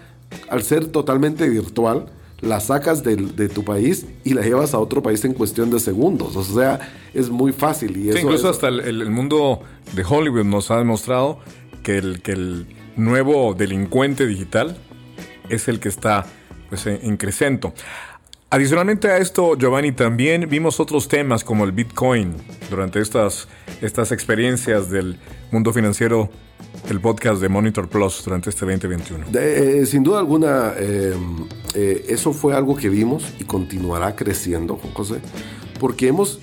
al 0.49 0.63
ser 0.63 0.87
totalmente 0.87 1.49
virtual, 1.49 2.07
la 2.41 2.61
sacas 2.61 3.03
de, 3.03 3.17
de, 3.17 3.49
tu 3.49 3.65
país 3.65 4.07
y 4.25 4.33
la 4.35 4.43
llevas 4.43 4.73
a 4.73 4.79
otro 4.79 5.03
país 5.03 5.25
en 5.25 5.35
cuestión 5.35 5.71
de 5.71 5.81
segundos. 5.81 6.37
O 6.37 6.45
sea, 6.45 6.79
es 7.13 7.29
muy 7.31 7.53
fácil. 7.53 7.97
Y 7.97 8.11
eso, 8.11 8.19
incluso 8.19 8.49
hasta 8.49 8.69
el, 8.69 8.81
el, 8.81 9.11
mundo 9.11 9.61
de 9.95 10.05
Hollywood 10.09 10.45
nos 10.45 10.71
ha 10.71 10.77
demostrado 10.79 11.39
que 11.83 11.99
el, 11.99 12.23
que 12.23 12.33
el 12.33 12.67
nuevo 12.97 13.55
delincuente 13.55 14.27
digital 14.27 14.77
es 15.49 15.69
el 15.69 15.81
que 15.81 15.89
está 15.89 16.27
pues, 16.69 16.87
en, 16.87 16.99
en 17.03 17.17
crecento. 17.17 17.75
Adicionalmente 18.51 19.09
a 19.09 19.19
esto, 19.19 19.59
Giovanni, 19.59 19.93
también 19.93 20.49
vimos 20.49 20.81
otros 20.81 21.07
temas 21.07 21.45
como 21.45 21.65
el 21.65 21.73
Bitcoin 21.73 22.33
durante 22.71 22.99
estas, 22.99 23.47
estas 23.83 24.11
experiencias 24.11 24.89
del 24.89 25.19
mundo 25.51 25.71
financiero, 25.71 26.31
el 26.89 26.99
podcast 26.99 27.43
de 27.43 27.51
Monitor 27.51 27.89
Plus 27.91 28.25
durante 28.25 28.49
este 28.49 28.65
2021. 28.65 29.27
De, 29.31 29.83
eh, 29.83 29.87
sin 29.87 30.03
duda 30.03 30.21
alguna, 30.21 30.73
eh, 30.79 31.15
eh, 31.75 32.07
eso 32.09 32.33
fue 32.33 32.55
algo 32.55 32.75
que 32.75 32.89
vimos 32.89 33.35
y 33.39 33.45
continuará 33.45 34.17
creciendo, 34.17 34.81
José, 34.95 35.21
porque 35.79 36.09
hemos 36.09 36.41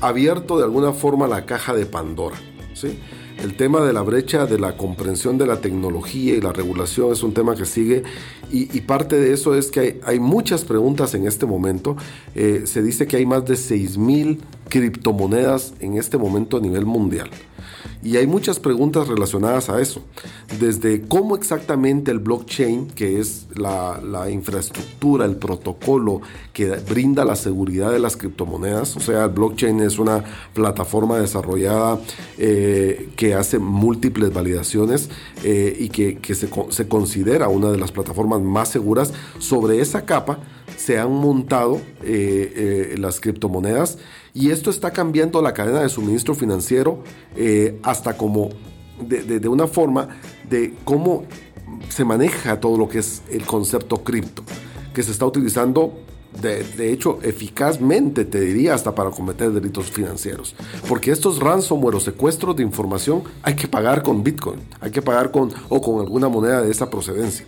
abierto 0.00 0.56
de 0.56 0.64
alguna 0.64 0.94
forma 0.94 1.26
la 1.28 1.44
caja 1.44 1.74
de 1.74 1.84
Pandora. 1.84 2.36
¿sí? 2.72 2.98
El 3.42 3.54
tema 3.54 3.80
de 3.80 3.94
la 3.94 4.02
brecha 4.02 4.44
de 4.44 4.58
la 4.58 4.76
comprensión 4.76 5.38
de 5.38 5.46
la 5.46 5.62
tecnología 5.62 6.34
y 6.34 6.42
la 6.42 6.52
regulación 6.52 7.10
es 7.10 7.22
un 7.22 7.32
tema 7.32 7.54
que 7.56 7.64
sigue 7.64 8.02
y, 8.52 8.66
parte 8.82 9.18
de 9.18 9.32
eso 9.32 9.54
es 9.54 9.70
que 9.70 9.80
hay, 9.80 10.00
hay, 10.04 10.20
muchas 10.20 10.64
preguntas 10.64 11.14
en 11.14 11.26
este 11.26 11.46
momento. 11.46 11.96
Eh, 12.34 12.62
se 12.64 12.82
dice 12.82 13.06
que 13.06 13.16
hay 13.16 13.24
más 13.24 13.44
de 13.46 13.54
6.000 13.54 14.40
criptomonedas 14.68 15.74
en 15.80 15.96
este 15.96 16.18
momento 16.18 16.56
a 16.56 16.60
nivel 16.60 16.84
mundial. 16.84 17.30
Y 18.02 18.16
hay 18.16 18.26
muchas 18.26 18.58
preguntas 18.58 19.08
relacionadas 19.08 19.68
a 19.68 19.80
eso. 19.80 20.02
Desde 20.58 21.02
cómo 21.02 21.36
exactamente 21.36 22.10
el 22.10 22.18
blockchain, 22.18 22.88
que 22.88 23.20
es 23.20 23.46
la, 23.54 24.28
infraestructura, 24.30 25.24
el 25.26 25.36
protocolo 25.36 26.20
que 26.52 26.68
brinda 26.88 27.24
la 27.24 27.36
seguridad 27.36 27.92
de 27.92 27.98
las 27.98 28.16
criptomonedas. 28.16 28.96
O 28.96 29.00
sea, 29.00 29.24
el 29.24 29.30
blockchain 29.30 29.80
es 29.80 29.98
una 29.98 30.24
plataforma 30.54 31.18
desarrollada 31.18 32.00
eh, 32.38 33.10
que 33.16 33.34
hace 33.34 33.58
múltiples 33.58 34.32
validaciones 34.32 35.10
eh, 35.44 35.76
y 35.78 35.88
que, 35.88 36.34
se, 36.34 36.88
considera 36.88 37.48
una 37.48 37.70
de 37.70 37.78
las 37.78 37.92
plataformas 37.92 38.40
más 38.40 38.68
seguras. 38.68 39.12
Sobre 39.38 39.80
esa 39.80 40.04
capa 40.06 40.38
se 40.76 40.98
han 40.98 41.12
montado 41.12 41.80
eh, 42.02 42.94
las 42.98 43.20
criptomonedas 43.20 43.98
y 44.34 44.50
esto 44.50 44.70
está 44.70 44.92
cambiando 44.92 45.42
la 45.42 45.52
cadena 45.52 45.80
de 45.80 45.88
suministro 45.88 46.34
financiero 46.34 47.02
eh, 47.36 47.78
hasta 47.82 48.16
como 48.16 48.50
de, 49.00 49.40
de, 49.40 49.48
una 49.48 49.66
forma 49.66 50.08
de 50.48 50.74
cómo 50.84 51.24
se 51.88 52.04
maneja 52.04 52.60
todo 52.60 52.76
lo 52.76 52.88
que 52.88 52.98
es 52.98 53.22
el 53.30 53.44
concepto 53.46 54.04
cripto, 54.04 54.42
que 54.94 55.02
se 55.02 55.12
está 55.12 55.26
utilizando 55.26 55.94
de, 56.40 56.62
de, 56.62 56.92
hecho, 56.92 57.18
eficazmente, 57.22 58.24
te 58.24 58.40
diría, 58.40 58.74
hasta 58.74 58.94
para 58.94 59.10
cometer 59.10 59.50
delitos 59.50 59.90
financieros. 59.90 60.54
Porque 60.88 61.10
estos 61.10 61.40
ransomware 61.40 61.96
o 61.96 62.00
secuestros 62.00 62.54
de 62.54 62.62
información 62.62 63.24
hay 63.42 63.54
que 63.54 63.66
pagar 63.66 64.02
con 64.02 64.22
Bitcoin, 64.22 64.60
hay 64.80 64.92
que 64.92 65.02
pagar 65.02 65.32
con 65.32 65.52
o 65.68 65.80
con 65.80 66.00
alguna 66.00 66.28
moneda 66.28 66.62
de 66.62 66.70
esa 66.70 66.88
procedencia. 66.88 67.46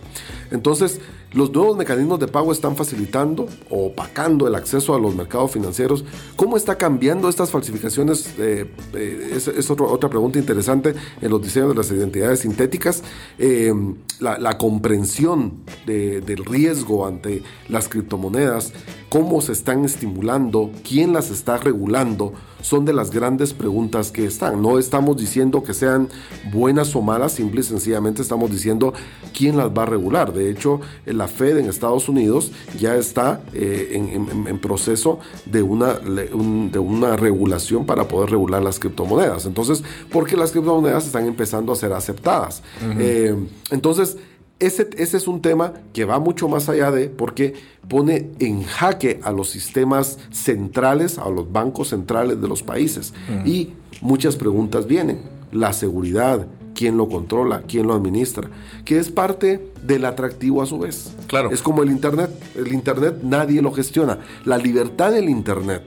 Entonces, 0.51 0.99
los 1.33 1.51
nuevos 1.51 1.75
mecanismos 1.77 2.19
de 2.19 2.27
pago 2.27 2.51
están 2.51 2.75
facilitando 2.75 3.47
o 3.69 3.87
opacando 3.87 4.47
el 4.47 4.55
acceso 4.55 4.95
a 4.95 4.99
los 4.99 5.15
mercados 5.15 5.51
financieros. 5.51 6.05
¿Cómo 6.35 6.57
está 6.57 6.77
cambiando 6.77 7.29
estas 7.29 7.51
falsificaciones? 7.51 8.33
Eh, 8.37 8.69
eh, 8.93 9.33
es, 9.35 9.69
otra 9.69 10.09
pregunta 10.09 10.39
interesante 10.39 10.93
en 11.21 11.29
los 11.29 11.41
diseños 11.41 11.69
de 11.69 11.75
las 11.75 11.91
identidades 11.91 12.39
sintéticas. 12.41 13.03
Eh, 13.37 13.73
la, 14.19 14.57
comprensión 14.57 15.63
de, 15.85 16.21
del 16.21 16.45
riesgo 16.45 17.05
ante 17.05 17.43
las 17.67 17.89
criptomonedas, 17.89 18.71
cómo 19.13 19.41
se 19.41 19.51
están 19.51 19.85
estimulando, 19.85 20.71
quién 20.83 21.13
las 21.13 21.29
está 21.29 21.57
regulando, 21.57 22.33
son 22.63 22.83
de 22.83 22.93
las 22.93 23.11
grandes 23.11 23.53
preguntas 23.53 24.09
que 24.09 24.25
están. 24.25 24.59
No 24.59 24.79
estamos 24.79 25.17
diciendo 25.17 25.61
que 25.61 25.75
sean 25.75 26.09
buenas 26.51 26.95
o 26.95 27.01
malas, 27.03 27.33
simple 27.33 27.61
y 27.61 27.63
sencillamente 27.63 28.23
estamos 28.23 28.49
diciendo 28.49 28.91
quién 29.31 29.55
las 29.55 29.67
va 29.67 29.83
a 29.83 29.85
regular. 29.85 30.33
De 30.33 30.49
hecho, 30.49 30.81
la 31.05 31.27
Fed 31.27 31.57
en 31.57 31.69
Estados 31.69 32.09
Unidos 32.09 32.51
ya 32.79 32.95
está 32.95 33.41
eh, 33.53 33.89
en, 33.91 34.09
en, 34.09 34.47
en, 34.47 34.57
proceso 34.57 35.19
de 35.45 35.61
una, 35.61 35.99
un, 36.33 36.71
de 36.71 36.79
una 36.79 37.15
regulación 37.15 37.85
para 37.85 38.07
poder 38.07 38.31
regular 38.31 38.63
las 38.63 38.79
criptomonedas. 38.79 39.45
Entonces, 39.45 39.83
porque 40.11 40.35
las 40.35 40.51
criptomonedas 40.51 41.05
están 41.05 41.27
empezando 41.27 41.71
a 41.71 41.75
ser 41.75 41.93
aceptadas. 41.93 42.63
Uh 42.81 42.85
-huh. 42.87 42.95
eh, 42.97 43.35
entonces, 43.69 44.17
ese, 44.65 44.89
ese, 44.97 45.17
es 45.17 45.27
un 45.27 45.41
tema 45.41 45.73
que 45.93 46.05
va 46.05 46.19
mucho 46.19 46.47
más 46.47 46.69
allá 46.69 46.91
de 46.91 47.09
porque 47.09 47.53
pone 47.87 48.31
en 48.39 48.63
jaque 48.63 49.19
a 49.23 49.31
los 49.31 49.49
sistemas 49.49 50.19
centrales, 50.31 51.17
a 51.17 51.29
los 51.29 51.51
bancos 51.51 51.89
centrales 51.89 52.41
de 52.41 52.47
los 52.47 52.63
países. 52.63 53.13
Mm. 53.29 53.47
Y 53.47 53.73
muchas 54.01 54.35
preguntas 54.35 54.87
vienen. 54.87 55.21
La 55.51 55.73
seguridad, 55.73 56.47
quién 56.73 56.97
lo 56.97 57.07
controla, 57.07 57.63
quién 57.67 57.87
lo 57.87 57.93
administra, 57.93 58.49
que 58.85 58.97
es 58.97 59.11
parte 59.11 59.71
del 59.83 60.05
atractivo 60.05 60.61
a 60.61 60.65
su 60.65 60.79
vez. 60.79 61.13
Claro. 61.27 61.51
Es 61.51 61.61
como 61.61 61.83
el 61.83 61.91
Internet. 61.91 62.31
El 62.55 62.73
Internet 62.73 63.17
nadie 63.23 63.61
lo 63.61 63.71
gestiona. 63.71 64.19
La 64.45 64.57
libertad 64.57 65.11
del 65.11 65.29
Internet 65.29 65.83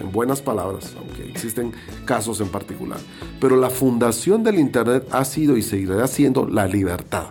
en 0.00 0.10
buenas 0.10 0.40
palabras, 0.40 0.94
aunque 0.98 1.28
existen 1.28 1.72
casos 2.04 2.40
en 2.40 2.48
particular. 2.48 2.98
Pero 3.40 3.56
la 3.56 3.70
fundación 3.70 4.42
del 4.42 4.58
Internet 4.58 5.06
ha 5.10 5.24
sido 5.24 5.56
y 5.56 5.62
seguirá 5.62 6.06
siendo 6.06 6.46
la 6.46 6.66
libertad. 6.66 7.26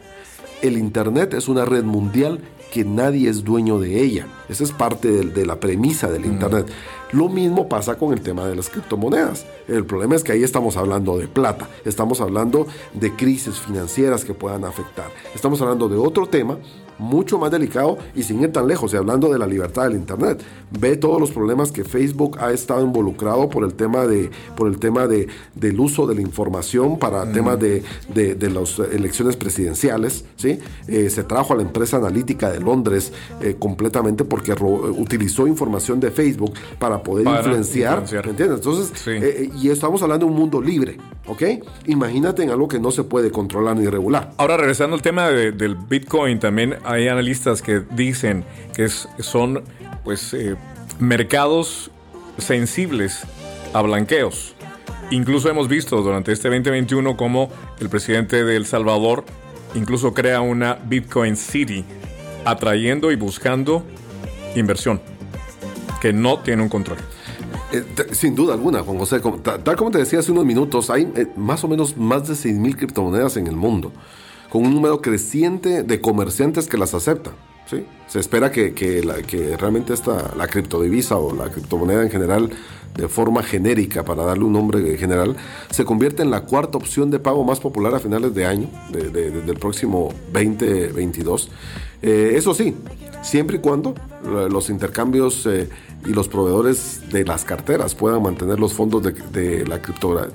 El 0.68 0.78
Internet 0.78 1.34
es 1.34 1.48
una 1.48 1.66
red 1.66 1.84
mundial 1.84 2.40
que 2.72 2.84
nadie 2.84 3.30
es 3.30 3.44
dueño 3.44 3.80
de 3.80 4.02
ella. 4.02 4.28
Esa 4.50 4.64
es 4.64 4.72
parte 4.72 5.10
de, 5.10 5.26
de 5.26 5.46
la 5.46 5.60
premisa 5.60 6.10
del 6.10 6.26
Internet. 6.26 6.68
Mm. 6.68 7.18
Lo 7.18 7.30
mismo 7.30 7.70
pasa 7.70 7.96
con 7.96 8.12
el 8.12 8.22
tema 8.22 8.48
de 8.48 8.56
las 8.56 8.70
criptomonedas. 8.70 9.46
El 9.68 9.86
problema 9.86 10.16
es 10.16 10.24
que 10.24 10.32
ahí 10.32 10.44
estamos 10.44 10.76
hablando 10.76 11.18
de 11.18 11.28
plata, 11.28 11.70
estamos 11.86 12.20
hablando 12.20 12.68
de 12.94 13.16
crisis 13.16 13.60
financieras 13.60 14.26
que 14.26 14.34
puedan 14.34 14.66
afectar, 14.66 15.10
estamos 15.34 15.62
hablando 15.62 15.88
de 15.88 15.98
otro 15.98 16.28
tema 16.28 16.58
mucho 16.98 17.38
más 17.38 17.52
delicado 17.52 17.98
y 18.16 18.24
sin 18.24 18.42
ir 18.42 18.52
tan 18.52 18.68
lejos, 18.68 18.94
y 18.94 18.98
hablando 18.98 19.32
de 19.32 19.40
la 19.40 19.48
libertad 19.48 19.84
del 19.84 19.96
Internet. 19.96 20.44
Ve 20.80 20.98
todos 20.98 21.20
los 21.20 21.32
problemas 21.32 21.72
que 21.72 21.84
Facebook 21.84 22.38
ha 22.40 22.52
estado 22.52 22.84
involucrado 22.84 23.50
por 23.50 23.64
el 23.64 23.74
tema, 23.74 24.06
de, 24.06 24.30
por 24.56 24.68
el 24.68 24.80
tema 24.80 25.08
de, 25.08 25.28
del 25.54 25.80
uso 25.80 26.08
de 26.08 26.16
la 26.16 26.22
información 26.22 26.98
para 27.00 27.26
mm. 27.26 27.34
temas 27.34 27.60
de, 27.60 27.84
de, 28.14 28.36
de, 28.36 28.50
las 28.50 28.80
elecciones 28.80 29.36
presidenciales. 29.36 30.26
¿sí? 30.36 30.60
Eh, 30.88 31.10
se 31.10 31.24
trajo 31.24 31.54
a 31.54 31.58
la 31.58 31.64
empresa 31.64 31.98
analítica 31.98 32.50
de 32.50 32.60
Londres 32.60 33.12
eh, 33.42 33.56
completamente 33.58 34.24
porque 34.24 34.54
utilizó 34.54 35.48
información 35.48 36.00
de 36.00 36.12
Facebook 36.12 36.54
para 36.80 37.02
poder 37.02 37.26
para 37.26 37.40
influenciar, 37.40 38.02
influenciar. 38.02 38.26
¿me 38.26 38.32
entiendes? 38.32 38.58
Entonces, 38.58 38.92
sí. 38.96 39.12
eh, 39.12 39.50
y 39.62 39.70
estamos 39.70 40.02
hablando 40.02 40.26
de 40.26 40.32
un 40.32 40.38
mundo 40.38 40.62
libre, 40.62 40.98
¿ok? 41.28 41.44
Imagínate 41.86 42.44
en 42.44 42.50
algo 42.50 42.68
que 42.68 42.80
no 42.80 42.92
se 42.92 43.04
puede 43.04 43.32
controlar 43.32 43.76
ni 43.76 43.88
regular. 43.88 44.32
Ahora, 44.38 44.58
regresando 44.58 44.96
al 44.96 45.02
tema 45.02 45.30
de, 45.30 45.52
del 45.52 45.76
Bitcoin, 45.76 46.40
también 46.40 46.78
hay 46.84 47.08
analistas 47.08 47.62
que 47.62 47.82
dicen 47.92 48.44
que 48.74 48.90
son 48.90 49.64
pues 50.04 50.34
eh, 50.34 50.56
mercados 51.00 51.92
sensibles 52.38 53.24
a 53.74 53.82
blanqueos. 53.82 54.56
Incluso 55.12 55.50
hemos 55.50 55.68
visto 55.68 56.02
durante 56.02 56.32
este 56.32 56.50
2021 56.50 57.16
como 57.16 57.50
el 57.80 57.90
presidente 57.90 58.44
de 58.44 58.56
El 58.56 58.66
Salvador 58.66 59.24
incluso 59.76 60.14
crea 60.14 60.42
una 60.42 60.76
Bitcoin 60.76 61.36
City 61.36 61.84
atrayendo 62.46 63.12
y 63.12 63.16
buscando 63.16 63.84
inversión 64.56 65.02
que 66.02 66.14
no 66.14 66.40
tiene 66.40 66.64
un 66.64 66.70
control. 66.70 66.98
Eh, 67.78 67.86
sin 68.12 68.36
duda 68.36 68.54
alguna, 68.54 68.82
Juan 68.82 68.98
José, 68.98 69.22
como, 69.22 69.38
tal 69.40 69.76
como 69.76 69.92
te 69.92 69.98
decía 69.98 70.20
hace 70.20 70.32
unos 70.32 70.46
minutos, 70.46 70.90
hay 70.90 71.12
eh, 71.16 71.28
más 71.36 71.64
o 71.64 71.68
menos 71.68 71.98
más 71.98 72.28
de 72.28 72.34
6.000 72.34 72.76
criptomonedas 72.78 73.38
en 73.38 73.48
el 73.48 73.56
mundo 73.56 73.92
con 74.50 74.66
un 74.66 74.74
número 74.74 75.02
creciente 75.02 75.84
de 75.84 76.00
comerciantes 76.00 76.68
que 76.68 76.78
las 76.78 76.94
aceptan. 76.94 77.34
¿sí? 77.70 77.86
Se 78.08 78.20
espera 78.20 78.52
que, 78.52 78.74
que, 78.74 79.02
realmente 79.58 79.94
esta, 79.94 80.34
la 80.38 80.48
criptodivisa 80.48 81.18
o 81.18 81.36
la 81.36 81.50
criptomoneda 81.50 82.04
en 82.04 82.10
general, 82.10 82.50
de 82.96 83.08
forma 83.10 83.44
genérica, 83.44 84.06
para 84.06 84.24
darle 84.24 84.46
un 84.46 84.54
nombre 84.54 84.98
general, 84.98 85.36
se 85.72 85.84
convierta 85.84 86.24
en 86.24 86.32
la 86.32 86.42
cuarta 86.42 86.78
opción 86.78 87.12
de 87.12 87.20
pago 87.20 87.44
más 87.44 87.60
popular 87.60 87.94
a 87.96 88.00
finales 88.00 88.34
de 88.34 88.46
año, 88.46 88.70
de, 88.92 89.10
del 89.10 89.58
próximo 89.58 90.14
2022. 90.32 91.50
Eh, 92.02 92.34
eso 92.36 92.54
sí, 92.54 92.76
siempre 93.26 93.58
y 93.58 93.60
cuando 93.60 93.96
los 94.24 94.70
intercambios 94.70 95.46
eh, 95.46 95.68
y 96.06 96.14
los 96.14 96.28
proveedores 96.28 97.10
de 97.12 97.26
las 97.26 97.44
carteras 97.44 97.96
puedan 97.96 98.22
mantener 98.22 98.60
los 98.60 98.74
fondos 98.74 99.02
de, 99.02 99.12
de, 99.12 99.66
la, 99.66 99.80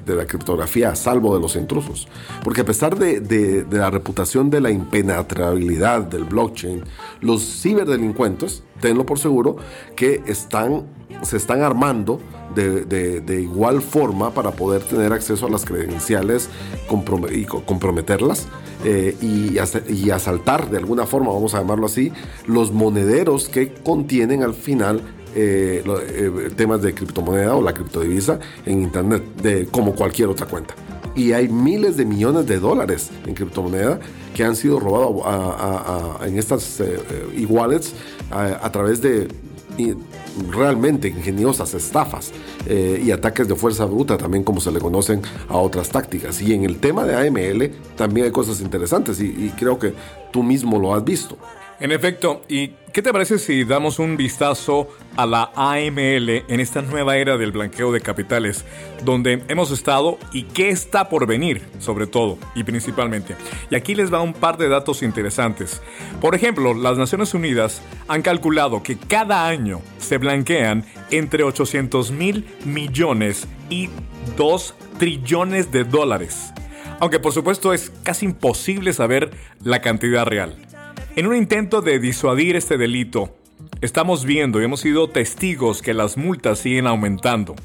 de 0.04 0.14
la, 0.14 0.26
criptografía 0.26 0.90
a 0.90 0.96
salvo 0.96 1.34
de 1.34 1.40
los 1.40 1.54
intrusos. 1.56 2.08
Porque 2.42 2.62
a 2.62 2.64
pesar 2.64 2.98
de, 2.98 3.20
de, 3.20 3.64
la 3.70 3.90
reputación 3.90 4.50
de 4.50 4.60
la 4.60 4.70
impenetrabilidad 4.70 6.02
del 6.02 6.24
blockchain, 6.24 6.82
los 7.20 7.42
ciberdelincuentes 7.62 8.64
tenlo 8.80 9.06
por 9.06 9.18
seguro 9.18 9.56
que 9.94 10.22
están, 10.26 10.86
se 11.22 11.36
están 11.36 11.62
armando 11.62 12.20
de, 12.54 13.40
igual 13.40 13.82
forma 13.82 14.32
para 14.32 14.50
poder 14.52 14.82
tener 14.82 15.12
acceso 15.12 15.46
a 15.46 15.50
las 15.50 15.64
credenciales 15.64 16.48
y 17.32 17.44
comprometerlas 17.44 18.48
eh, 18.84 19.14
y, 19.20 19.58
asaltar 20.10 20.70
de 20.70 20.78
alguna 20.78 21.06
forma, 21.06 21.32
vamos 21.32 21.54
a 21.54 21.58
llamarlo 21.58 21.86
así, 21.86 22.12
los 22.46 22.72
monederos 22.72 23.48
que 23.48 23.74
contienen 23.74 24.42
al 24.42 24.54
final 24.54 25.02
eh, 25.34 25.84
eh, 25.86 26.50
temas 26.56 26.80
de 26.80 26.94
criptomoneda 26.94 27.54
o 27.54 27.62
la 27.62 27.74
criptodivisa 27.74 28.40
en 28.64 28.82
Internet, 28.82 29.22
de, 29.42 29.66
como 29.66 29.94
cualquier 29.94 30.28
otra 30.28 30.46
cuenta. 30.46 30.74
Y 31.14 31.32
hay 31.32 31.48
miles 31.48 31.96
de 31.96 32.06
millones 32.06 32.46
de 32.46 32.58
dólares 32.58 33.10
en 33.26 33.34
criptomoneda 33.34 34.00
que 34.34 34.44
han 34.44 34.56
sido 34.56 34.80
robados 34.80 35.22
en 36.24 36.38
estas 36.38 36.80
e-wallets 37.36 37.92
a, 38.30 38.70
través 38.70 39.02
de 39.02 39.28
realmente 40.50 41.08
ingeniosas 41.08 41.74
estafas 41.74 42.32
eh, 42.66 43.02
y 43.04 43.10
ataques 43.10 43.48
de 43.48 43.54
fuerza 43.54 43.84
bruta, 43.84 44.16
también 44.16 44.44
como 44.44 44.60
se 44.60 44.70
le 44.70 44.80
conocen 44.80 45.22
a 45.48 45.56
otras 45.56 45.90
tácticas. 45.90 46.40
Y 46.40 46.54
en 46.54 46.64
el 46.64 46.78
tema 46.78 47.04
de 47.04 47.16
AML 47.16 47.70
también 47.96 48.26
hay 48.26 48.32
cosas 48.32 48.60
interesantes 48.60 49.20
y 49.20 49.50
creo 49.58 49.78
que 49.78 49.94
tú 50.32 50.42
mismo 50.42 50.78
lo 50.78 50.94
has 50.94 51.04
visto. 51.04 51.36
En 51.80 51.92
efecto, 51.92 52.42
¿y 52.46 52.72
qué 52.92 53.00
te 53.00 53.10
parece 53.10 53.38
si 53.38 53.64
damos 53.64 53.98
un 53.98 54.18
vistazo 54.18 54.88
a 55.16 55.24
la 55.24 55.50
AML 55.56 56.44
en 56.46 56.60
esta 56.60 56.82
nueva 56.82 57.16
era 57.16 57.38
del 57.38 57.52
blanqueo 57.52 57.90
de 57.90 58.02
capitales, 58.02 58.66
donde 59.02 59.42
hemos 59.48 59.70
estado 59.70 60.18
y 60.30 60.42
qué 60.42 60.68
está 60.68 61.08
por 61.08 61.26
venir, 61.26 61.62
sobre 61.78 62.06
todo 62.06 62.36
y 62.54 62.64
principalmente? 62.64 63.34
Y 63.70 63.76
aquí 63.76 63.94
les 63.94 64.12
va 64.12 64.20
un 64.20 64.34
par 64.34 64.58
de 64.58 64.68
datos 64.68 65.02
interesantes. 65.02 65.80
Por 66.20 66.34
ejemplo, 66.34 66.74
las 66.74 66.98
Naciones 66.98 67.32
Unidas 67.32 67.80
han 68.08 68.20
calculado 68.20 68.82
que 68.82 68.98
cada 68.98 69.48
año 69.48 69.80
se 69.98 70.18
blanquean 70.18 70.84
entre 71.10 71.44
800 71.44 72.10
mil 72.10 72.44
millones 72.66 73.48
y 73.70 73.88
2 74.36 74.74
trillones 74.98 75.72
de 75.72 75.84
dólares. 75.84 76.52
Aunque 76.98 77.20
por 77.20 77.32
supuesto 77.32 77.72
es 77.72 77.90
casi 78.02 78.26
imposible 78.26 78.92
saber 78.92 79.30
la 79.64 79.80
cantidad 79.80 80.26
real. 80.26 80.58
En 81.20 81.26
un 81.26 81.36
intento 81.36 81.82
de 81.82 81.98
disuadir 81.98 82.56
este 82.56 82.78
delito, 82.78 83.36
estamos 83.82 84.24
viendo 84.24 84.58
y 84.58 84.64
hemos 84.64 84.80
sido 84.80 85.10
testigos 85.10 85.82
que 85.82 85.92
las 85.92 86.16
multas 86.16 86.60
siguen 86.60 86.86
aumentando. 86.86 87.56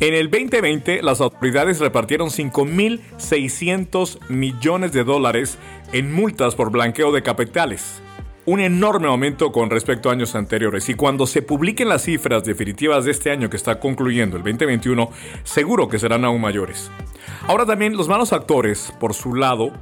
En 0.00 0.12
el 0.12 0.30
2020, 0.30 1.02
las 1.02 1.22
autoridades 1.22 1.80
repartieron 1.80 2.28
5.600 2.28 4.18
millones 4.28 4.92
de 4.92 5.04
dólares 5.04 5.56
en 5.94 6.12
multas 6.12 6.54
por 6.54 6.70
blanqueo 6.70 7.10
de 7.10 7.22
capitales. 7.22 8.02
Un 8.44 8.60
enorme 8.60 9.08
aumento 9.08 9.50
con 9.50 9.70
respecto 9.70 10.10
a 10.10 10.12
años 10.12 10.34
anteriores 10.34 10.90
y 10.90 10.94
cuando 10.94 11.26
se 11.26 11.40
publiquen 11.40 11.88
las 11.88 12.04
cifras 12.04 12.44
definitivas 12.44 13.06
de 13.06 13.12
este 13.12 13.30
año 13.30 13.48
que 13.48 13.56
está 13.56 13.80
concluyendo, 13.80 14.36
el 14.36 14.42
2021, 14.42 15.10
seguro 15.44 15.88
que 15.88 15.98
serán 15.98 16.26
aún 16.26 16.42
mayores. 16.42 16.90
Ahora 17.46 17.64
también 17.64 17.96
los 17.96 18.08
malos 18.08 18.34
actores, 18.34 18.92
por 19.00 19.14
su 19.14 19.34
lado, 19.34 19.72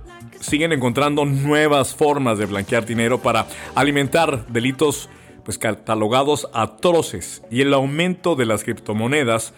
siguen 0.41 0.73
encontrando 0.73 1.25
nuevas 1.25 1.95
formas 1.95 2.39
de 2.39 2.47
blanquear 2.47 2.87
dinero 2.87 3.21
para 3.21 3.47
alimentar 3.75 4.47
delitos 4.49 5.09
pues 5.45 5.59
catalogados 5.59 6.49
atroces 6.53 7.43
y 7.51 7.63
el 7.63 7.73
aumento 7.73 8.37
de 8.37 8.47
las 8.47 8.65
criptomonedas 8.65 9.55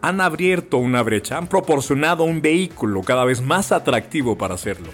han 0.00 0.20
abierto 0.20 0.78
una 0.78 1.02
brecha, 1.02 1.38
han 1.38 1.48
proporcionado 1.48 2.24
un 2.24 2.40
vehículo 2.40 3.02
cada 3.02 3.24
vez 3.24 3.42
más 3.42 3.72
atractivo 3.72 4.38
para 4.38 4.54
hacerlo. 4.54 4.88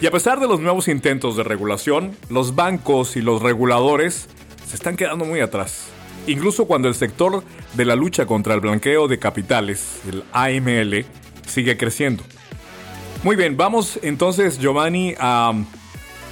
Y 0.00 0.06
a 0.06 0.10
pesar 0.10 0.40
de 0.40 0.46
los 0.46 0.60
nuevos 0.60 0.88
intentos 0.88 1.38
de 1.38 1.42
regulación, 1.42 2.14
los 2.28 2.54
bancos 2.54 3.16
y 3.16 3.22
los 3.22 3.40
reguladores 3.40 4.28
se 4.66 4.76
están 4.76 4.96
quedando 4.96 5.24
muy 5.24 5.40
atrás. 5.40 5.88
Incluso 6.26 6.66
cuando 6.66 6.88
el 6.88 6.94
sector 6.94 7.42
de 7.74 7.84
la 7.86 7.96
lucha 7.96 8.26
contra 8.26 8.52
el 8.52 8.60
blanqueo 8.60 9.08
de 9.08 9.18
capitales, 9.18 10.00
el 10.06 10.22
AML, 10.32 11.06
sigue 11.46 11.76
creciendo. 11.78 12.24
Muy 13.26 13.34
bien, 13.34 13.56
vamos 13.56 13.98
entonces, 14.04 14.56
Giovanni, 14.60 15.16
a 15.18 15.52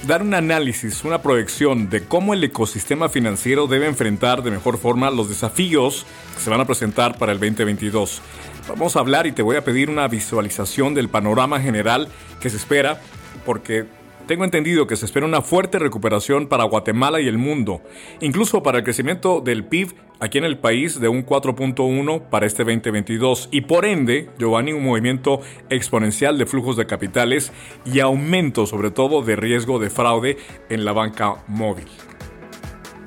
dar 0.07 0.21
un 0.21 0.33
análisis, 0.33 1.03
una 1.03 1.21
proyección 1.21 1.89
de 1.89 2.05
cómo 2.05 2.33
el 2.33 2.41
ecosistema 2.41 3.09
financiero 3.09 3.67
debe 3.67 3.85
enfrentar 3.85 4.43
de 4.43 4.49
mejor 4.49 4.77
forma 4.77 5.11
los 5.11 5.27
desafíos 5.27 6.05
que 6.37 6.41
se 6.41 6.49
van 6.49 6.61
a 6.61 6.65
presentar 6.65 7.17
para 7.17 7.33
el 7.33 7.39
2022. 7.41 8.21
Vamos 8.69 8.95
a 8.95 9.01
hablar 9.01 9.27
y 9.27 9.33
te 9.33 9.41
voy 9.41 9.57
a 9.57 9.65
pedir 9.65 9.89
una 9.89 10.07
visualización 10.07 10.93
del 10.93 11.09
panorama 11.09 11.59
general 11.59 12.07
que 12.39 12.49
se 12.49 12.55
espera, 12.55 13.01
porque 13.45 13.83
tengo 14.25 14.43
entendido 14.43 14.87
que 14.87 14.95
se 14.95 15.05
espera 15.05 15.25
una 15.25 15.41
fuerte 15.41 15.79
recuperación 15.79 16.47
para 16.47 16.63
Guatemala 16.63 17.21
y 17.21 17.27
el 17.27 17.37
mundo, 17.37 17.81
incluso 18.21 18.63
para 18.63 18.79
el 18.79 18.83
crecimiento 18.83 19.41
del 19.41 19.65
PIB 19.65 19.93
aquí 20.19 20.37
en 20.37 20.45
el 20.45 20.57
país 20.57 20.99
de 20.99 21.07
un 21.07 21.25
4.1 21.25 22.29
para 22.29 22.45
este 22.45 22.63
2022 22.63 23.49
y 23.51 23.61
por 23.61 23.85
ende, 23.85 24.29
Giovanni, 24.39 24.73
un 24.73 24.83
movimiento 24.83 25.41
exponencial 25.69 26.37
de 26.37 26.45
flujos 26.45 26.77
de 26.77 26.85
capitales 26.85 27.51
y 27.85 27.99
aumento 27.99 28.65
sobre 28.65 28.91
todo 28.91 29.21
de 29.21 29.35
riesgo 29.35 29.79
de 29.79 29.89
fraude 29.89 30.37
en 30.69 30.85
la 30.85 30.93
banca 30.93 31.43
móvil. 31.47 31.87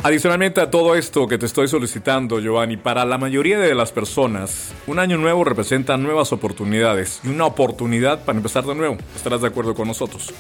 Adicionalmente 0.01 0.61
a 0.61 0.71
todo 0.71 0.95
esto 0.95 1.27
que 1.27 1.39
te 1.39 1.47
estoy 1.47 1.67
solicitando, 1.67 2.39
Giovanni, 2.39 2.77
para 2.77 3.05
la 3.05 3.19
mayoría 3.19 3.59
de 3.59 3.75
las 3.75 3.91
personas, 3.91 4.73
un 4.87 5.01
año 5.01 5.19
nuevo 5.19 5.43
representa 5.43 5.97
nuevas 5.97 6.33
oportunidades 6.33 7.21
y 7.25 7.29
una 7.29 7.47
oportunidad 7.47 8.25
para 8.25 8.37
empezar 8.37 8.65
de 8.65 8.77
nuevo. 8.77 8.97
Estarás 9.17 9.41
de 9.41 9.49
acuerdo 9.49 9.75
con 9.75 9.89
nosotros. 9.89 10.33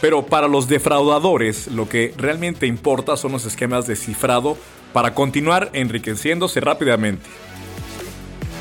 Pero 0.00 0.24
para 0.24 0.48
los 0.48 0.66
defraudadores, 0.66 1.68
lo 1.68 1.90
que 1.90 2.14
realmente 2.16 2.66
importa 2.66 3.18
son 3.18 3.32
los 3.32 3.44
esquemas 3.44 3.86
de 3.86 3.96
cifrado 3.96 4.56
para 4.94 5.12
continuar 5.12 5.68
enriqueciéndose 5.74 6.60
rápidamente. 6.60 7.28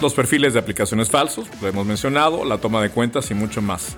Los 0.01 0.13
perfiles 0.13 0.53
de 0.53 0.59
aplicaciones 0.59 1.09
falsos, 1.09 1.47
lo 1.61 1.69
hemos 1.69 1.85
mencionado, 1.85 2.43
la 2.43 2.57
toma 2.57 2.81
de 2.81 2.89
cuentas 2.89 3.31
y 3.31 3.35
mucho 3.35 3.61
más. 3.61 3.95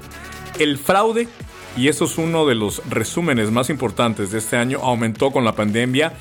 El 0.59 0.77
fraude, 0.77 1.27
y 1.75 1.87
eso 1.87 2.05
es 2.05 2.19
uno 2.19 2.45
de 2.45 2.53
los 2.53 2.87
resúmenes 2.87 3.49
más 3.49 3.71
importantes 3.71 4.31
de 4.31 4.37
este 4.37 4.55
año, 4.55 4.79
aumentó 4.83 5.31
con 5.31 5.43
la 5.43 5.55
pandemia 5.55 6.13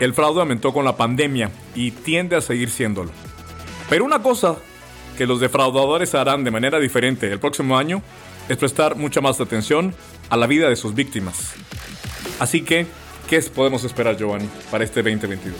el 0.00 0.14
fraude 0.14 0.40
aumentó 0.40 0.72
con 0.72 0.84
la 0.84 0.96
pandemia 0.96 1.50
y 1.74 1.90
tiende 1.90 2.36
a 2.36 2.40
seguir 2.40 2.70
siéndolo. 2.70 3.10
Pero 3.88 4.04
una 4.04 4.22
cosa 4.22 4.56
que 5.16 5.26
los 5.26 5.40
defraudadores 5.40 6.14
harán 6.14 6.44
de 6.44 6.50
manera 6.50 6.78
diferente 6.78 7.30
el 7.30 7.40
próximo 7.40 7.76
año 7.76 8.02
es 8.48 8.56
prestar 8.56 8.96
mucha 8.96 9.20
más 9.20 9.40
atención 9.40 9.94
a 10.30 10.36
la 10.36 10.46
vida 10.46 10.68
de 10.68 10.76
sus 10.76 10.94
víctimas. 10.94 11.54
Así 12.38 12.62
que, 12.62 12.86
¿qué 13.28 13.40
podemos 13.40 13.84
esperar, 13.84 14.16
Giovanni, 14.16 14.48
para 14.70 14.84
este 14.84 15.02
2022? 15.02 15.54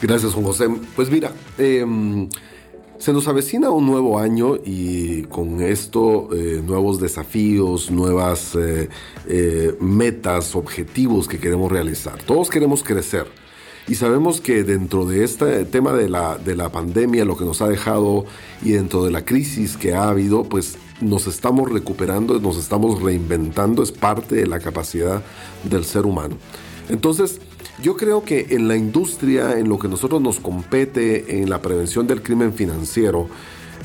Gracias, 0.00 0.32
Juan 0.32 0.44
José. 0.44 0.68
Pues 0.94 1.10
mira, 1.10 1.32
em, 1.58 2.28
se 3.02 3.12
nos 3.12 3.26
avecina 3.26 3.70
un 3.70 3.84
nuevo 3.84 4.20
año 4.20 4.54
y 4.64 5.22
con 5.22 5.60
esto 5.60 6.28
eh, 6.32 6.62
nuevos 6.64 7.00
desafíos, 7.00 7.90
nuevas 7.90 8.54
eh, 8.54 8.88
eh, 9.26 9.76
metas, 9.80 10.54
objetivos 10.54 11.26
que 11.26 11.40
queremos 11.40 11.72
realizar. 11.72 12.22
Todos 12.22 12.48
queremos 12.48 12.84
crecer. 12.84 13.26
Y 13.88 13.96
sabemos 13.96 14.40
que 14.40 14.62
dentro 14.62 15.04
de 15.04 15.24
este 15.24 15.64
tema 15.64 15.92
de 15.92 16.08
la, 16.08 16.38
de 16.38 16.54
la 16.54 16.70
pandemia, 16.70 17.24
lo 17.24 17.36
que 17.36 17.44
nos 17.44 17.60
ha 17.60 17.68
dejado 17.68 18.24
y 18.62 18.70
dentro 18.70 19.04
de 19.04 19.10
la 19.10 19.24
crisis 19.24 19.76
que 19.76 19.94
ha 19.94 20.08
habido, 20.08 20.44
pues 20.44 20.76
nos 21.00 21.26
estamos 21.26 21.72
recuperando, 21.72 22.38
nos 22.38 22.56
estamos 22.56 23.02
reinventando, 23.02 23.82
es 23.82 23.90
parte 23.90 24.36
de 24.36 24.46
la 24.46 24.60
capacidad 24.60 25.24
del 25.64 25.84
ser 25.84 26.06
humano. 26.06 26.36
Entonces, 26.88 27.40
yo 27.82 27.96
creo 27.96 28.24
que 28.24 28.46
en 28.50 28.68
la 28.68 28.76
industria, 28.76 29.58
en 29.58 29.68
lo 29.68 29.78
que 29.78 29.88
nosotros 29.88 30.22
nos 30.22 30.38
compete, 30.38 31.42
en 31.42 31.50
la 31.50 31.60
prevención 31.60 32.06
del 32.06 32.22
crimen 32.22 32.54
financiero, 32.54 33.26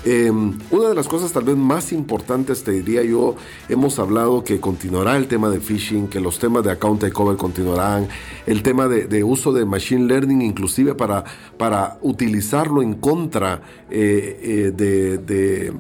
em, 0.06 0.58
una 0.70 0.90
de 0.90 0.96
las 0.96 1.08
cosas 1.08 1.34
tal 1.34 1.44
vez 1.44 1.58
más 1.58 1.92
importantes, 1.92 2.64
te 2.64 2.72
diría 2.72 3.04
yo, 3.04 3.36
hemos 3.68 3.98
hablado 3.98 4.44
que 4.44 4.60
continuará 4.60 5.18
el 5.18 5.28
tema 5.28 5.50
de 5.50 5.60
phishing, 5.60 6.08
que 6.08 6.20
los 6.20 6.38
temas 6.38 6.64
de 6.64 6.72
account 6.72 7.02
takeover 7.02 7.36
continuarán, 7.38 8.08
el 8.46 8.62
tema 8.62 8.88
de, 8.88 9.24
uso 9.24 9.52
de 9.52 9.66
machine 9.66 10.06
learning 10.06 10.44
inclusive 10.44 10.94
para, 10.94 11.24
para 11.58 11.98
utilizarlo 12.04 12.84
en 12.84 12.94
contra 12.94 13.62
eh, 13.90 14.40
eh, 14.44 14.72
de 14.76 15.18
de 15.18 15.74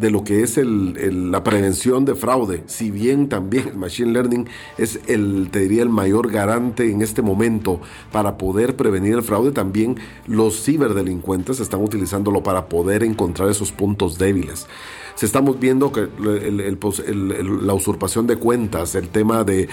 lo 0.00 0.24
que 0.24 0.42
es 0.42 0.56
la 0.56 1.44
prevención 1.44 2.04
de 2.04 2.14
fraude, 2.14 2.62
si 2.66 2.90
bien 2.90 3.28
también 3.28 3.68
el 3.68 3.76
Machine 3.76 4.12
Learning 4.12 4.48
es 4.78 5.00
el, 5.06 5.48
te 5.50 5.60
diría, 5.60 5.82
el 5.82 5.88
mayor 5.88 6.30
garante 6.30 6.90
en 6.90 7.02
este 7.02 7.22
momento 7.22 7.80
para 8.12 8.36
poder 8.36 8.76
prevenir 8.76 9.14
el 9.14 9.22
fraude, 9.22 9.52
también 9.52 9.96
los 10.26 10.64
ciberdelincuentes 10.64 11.60
están 11.60 11.82
utilizándolo 11.82 12.42
para 12.42 12.68
poder 12.68 13.02
encontrar 13.02 13.48
esos 13.48 13.72
puntos 13.72 14.18
débiles 14.18 14.66
se 15.14 15.26
estamos 15.26 15.60
viendo 15.60 15.92
que 15.92 16.08
la 16.18 17.74
usurpación 17.74 18.26
de 18.26 18.36
cuentas, 18.36 18.94
el 18.94 19.08
tema 19.08 19.44
de, 19.44 19.68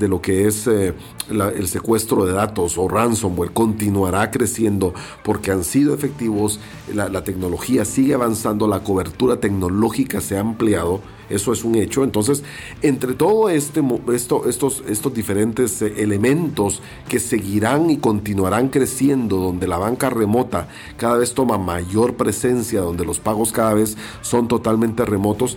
lo 0.00 0.20
que 0.20 0.46
es 0.46 0.66
eh, 0.66 0.94
el 1.30 1.68
secuestro 1.68 2.26
de 2.26 2.32
datos 2.32 2.76
o 2.76 2.88
ransomware 2.88 3.52
continuará 3.52 4.30
creciendo 4.30 4.92
porque 5.24 5.50
han 5.50 5.64
sido 5.64 5.94
efectivos, 5.94 6.60
la, 6.92 7.24
tecnología 7.24 7.84
sigue 7.84 8.14
avanzando, 8.14 8.66
la 8.66 8.82
cobertura 8.82 9.38
tecnológica 9.38 10.20
se 10.20 10.36
ha 10.36 10.40
ampliado 10.40 11.00
eso 11.30 11.52
es 11.52 11.64
un 11.64 11.76
hecho. 11.76 12.04
Entonces, 12.04 12.42
entre 12.82 13.14
todo 13.14 13.48
este, 13.48 13.82
esto, 14.12 14.48
estos, 14.48 14.82
estos 14.88 15.14
diferentes 15.14 15.80
eh, 15.80 15.94
elementos 15.98 16.82
que 17.08 17.18
seguirán 17.18 17.88
y 17.90 17.96
continuarán 17.96 18.68
creciendo, 18.68 19.36
donde 19.36 19.66
la 19.66 19.78
banca 19.78 20.10
remota 20.10 20.68
cada 20.96 21.16
vez 21.16 21.32
toma 21.34 21.56
mayor 21.56 22.14
presencia, 22.14 22.80
donde 22.80 23.04
los 23.04 23.20
pagos 23.20 23.52
cada 23.52 23.74
vez 23.74 23.96
son 24.20 24.48
totalmente 24.48 25.04
remotos, 25.04 25.56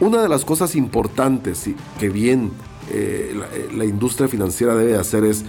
una 0.00 0.22
de 0.22 0.28
las 0.28 0.44
cosas 0.44 0.76
importantes 0.76 1.68
que 1.98 2.08
bien 2.08 2.50
eh, 2.90 3.34
la, 3.36 3.76
la 3.76 3.84
industria 3.84 4.28
financiera 4.28 4.74
debe 4.74 4.96
hacer 4.96 5.24
es 5.24 5.44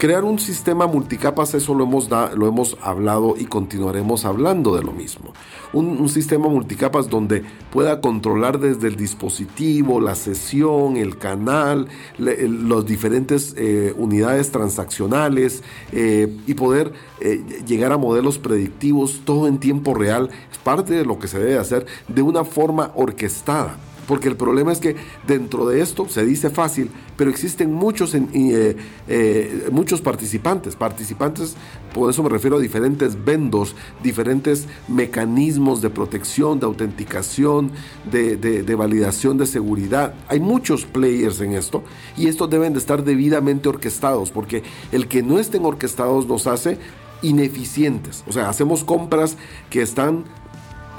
Crear 0.00 0.24
un 0.24 0.38
sistema 0.38 0.86
multicapas, 0.86 1.52
eso 1.52 1.74
lo 1.74 1.84
hemos, 1.84 2.08
lo 2.08 2.48
hemos 2.48 2.78
hablado 2.80 3.34
y 3.36 3.44
continuaremos 3.44 4.24
hablando 4.24 4.74
de 4.74 4.82
lo 4.82 4.92
mismo. 4.92 5.34
Un, 5.74 6.08
sistema 6.08 6.48
multicapas 6.48 7.10
donde 7.10 7.44
pueda 7.70 8.00
controlar 8.00 8.58
desde 8.58 8.88
el 8.88 8.96
dispositivo, 8.96 10.00
la 10.00 10.14
sesión, 10.14 10.96
el 10.96 11.18
canal, 11.18 11.88
las 12.16 12.86
diferentes 12.86 13.54
eh, 13.58 13.92
unidades 13.94 14.50
transaccionales 14.50 15.62
eh, 15.92 16.34
y 16.46 16.54
poder 16.54 16.94
eh, 17.20 17.44
llegar 17.66 17.92
a 17.92 17.98
modelos 17.98 18.38
predictivos 18.38 19.20
todo 19.26 19.48
en 19.48 19.58
tiempo 19.58 19.92
real. 19.92 20.30
Es 20.50 20.56
parte 20.56 20.94
de 20.94 21.04
lo 21.04 21.18
que 21.18 21.28
se 21.28 21.38
debe 21.38 21.58
hacer 21.58 21.84
de 22.08 22.22
una 22.22 22.44
forma 22.44 22.90
orquestada 22.94 23.76
porque 24.10 24.26
el 24.26 24.34
problema 24.34 24.72
es 24.72 24.80
que 24.80 24.96
dentro 25.24 25.68
de 25.68 25.80
esto 25.80 26.08
se 26.08 26.24
dice 26.24 26.50
fácil, 26.50 26.90
pero 27.16 27.30
existen 27.30 27.72
muchos, 27.72 28.12
eh, 28.16 28.76
eh, 29.06 29.68
muchos 29.70 30.00
participantes. 30.00 30.74
Participantes, 30.74 31.54
por 31.94 32.10
eso 32.10 32.20
me 32.24 32.28
refiero 32.28 32.56
a 32.56 32.60
diferentes 32.60 33.24
vendos, 33.24 33.76
diferentes 34.02 34.66
mecanismos 34.88 35.80
de 35.80 35.90
protección, 35.90 36.58
de 36.58 36.66
autenticación, 36.66 37.70
de, 38.10 38.36
de 38.36 38.74
validación 38.74 39.38
de 39.38 39.46
seguridad. 39.46 40.12
Hay 40.26 40.40
muchos 40.40 40.86
players 40.86 41.40
en 41.40 41.52
esto 41.52 41.84
y 42.16 42.26
estos 42.26 42.50
deben 42.50 42.72
de 42.72 42.80
estar 42.80 43.04
debidamente 43.04 43.68
orquestados, 43.68 44.32
porque 44.32 44.64
el 44.90 45.06
que 45.06 45.22
no 45.22 45.38
estén 45.38 45.64
orquestados 45.64 46.26
nos 46.26 46.48
hace 46.48 46.78
ineficientes. 47.22 48.24
O 48.26 48.32
sea, 48.32 48.48
hacemos 48.48 48.82
compras 48.82 49.36
que 49.68 49.82
están 49.82 50.24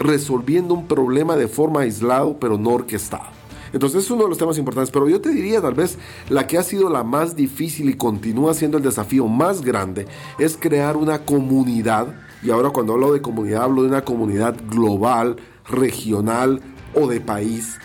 resolviendo 0.01 0.73
un 0.73 0.87
problema 0.87 1.35
de 1.35 1.47
forma 1.47 1.81
aislado 1.81 2.37
pero 2.39 2.57
no 2.57 2.71
orquestado. 2.71 3.41
Entonces 3.73 4.03
es 4.03 4.11
uno 4.11 4.23
de 4.23 4.29
los 4.29 4.37
temas 4.37 4.57
importantes, 4.57 4.91
pero 4.91 5.07
yo 5.07 5.21
te 5.21 5.29
diría 5.29 5.61
tal 5.61 5.73
vez 5.73 5.97
la 6.29 6.45
que 6.45 6.57
ha 6.57 6.63
sido 6.63 6.89
la 6.89 7.03
más 7.03 7.35
difícil 7.35 7.89
y 7.89 7.93
continúa 7.93 8.53
siendo 8.53 8.77
el 8.77 8.83
desafío 8.83 9.27
más 9.27 9.61
grande 9.61 10.07
es 10.39 10.57
crear 10.57 10.97
una 10.97 11.19
comunidad, 11.19 12.13
y 12.43 12.49
ahora 12.49 12.71
cuando 12.71 12.93
hablo 12.93 13.13
de 13.13 13.21
comunidad 13.21 13.63
hablo 13.63 13.83
de 13.83 13.89
una 13.89 14.03
comunidad 14.03 14.55
global, 14.69 15.37
regional 15.69 16.59
o 16.93 17.07
de 17.07 17.21
país, 17.21 17.77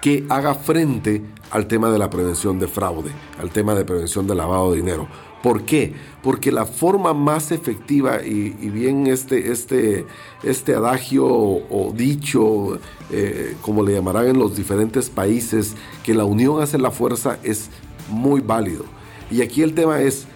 que 0.00 0.26
haga 0.28 0.54
frente 0.54 1.22
al 1.50 1.66
tema 1.66 1.90
de 1.90 1.98
la 1.98 2.10
prevención 2.10 2.58
de 2.58 2.66
fraude, 2.66 3.12
al 3.38 3.50
tema 3.50 3.74
de 3.74 3.84
prevención 3.84 4.26
de 4.26 4.34
lavado 4.34 4.72
de 4.72 4.78
dinero. 4.78 5.08
¿Por 5.42 5.62
qué? 5.62 5.94
Porque 6.22 6.50
la 6.50 6.66
forma 6.66 7.14
más 7.14 7.52
efectiva 7.52 8.24
y, 8.24 8.50
bien 8.70 9.06
este, 9.06 9.52
este, 9.52 10.04
este 10.42 10.74
adagio 10.74 11.26
o, 11.26 11.92
dicho, 11.96 12.78
eh, 13.10 13.56
como 13.62 13.84
le 13.84 13.94
llamarán 13.94 14.26
en 14.26 14.38
los 14.38 14.56
diferentes 14.56 15.10
países, 15.10 15.74
que 16.02 16.14
la 16.14 16.24
unión 16.24 16.60
hace 16.60 16.76
la 16.78 16.90
fuerza 16.90 17.38
es 17.44 17.70
muy 18.10 18.40
válido. 18.40 18.84
Y 19.30 19.42
aquí 19.42 19.62
el 19.62 19.74
tema 19.74 20.00
es 20.00 20.26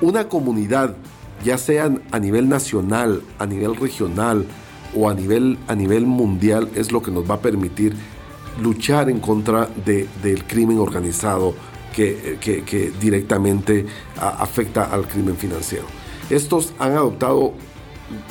una 0.00 0.28
comunidad, 0.28 0.94
ya 1.44 1.58
sea 1.58 1.92
a 2.10 2.18
nivel 2.18 2.48
nacional, 2.48 3.22
a 3.38 3.46
nivel 3.46 3.74
regional 3.76 4.46
o 4.94 5.08
a 5.08 5.14
nivel, 5.14 5.58
a 5.66 5.74
nivel 5.74 6.06
mundial, 6.06 6.68
es 6.74 6.92
lo 6.92 7.02
que 7.02 7.10
nos 7.10 7.28
va 7.28 7.36
a 7.36 7.40
permitir 7.40 7.96
luchar 8.60 9.10
en 9.10 9.20
contra 9.20 9.68
de, 9.84 10.06
del 10.22 10.44
crimen 10.44 10.78
organizado 10.78 11.54
que, 11.94 12.92
directamente 13.00 13.86
afecta 14.16 14.84
al 14.84 15.06
crimen 15.06 15.36
financiero. 15.36 15.84
Estos 16.30 16.72
han 16.78 16.92
adoptado 16.92 17.52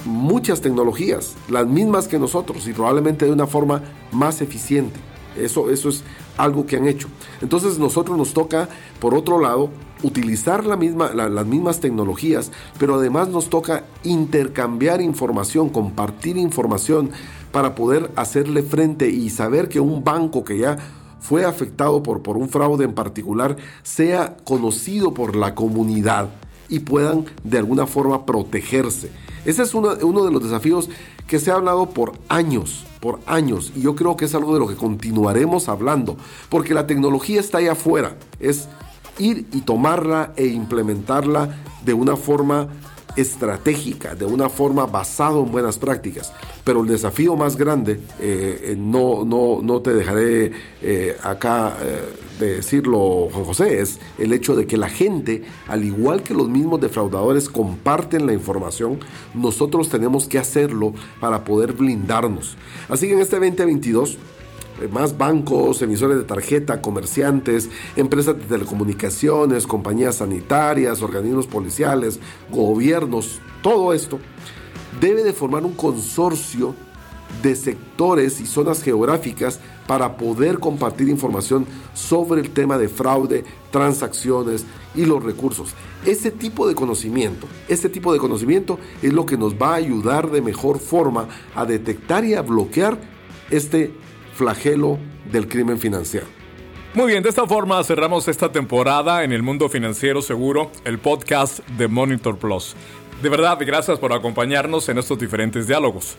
muchas 0.05 0.62
tecnologías, 0.62 1.36
las 1.49 1.66
mismas 1.68 2.07
que 2.07 2.20
nosotros 2.20 2.68
y 2.68 2.74
probablemente 2.74 3.26
de 3.26 3.32
una 3.32 3.47
forma 3.47 3.82
más 4.12 4.41
eficiente. 4.41 4.99
Eso, 5.38 5.70
eso 5.70 5.89
es 5.89 6.03
algo 6.38 6.66
que 6.66 6.76
han 6.78 6.88
hecho. 6.88 7.07
Entonces 7.41 7.78
nosotros 7.78 8.18
nos 8.18 8.34
toca, 8.34 8.68
por 8.99 9.14
otro 9.14 9.39
lado, 9.39 9.70
utilizar 10.01 10.66
las 10.66 10.78
mismas 11.45 11.80
tecnologías, 11.80 12.51
pero 12.78 12.95
además 12.95 13.30
nos 13.30 13.49
toca 13.49 13.84
intercambiar 14.03 15.01
información, 15.01 15.70
compartir 15.70 16.38
información 16.38 17.12
para 17.51 17.76
poder 17.76 18.12
hacerle 18.16 18.64
frente 18.64 19.10
y 19.10 19.30
saber 19.30 19.70
que 19.70 19.80
un 19.80 20.03
banco 20.03 20.43
que 20.43 20.57
ya 20.57 20.78
fue 21.20 21.45
afectado 21.45 22.01
por, 22.03 22.22
por 22.22 22.38
un 22.38 22.49
fraude 22.49 22.86
en 22.86 22.93
particular 22.93 23.57
sea 23.84 24.38
conocido 24.43 25.13
por 25.13 25.36
la 25.36 25.55
comunidad 25.55 26.30
y 26.70 26.80
puedan 26.80 27.26
de 27.43 27.57
alguna 27.57 27.88
forma 27.88 28.26
protegerse. 28.26 29.11
Ese 29.45 29.63
es 29.63 29.74
uno, 29.74 29.93
uno, 30.01 30.26
de 30.26 30.32
los 30.32 30.43
desafíos 30.43 30.89
que 31.28 31.39
se 31.39 31.51
ha 31.51 31.55
hablado 31.55 31.89
por 31.89 32.13
años, 32.28 32.86
por 32.99 33.20
años, 33.26 33.72
y 33.76 33.82
yo 33.82 33.95
creo 33.95 34.17
que 34.17 34.26
es 34.26 34.36
algo 34.36 34.53
de 34.53 34.59
lo 34.59 34.67
que 34.67 34.76
continuaremos 34.76 35.70
hablando, 35.70 36.17
porque 36.49 36.74
la 36.74 36.88
tecnología 36.88 37.39
está 37.39 37.59
ahí 37.59 37.67
afuera, 37.67 38.17
es 38.39 38.67
ir 39.17 39.47
y 39.51 39.61
tomarla 39.61 40.34
e 40.36 40.47
implementarla 40.47 41.57
de 41.84 41.93
una 41.93 42.15
forma 42.15 42.67
estratégica, 43.20 44.15
de 44.15 44.26
una 44.26 44.49
forma 44.49 44.86
basada 44.86 45.39
en 45.39 45.51
buenas 45.51 45.78
prácticas. 45.78 46.32
Pero 46.63 46.82
el 46.82 46.88
desafío 46.88 47.36
más 47.36 47.55
grande, 47.55 47.99
eh, 48.20 48.72
eh, 48.72 48.76
no, 48.78 49.24
no, 49.26 49.59
no 49.61 49.82
te 49.82 49.93
dejaré 49.93 50.51
eh, 50.82 51.17
acá 51.24 51.76
de 52.39 52.55
decirlo, 52.55 53.28
Juan 53.32 53.43
José, 53.43 53.82
es 53.82 53.99
el 54.17 54.32
hecho 54.32 54.55
de 54.55 54.65
que 54.65 54.78
la 54.78 54.89
gente, 54.89 55.43
al 55.67 55.84
igual 55.84 56.24
que 56.24 56.34
los 56.34 56.47
mismos 56.47 56.80
defraudadores, 56.80 57.49
comparten 57.49 58.26
la 58.26 58.34
información, 58.34 58.99
nosotros 59.34 59.89
tenemos 59.89 60.28
que 60.28 60.39
hacerlo 60.39 60.93
para 61.20 61.43
poder 61.43 61.74
blindarnos. 61.74 62.55
Así 62.88 63.07
que 63.07 63.13
en 63.13 63.20
este 63.20 63.38
2022 63.39 64.17
más 64.88 65.17
bancos, 65.17 65.82
emisores 65.82 66.17
de 66.17 66.23
tarjeta, 66.23 66.82
comerciantes, 66.82 67.69
empresas 67.95 68.38
de 68.38 68.43
telecomunicaciones, 68.43 69.67
compañías 69.67 70.17
sanitarias, 70.17 71.01
organismos 71.01 71.47
policiales, 71.47 72.19
gobiernos, 72.49 73.41
todo 73.61 73.93
esto 73.93 74.19
debe 74.99 75.23
de 75.23 75.34
formar 75.34 75.65
un 75.65 75.73
consorcio 75.73 76.75
de 77.43 77.55
sectores 77.55 78.41
y 78.41 78.45
zonas 78.45 78.82
geográficas 78.82 79.59
para 79.88 80.17
poder 80.17 80.59
compartir 80.59 81.09
información 81.09 81.65
sobre 81.93 82.41
el 82.41 82.51
tema 82.51 82.77
de 82.77 82.89
fraude, 82.89 83.43
transacciones 83.71 84.65
y 84.95 85.05
los 85.05 85.23
recursos. 85.23 85.73
Ese 86.05 86.32
tipo 86.32 86.67
de 86.67 86.75
conocimiento, 86.75 87.47
este 87.67 87.89
tipo 87.89 88.13
de 88.13 88.19
conocimiento 88.19 88.80
es 89.01 89.13
lo 89.13 89.25
que 89.25 89.38
nos 89.38 89.55
va 89.55 89.71
a 89.71 89.75
ayudar 89.75 90.32
de 90.32 90.41
mejor 90.41 90.80
forma 90.80 91.27
a 91.55 91.65
detectar 91.65 92.25
y 92.25 92.34
a 92.34 92.41
bloquear 92.41 92.99
este 93.49 93.93
flagelo 94.40 94.98
del 95.30 95.50
crimen 95.50 95.78
financiero. 95.78 96.26
Muy 96.94 97.08
bien, 97.08 97.22
de 97.22 97.28
esta 97.28 97.46
forma 97.46 97.84
cerramos 97.84 98.30
esta 98.30 98.54
temporada 98.54 99.26
en 99.26 99.34
el 99.34 99.44
mundo 99.44 99.68
financiero 99.68 100.22
seguro, 100.22 100.72
el 100.86 100.98
podcast 100.98 101.60
de 101.78 101.90
Monitor 101.90 102.38
Plus. 102.38 102.74
De 103.22 103.28
verdad, 103.28 103.58
gracias 103.60 104.00
por 104.00 104.14
acompañarnos 104.14 104.88
en 104.88 104.98
estos 104.98 105.20
diferentes 105.20 105.68
diálogos. 105.68 106.16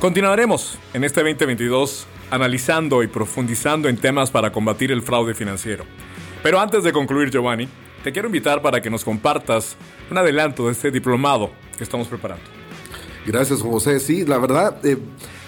Continuaremos 0.00 0.76
en 0.92 1.04
este 1.04 1.20
2022 1.20 2.08
analizando 2.32 3.04
y 3.04 3.06
profundizando 3.06 3.88
en 3.88 3.96
temas 3.96 4.32
para 4.32 4.50
combatir 4.50 4.90
el 4.90 5.00
fraude 5.00 5.32
financiero. 5.32 5.84
Pero 6.42 6.58
antes 6.58 6.82
de 6.82 6.92
concluir, 6.92 7.30
Giovanni, 7.30 7.68
te 8.02 8.10
quiero 8.10 8.26
invitar 8.26 8.60
para 8.60 8.80
que 8.80 8.90
nos 8.90 9.04
compartas 9.04 9.76
un 10.10 10.18
adelanto 10.18 10.66
de 10.66 10.72
este 10.72 10.90
diplomado 10.90 11.52
que 11.78 11.84
estamos 11.84 12.08
preparando. 12.08 12.61
Gracias, 13.26 13.62
José. 13.62 14.00
Sí, 14.00 14.24
la 14.24 14.38
verdad, 14.38 14.84
eh, 14.84 14.98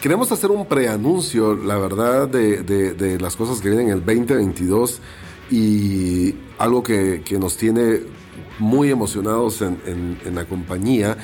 queremos 0.01 0.31
hacer 0.31 0.51
un 0.51 0.67
preanuncio, 0.67 1.57
la 1.57 1.77
verdad, 1.77 2.29
de, 2.29 3.19
las 3.21 3.37
cosas 3.37 3.61
que 3.61 3.69
vienen 3.69 3.89
en 3.89 3.95
el 3.95 4.05
2022 4.05 5.01
y 5.51 6.35
algo 6.59 6.83
que, 6.83 7.23
nos 7.39 7.57
tiene 7.57 8.01
muy 8.59 8.91
emocionados 8.91 9.61
en, 9.63 10.19
en 10.25 10.35
la 10.35 10.45
compañía 10.45 11.17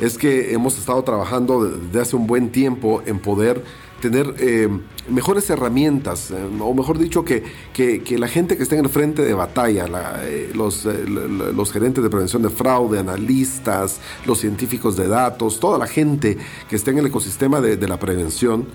es 0.00 0.18
que 0.18 0.52
hemos 0.52 0.78
estado 0.78 1.02
trabajando 1.02 1.64
desde 1.64 2.00
hace 2.00 2.16
un 2.16 2.26
buen 2.26 2.50
tiempo 2.50 3.02
en 3.06 3.18
poder 3.18 3.64
tener 4.00 4.34
eh, 4.38 4.68
mejores 5.08 5.48
herramientas, 5.50 6.30
eh, 6.30 6.36
o 6.60 6.74
mejor 6.74 6.98
dicho, 6.98 7.24
que, 7.24 7.42
que, 7.72 8.18
la 8.18 8.28
gente 8.28 8.56
que 8.56 8.62
está 8.62 8.76
en 8.76 8.84
el 8.84 8.90
frente 8.90 9.22
de 9.22 9.34
batalla, 9.34 9.86
eh, 10.22 10.50
los, 10.54 10.84
los, 10.84 11.72
gerentes 11.72 12.02
de 12.02 12.10
prevención 12.10 12.42
de 12.42 12.50
fraude, 12.50 12.98
analistas, 12.98 14.00
los 14.26 14.38
científicos 14.38 14.96
de 14.96 15.08
datos, 15.08 15.60
toda 15.60 15.78
la 15.78 15.86
gente 15.86 16.36
que 16.68 16.76
está 16.76 16.90
en 16.90 16.98
el 16.98 17.06
ecosistema 17.06 17.60
de, 17.60 17.76
de 17.76 17.88
la 17.88 17.98
prevención, 17.98 18.66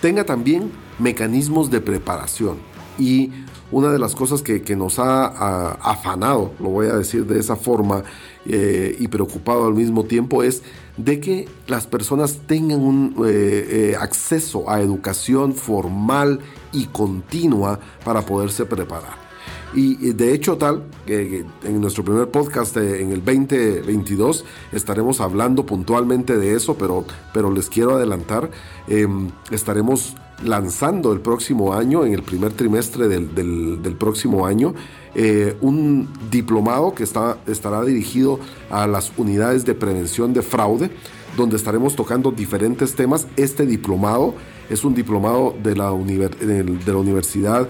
tenga 0.00 0.24
también 0.24 0.70
mecanismos 0.98 1.70
de 1.70 1.80
preparación. 1.80 2.58
Y 2.98 3.30
una 3.70 3.90
de 3.90 3.98
las 3.98 4.14
cosas 4.14 4.42
que, 4.42 4.76
nos 4.76 4.98
ha, 4.98 5.72
afanado, 5.74 6.52
lo 6.60 6.68
voy 6.70 6.86
a 6.86 6.96
decir 6.96 7.26
de 7.26 7.40
esa 7.40 7.56
forma, 7.56 8.04
eh, 8.44 8.96
y 8.98 9.08
preocupado 9.08 9.66
al 9.66 9.74
mismo 9.74 10.04
tiempo 10.04 10.42
es 10.42 10.62
de 10.96 11.18
que 11.18 11.48
las 11.66 11.86
personas 11.86 12.40
tengan 12.46 12.80
un 12.80 13.16
eh, 13.26 13.66
eh, 13.92 13.96
acceso 13.98 14.70
a 14.70 14.80
educación 14.80 15.54
formal 15.54 16.40
y 16.72 16.86
continua 16.86 17.80
para 18.04 18.22
poderse 18.22 18.64
preparar. 18.66 19.26
Y 19.74 20.12
de 20.14 20.32
hecho 20.32 20.56
tal, 20.56 20.84
que 21.04 21.44
en 21.64 21.80
nuestro 21.82 22.02
primer 22.02 22.28
podcast 22.28 22.78
en 22.78 23.12
el 23.12 23.22
2022 23.22 24.46
estaremos 24.72 25.20
hablando 25.20 25.66
puntualmente 25.66 26.38
de 26.38 26.54
eso, 26.54 26.78
pero, 26.78 27.04
pero 27.34 27.50
les 27.50 27.68
quiero 27.68 27.96
adelantar, 27.96 28.48
em, 28.88 29.30
estaremos 29.50 30.14
lanzando 30.44 31.12
el 31.12 31.20
próximo 31.20 31.74
año, 31.74 32.04
en 32.04 32.12
el 32.12 32.22
primer 32.22 32.52
trimestre 32.52 33.08
del, 33.08 33.96
próximo 33.98 34.46
año, 34.46 34.74
eh, 35.14 35.56
un 35.60 36.08
diplomado 36.30 36.94
que 36.94 37.02
está, 37.02 37.38
estará 37.46 37.82
dirigido 37.82 38.38
a 38.70 38.86
las 38.86 39.12
unidades 39.16 39.64
de 39.64 39.74
prevención 39.74 40.32
de 40.32 40.42
fraude, 40.42 40.90
donde 41.36 41.56
estaremos 41.56 41.96
tocando 41.96 42.30
diferentes 42.30 42.94
temas. 42.94 43.26
Este 43.36 43.66
diplomado 43.66 44.34
es 44.68 44.84
un 44.84 44.94
diplomado 44.94 45.54
de 45.62 45.76
la, 45.76 45.90
de 45.90 46.92
la 46.92 46.96
Universidad 46.96 47.68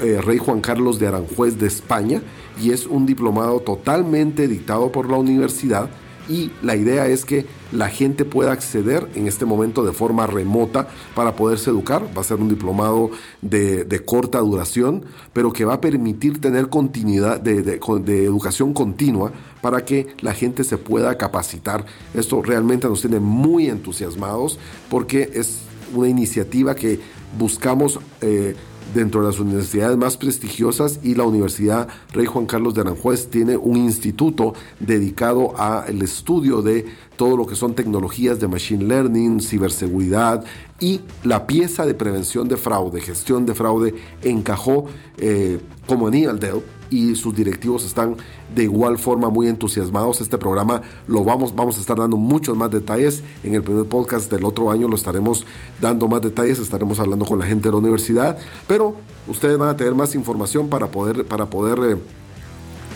eh, 0.00 0.20
Rey 0.22 0.38
Juan 0.38 0.60
Carlos 0.60 0.98
de 0.98 1.06
Aranjuez 1.06 1.58
de 1.58 1.66
España 1.66 2.22
y 2.60 2.72
es 2.72 2.86
un 2.86 3.06
diplomado 3.06 3.60
totalmente 3.60 4.46
dictado 4.46 4.92
por 4.92 5.10
la 5.10 5.16
universidad 5.16 5.88
y 6.28 6.50
la 6.62 6.76
idea 6.76 7.06
es 7.06 7.24
que 7.24 7.46
la 7.72 7.88
gente 7.88 8.24
pueda 8.24 8.52
acceder 8.52 9.08
en 9.14 9.26
este 9.26 9.44
momento 9.44 9.84
de 9.84 9.92
forma 9.92 10.26
remota 10.26 10.88
para 11.14 11.36
poderse 11.36 11.70
educar. 11.70 12.06
Va 12.16 12.20
a 12.20 12.24
ser 12.24 12.38
un 12.38 12.48
diplomado 12.48 13.10
de, 13.42 14.02
corta 14.04 14.38
duración, 14.38 15.04
pero 15.32 15.52
que 15.52 15.64
va 15.64 15.74
a 15.74 15.80
permitir 15.80 16.40
tener 16.40 16.68
continuidad 16.68 17.40
de, 17.40 17.78
educación 18.24 18.74
continua 18.74 19.32
para 19.60 19.84
que 19.84 20.08
la 20.20 20.34
gente 20.34 20.64
se 20.64 20.78
pueda 20.78 21.16
capacitar. 21.16 21.84
Esto 22.14 22.42
realmente 22.42 22.88
nos 22.88 23.00
tiene 23.00 23.20
muy 23.20 23.68
entusiasmados 23.68 24.58
porque 24.88 25.30
es 25.34 25.60
una 25.94 26.08
iniciativa 26.08 26.74
que 26.74 27.00
buscamos 27.38 27.98
eh, 28.20 28.54
dentro 28.94 29.20
de 29.20 29.28
las 29.28 29.38
universidades 29.38 29.96
más 29.96 30.16
prestigiosas 30.16 31.00
y 31.02 31.14
la 31.14 31.24
Universidad 31.24 31.88
Rey 32.12 32.26
Juan 32.26 32.46
Carlos 32.46 32.74
de 32.74 32.82
Aranjuez 32.82 33.28
tiene 33.28 33.56
un 33.56 33.76
instituto 33.76 34.54
dedicado 34.80 35.58
al 35.58 36.00
estudio 36.02 36.62
de 36.62 36.86
todo 37.16 37.36
lo 37.36 37.46
que 37.46 37.56
son 37.56 37.74
tecnologías 37.74 38.40
de 38.40 38.48
machine 38.48 38.84
learning, 38.84 39.40
ciberseguridad 39.40 40.44
y 40.80 41.00
la 41.24 41.46
pieza 41.46 41.84
de 41.84 41.94
prevención 41.94 42.48
de 42.48 42.56
fraude, 42.56 43.00
gestión 43.00 43.44
de 43.44 43.54
fraude, 43.54 43.94
encajó 44.22 44.86
eh, 45.18 45.58
como 45.86 46.06
anillo 46.06 46.30
al 46.30 46.38
dedo 46.38 46.77
y 46.90 47.14
sus 47.14 47.34
directivos 47.34 47.84
están 47.84 48.16
de 48.54 48.64
igual 48.64 48.98
forma 48.98 49.30
muy 49.30 49.48
entusiasmados. 49.48 50.20
Este 50.20 50.38
programa 50.38 50.82
lo 51.06 51.24
vamos, 51.24 51.54
vamos 51.54 51.76
a 51.78 51.80
estar 51.80 51.96
dando 51.96 52.16
muchos 52.16 52.56
más 52.56 52.70
detalles. 52.70 53.22
En 53.42 53.54
el 53.54 53.62
primer 53.62 53.86
podcast 53.86 54.30
del 54.30 54.44
otro 54.44 54.70
año 54.70 54.88
lo 54.88 54.96
estaremos 54.96 55.44
dando 55.80 56.08
más 56.08 56.22
detalles, 56.22 56.58
estaremos 56.58 56.98
hablando 57.00 57.24
con 57.24 57.38
la 57.38 57.46
gente 57.46 57.68
de 57.68 57.72
la 57.72 57.78
universidad, 57.78 58.38
pero 58.66 58.96
ustedes 59.26 59.58
van 59.58 59.68
a 59.68 59.76
tener 59.76 59.94
más 59.94 60.14
información 60.14 60.68
para 60.68 60.88
poder, 60.88 61.24
para 61.24 61.46
poder 61.46 61.78
eh, 61.92 61.96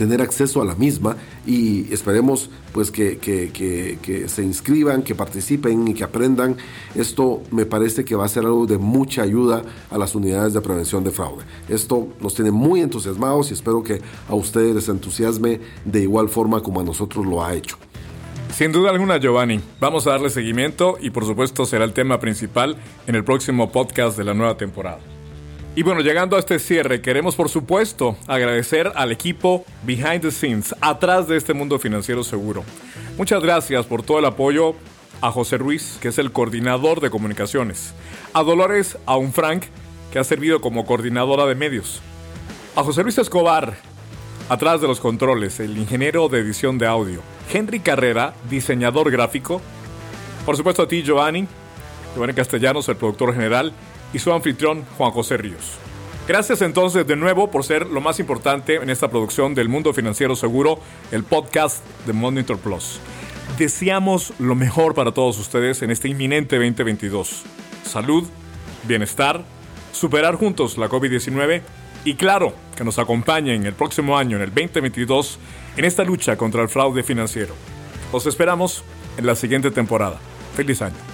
tener 0.03 0.21
acceso 0.21 0.61
a 0.61 0.65
la 0.65 0.75
misma 0.75 1.17
y 1.47 1.93
esperemos 1.95 2.51
pues 2.73 2.91
que, 2.91 3.19
que, 3.19 4.29
se 4.29 4.43
inscriban, 4.43 5.05
que 5.05 5.15
participen 5.15 5.87
y 5.87 5.95
que 5.95 6.03
aprendan. 6.03 6.57
Esto 6.97 7.41
me 7.53 7.67
parece 7.67 8.05
que 8.05 8.17
va 8.17 8.25
a 8.25 8.29
ser 8.29 8.45
algo 8.45 8.67
de 8.67 8.79
mucha 8.79 9.23
ayuda 9.23 9.63
a 9.91 9.99
las 9.99 10.17
unidades 10.17 10.55
de 10.55 10.61
prevención 10.61 11.05
de 11.05 11.13
fraude. 11.13 11.45
Esto 11.69 12.09
nos 12.21 12.35
tiene 12.35 12.51
muy 12.51 12.81
entusiasmados 12.81 13.53
y 13.53 13.55
espero 13.55 13.85
que 13.85 14.03
a 14.29 14.35
ustedes 14.35 14.75
les 14.75 14.89
entusiasme 14.89 15.61
de 15.85 16.03
igual 16.03 16.29
forma 16.29 16.65
como 16.65 16.81
a 16.81 16.85
nosotros 16.85 17.25
lo 17.25 17.45
ha 17.45 17.55
hecho. 17.55 17.77
Sin 18.53 18.73
duda 18.73 18.91
alguna, 18.91 19.19
Giovanni. 19.19 19.61
Vamos 19.79 20.09
a 20.09 20.11
darle 20.11 20.31
seguimiento 20.31 20.99
y 21.01 21.11
por 21.11 21.25
supuesto 21.25 21.65
será 21.65 21.85
el 21.85 21.93
tema 21.93 22.19
principal 22.19 22.77
en 23.07 23.15
el 23.15 23.23
próximo 23.23 23.71
podcast 23.71 24.19
de 24.19 24.25
la 24.25 24.35
nueva 24.35 24.57
temporada. 24.57 24.99
Y 25.75 25.83
bueno, 25.83 26.03
llegando 26.03 26.37
a 26.37 26.39
este 26.39 26.59
cierre, 26.59 27.01
queremos 27.01 27.35
por 27.35 27.49
supuesto 27.49 28.19
agradecer 28.27 28.93
al 28.95 29.11
equipo 29.11 29.65
behind 29.85 30.21
the 30.21 30.31
scenes, 30.31 30.75
atrás 30.83 31.27
de 31.29 31.39
este 31.39 31.55
mundo 31.55 31.79
financiero 31.79 32.23
seguro. 32.25 32.63
Muchas 33.17 33.43
gracias 33.43 33.87
por 33.87 34.03
todo 34.03 34.19
el 34.19 34.27
apoyo 34.27 34.75
a 35.23 35.31
José 35.31 35.57
Ruiz, 35.57 35.97
que 36.03 36.09
es 36.09 36.19
el 36.19 36.31
coordinador 36.31 37.01
de 37.01 37.09
comunicaciones, 37.09 37.95
a 38.35 38.43
Dolores 38.43 38.99
Aunfrank, 39.07 39.65
que 40.13 40.19
ha 40.19 40.25
servido 40.25 40.61
como 40.61 40.85
coordinadora 40.85 41.47
de 41.47 41.55
medios, 41.55 42.03
a 42.77 42.83
José 42.83 43.03
Luis 43.03 43.17
Escobar, 43.17 43.75
atrás 44.51 44.83
de 44.83 44.89
los 44.89 45.01
controles, 45.01 45.59
el 45.59 45.79
ingeniero 45.79 46.29
de 46.29 46.41
edición 46.41 46.77
de 46.77 46.87
audio, 46.87 47.23
Henry 47.51 47.81
Carrera, 47.81 48.35
diseñador 48.51 49.11
gráfico, 49.11 49.63
por 50.45 50.55
supuesto 50.55 50.83
a 50.83 50.89
ti, 50.89 51.03
Giovanni, 51.03 51.47
Giovanni 52.15 52.35
Castellanos, 52.35 52.91
el 52.91 52.97
productor 52.97 53.33
general, 53.33 53.73
y 54.13 54.19
su 54.19 54.33
anfitrión 54.33 54.85
Juan 54.97 55.11
José 55.11 55.37
Ríos. 55.37 55.79
Gracias 56.29 56.63
entonces 56.63 57.07
de 57.07 57.17
nuevo 57.17 57.51
por 57.51 57.65
ser 57.65 57.87
lo 57.87 58.01
más 58.01 58.21
importante 58.21 58.77
en 58.77 58.91
esta 58.91 59.09
producción 59.09 59.55
del 59.55 59.69
Mundo 59.69 59.93
Financiero 59.93 60.37
Seguro, 60.37 60.79
el 61.11 61.25
podcast 61.25 61.85
de 62.07 62.13
Monitor 62.13 62.59
Plus. 62.59 63.01
Deseamos 63.59 64.33
lo 64.39 64.55
mejor 64.55 64.95
para 64.95 65.13
todos 65.13 65.39
ustedes 65.39 65.83
en 65.83 65.91
este 65.91 66.09
inminente 66.09 66.57
2022. 66.57 67.43
Salud, 67.85 68.25
bienestar, 68.85 69.45
superar 69.93 70.37
juntos 70.37 70.79
la 70.79 70.89
COVID-19 70.89 71.63
y 72.05 72.15
claro, 72.15 72.55
que 72.77 72.85
nos 72.85 72.99
acompañen 72.99 73.67
el 73.67 73.75
próximo 73.75 74.17
año, 74.17 74.37
en 74.37 74.43
el 74.43 74.55
2022, 74.55 75.39
en 75.77 75.85
esta 75.85 76.05
lucha 76.05 76.37
contra 76.37 76.63
el 76.63 76.69
fraude 76.69 77.03
financiero. 77.03 77.55
Os 78.11 78.27
esperamos 78.27 78.85
en 79.17 79.27
la 79.27 79.35
siguiente 79.35 79.71
temporada. 79.71 80.19
Feliz 80.57 80.83
año. 80.83 81.12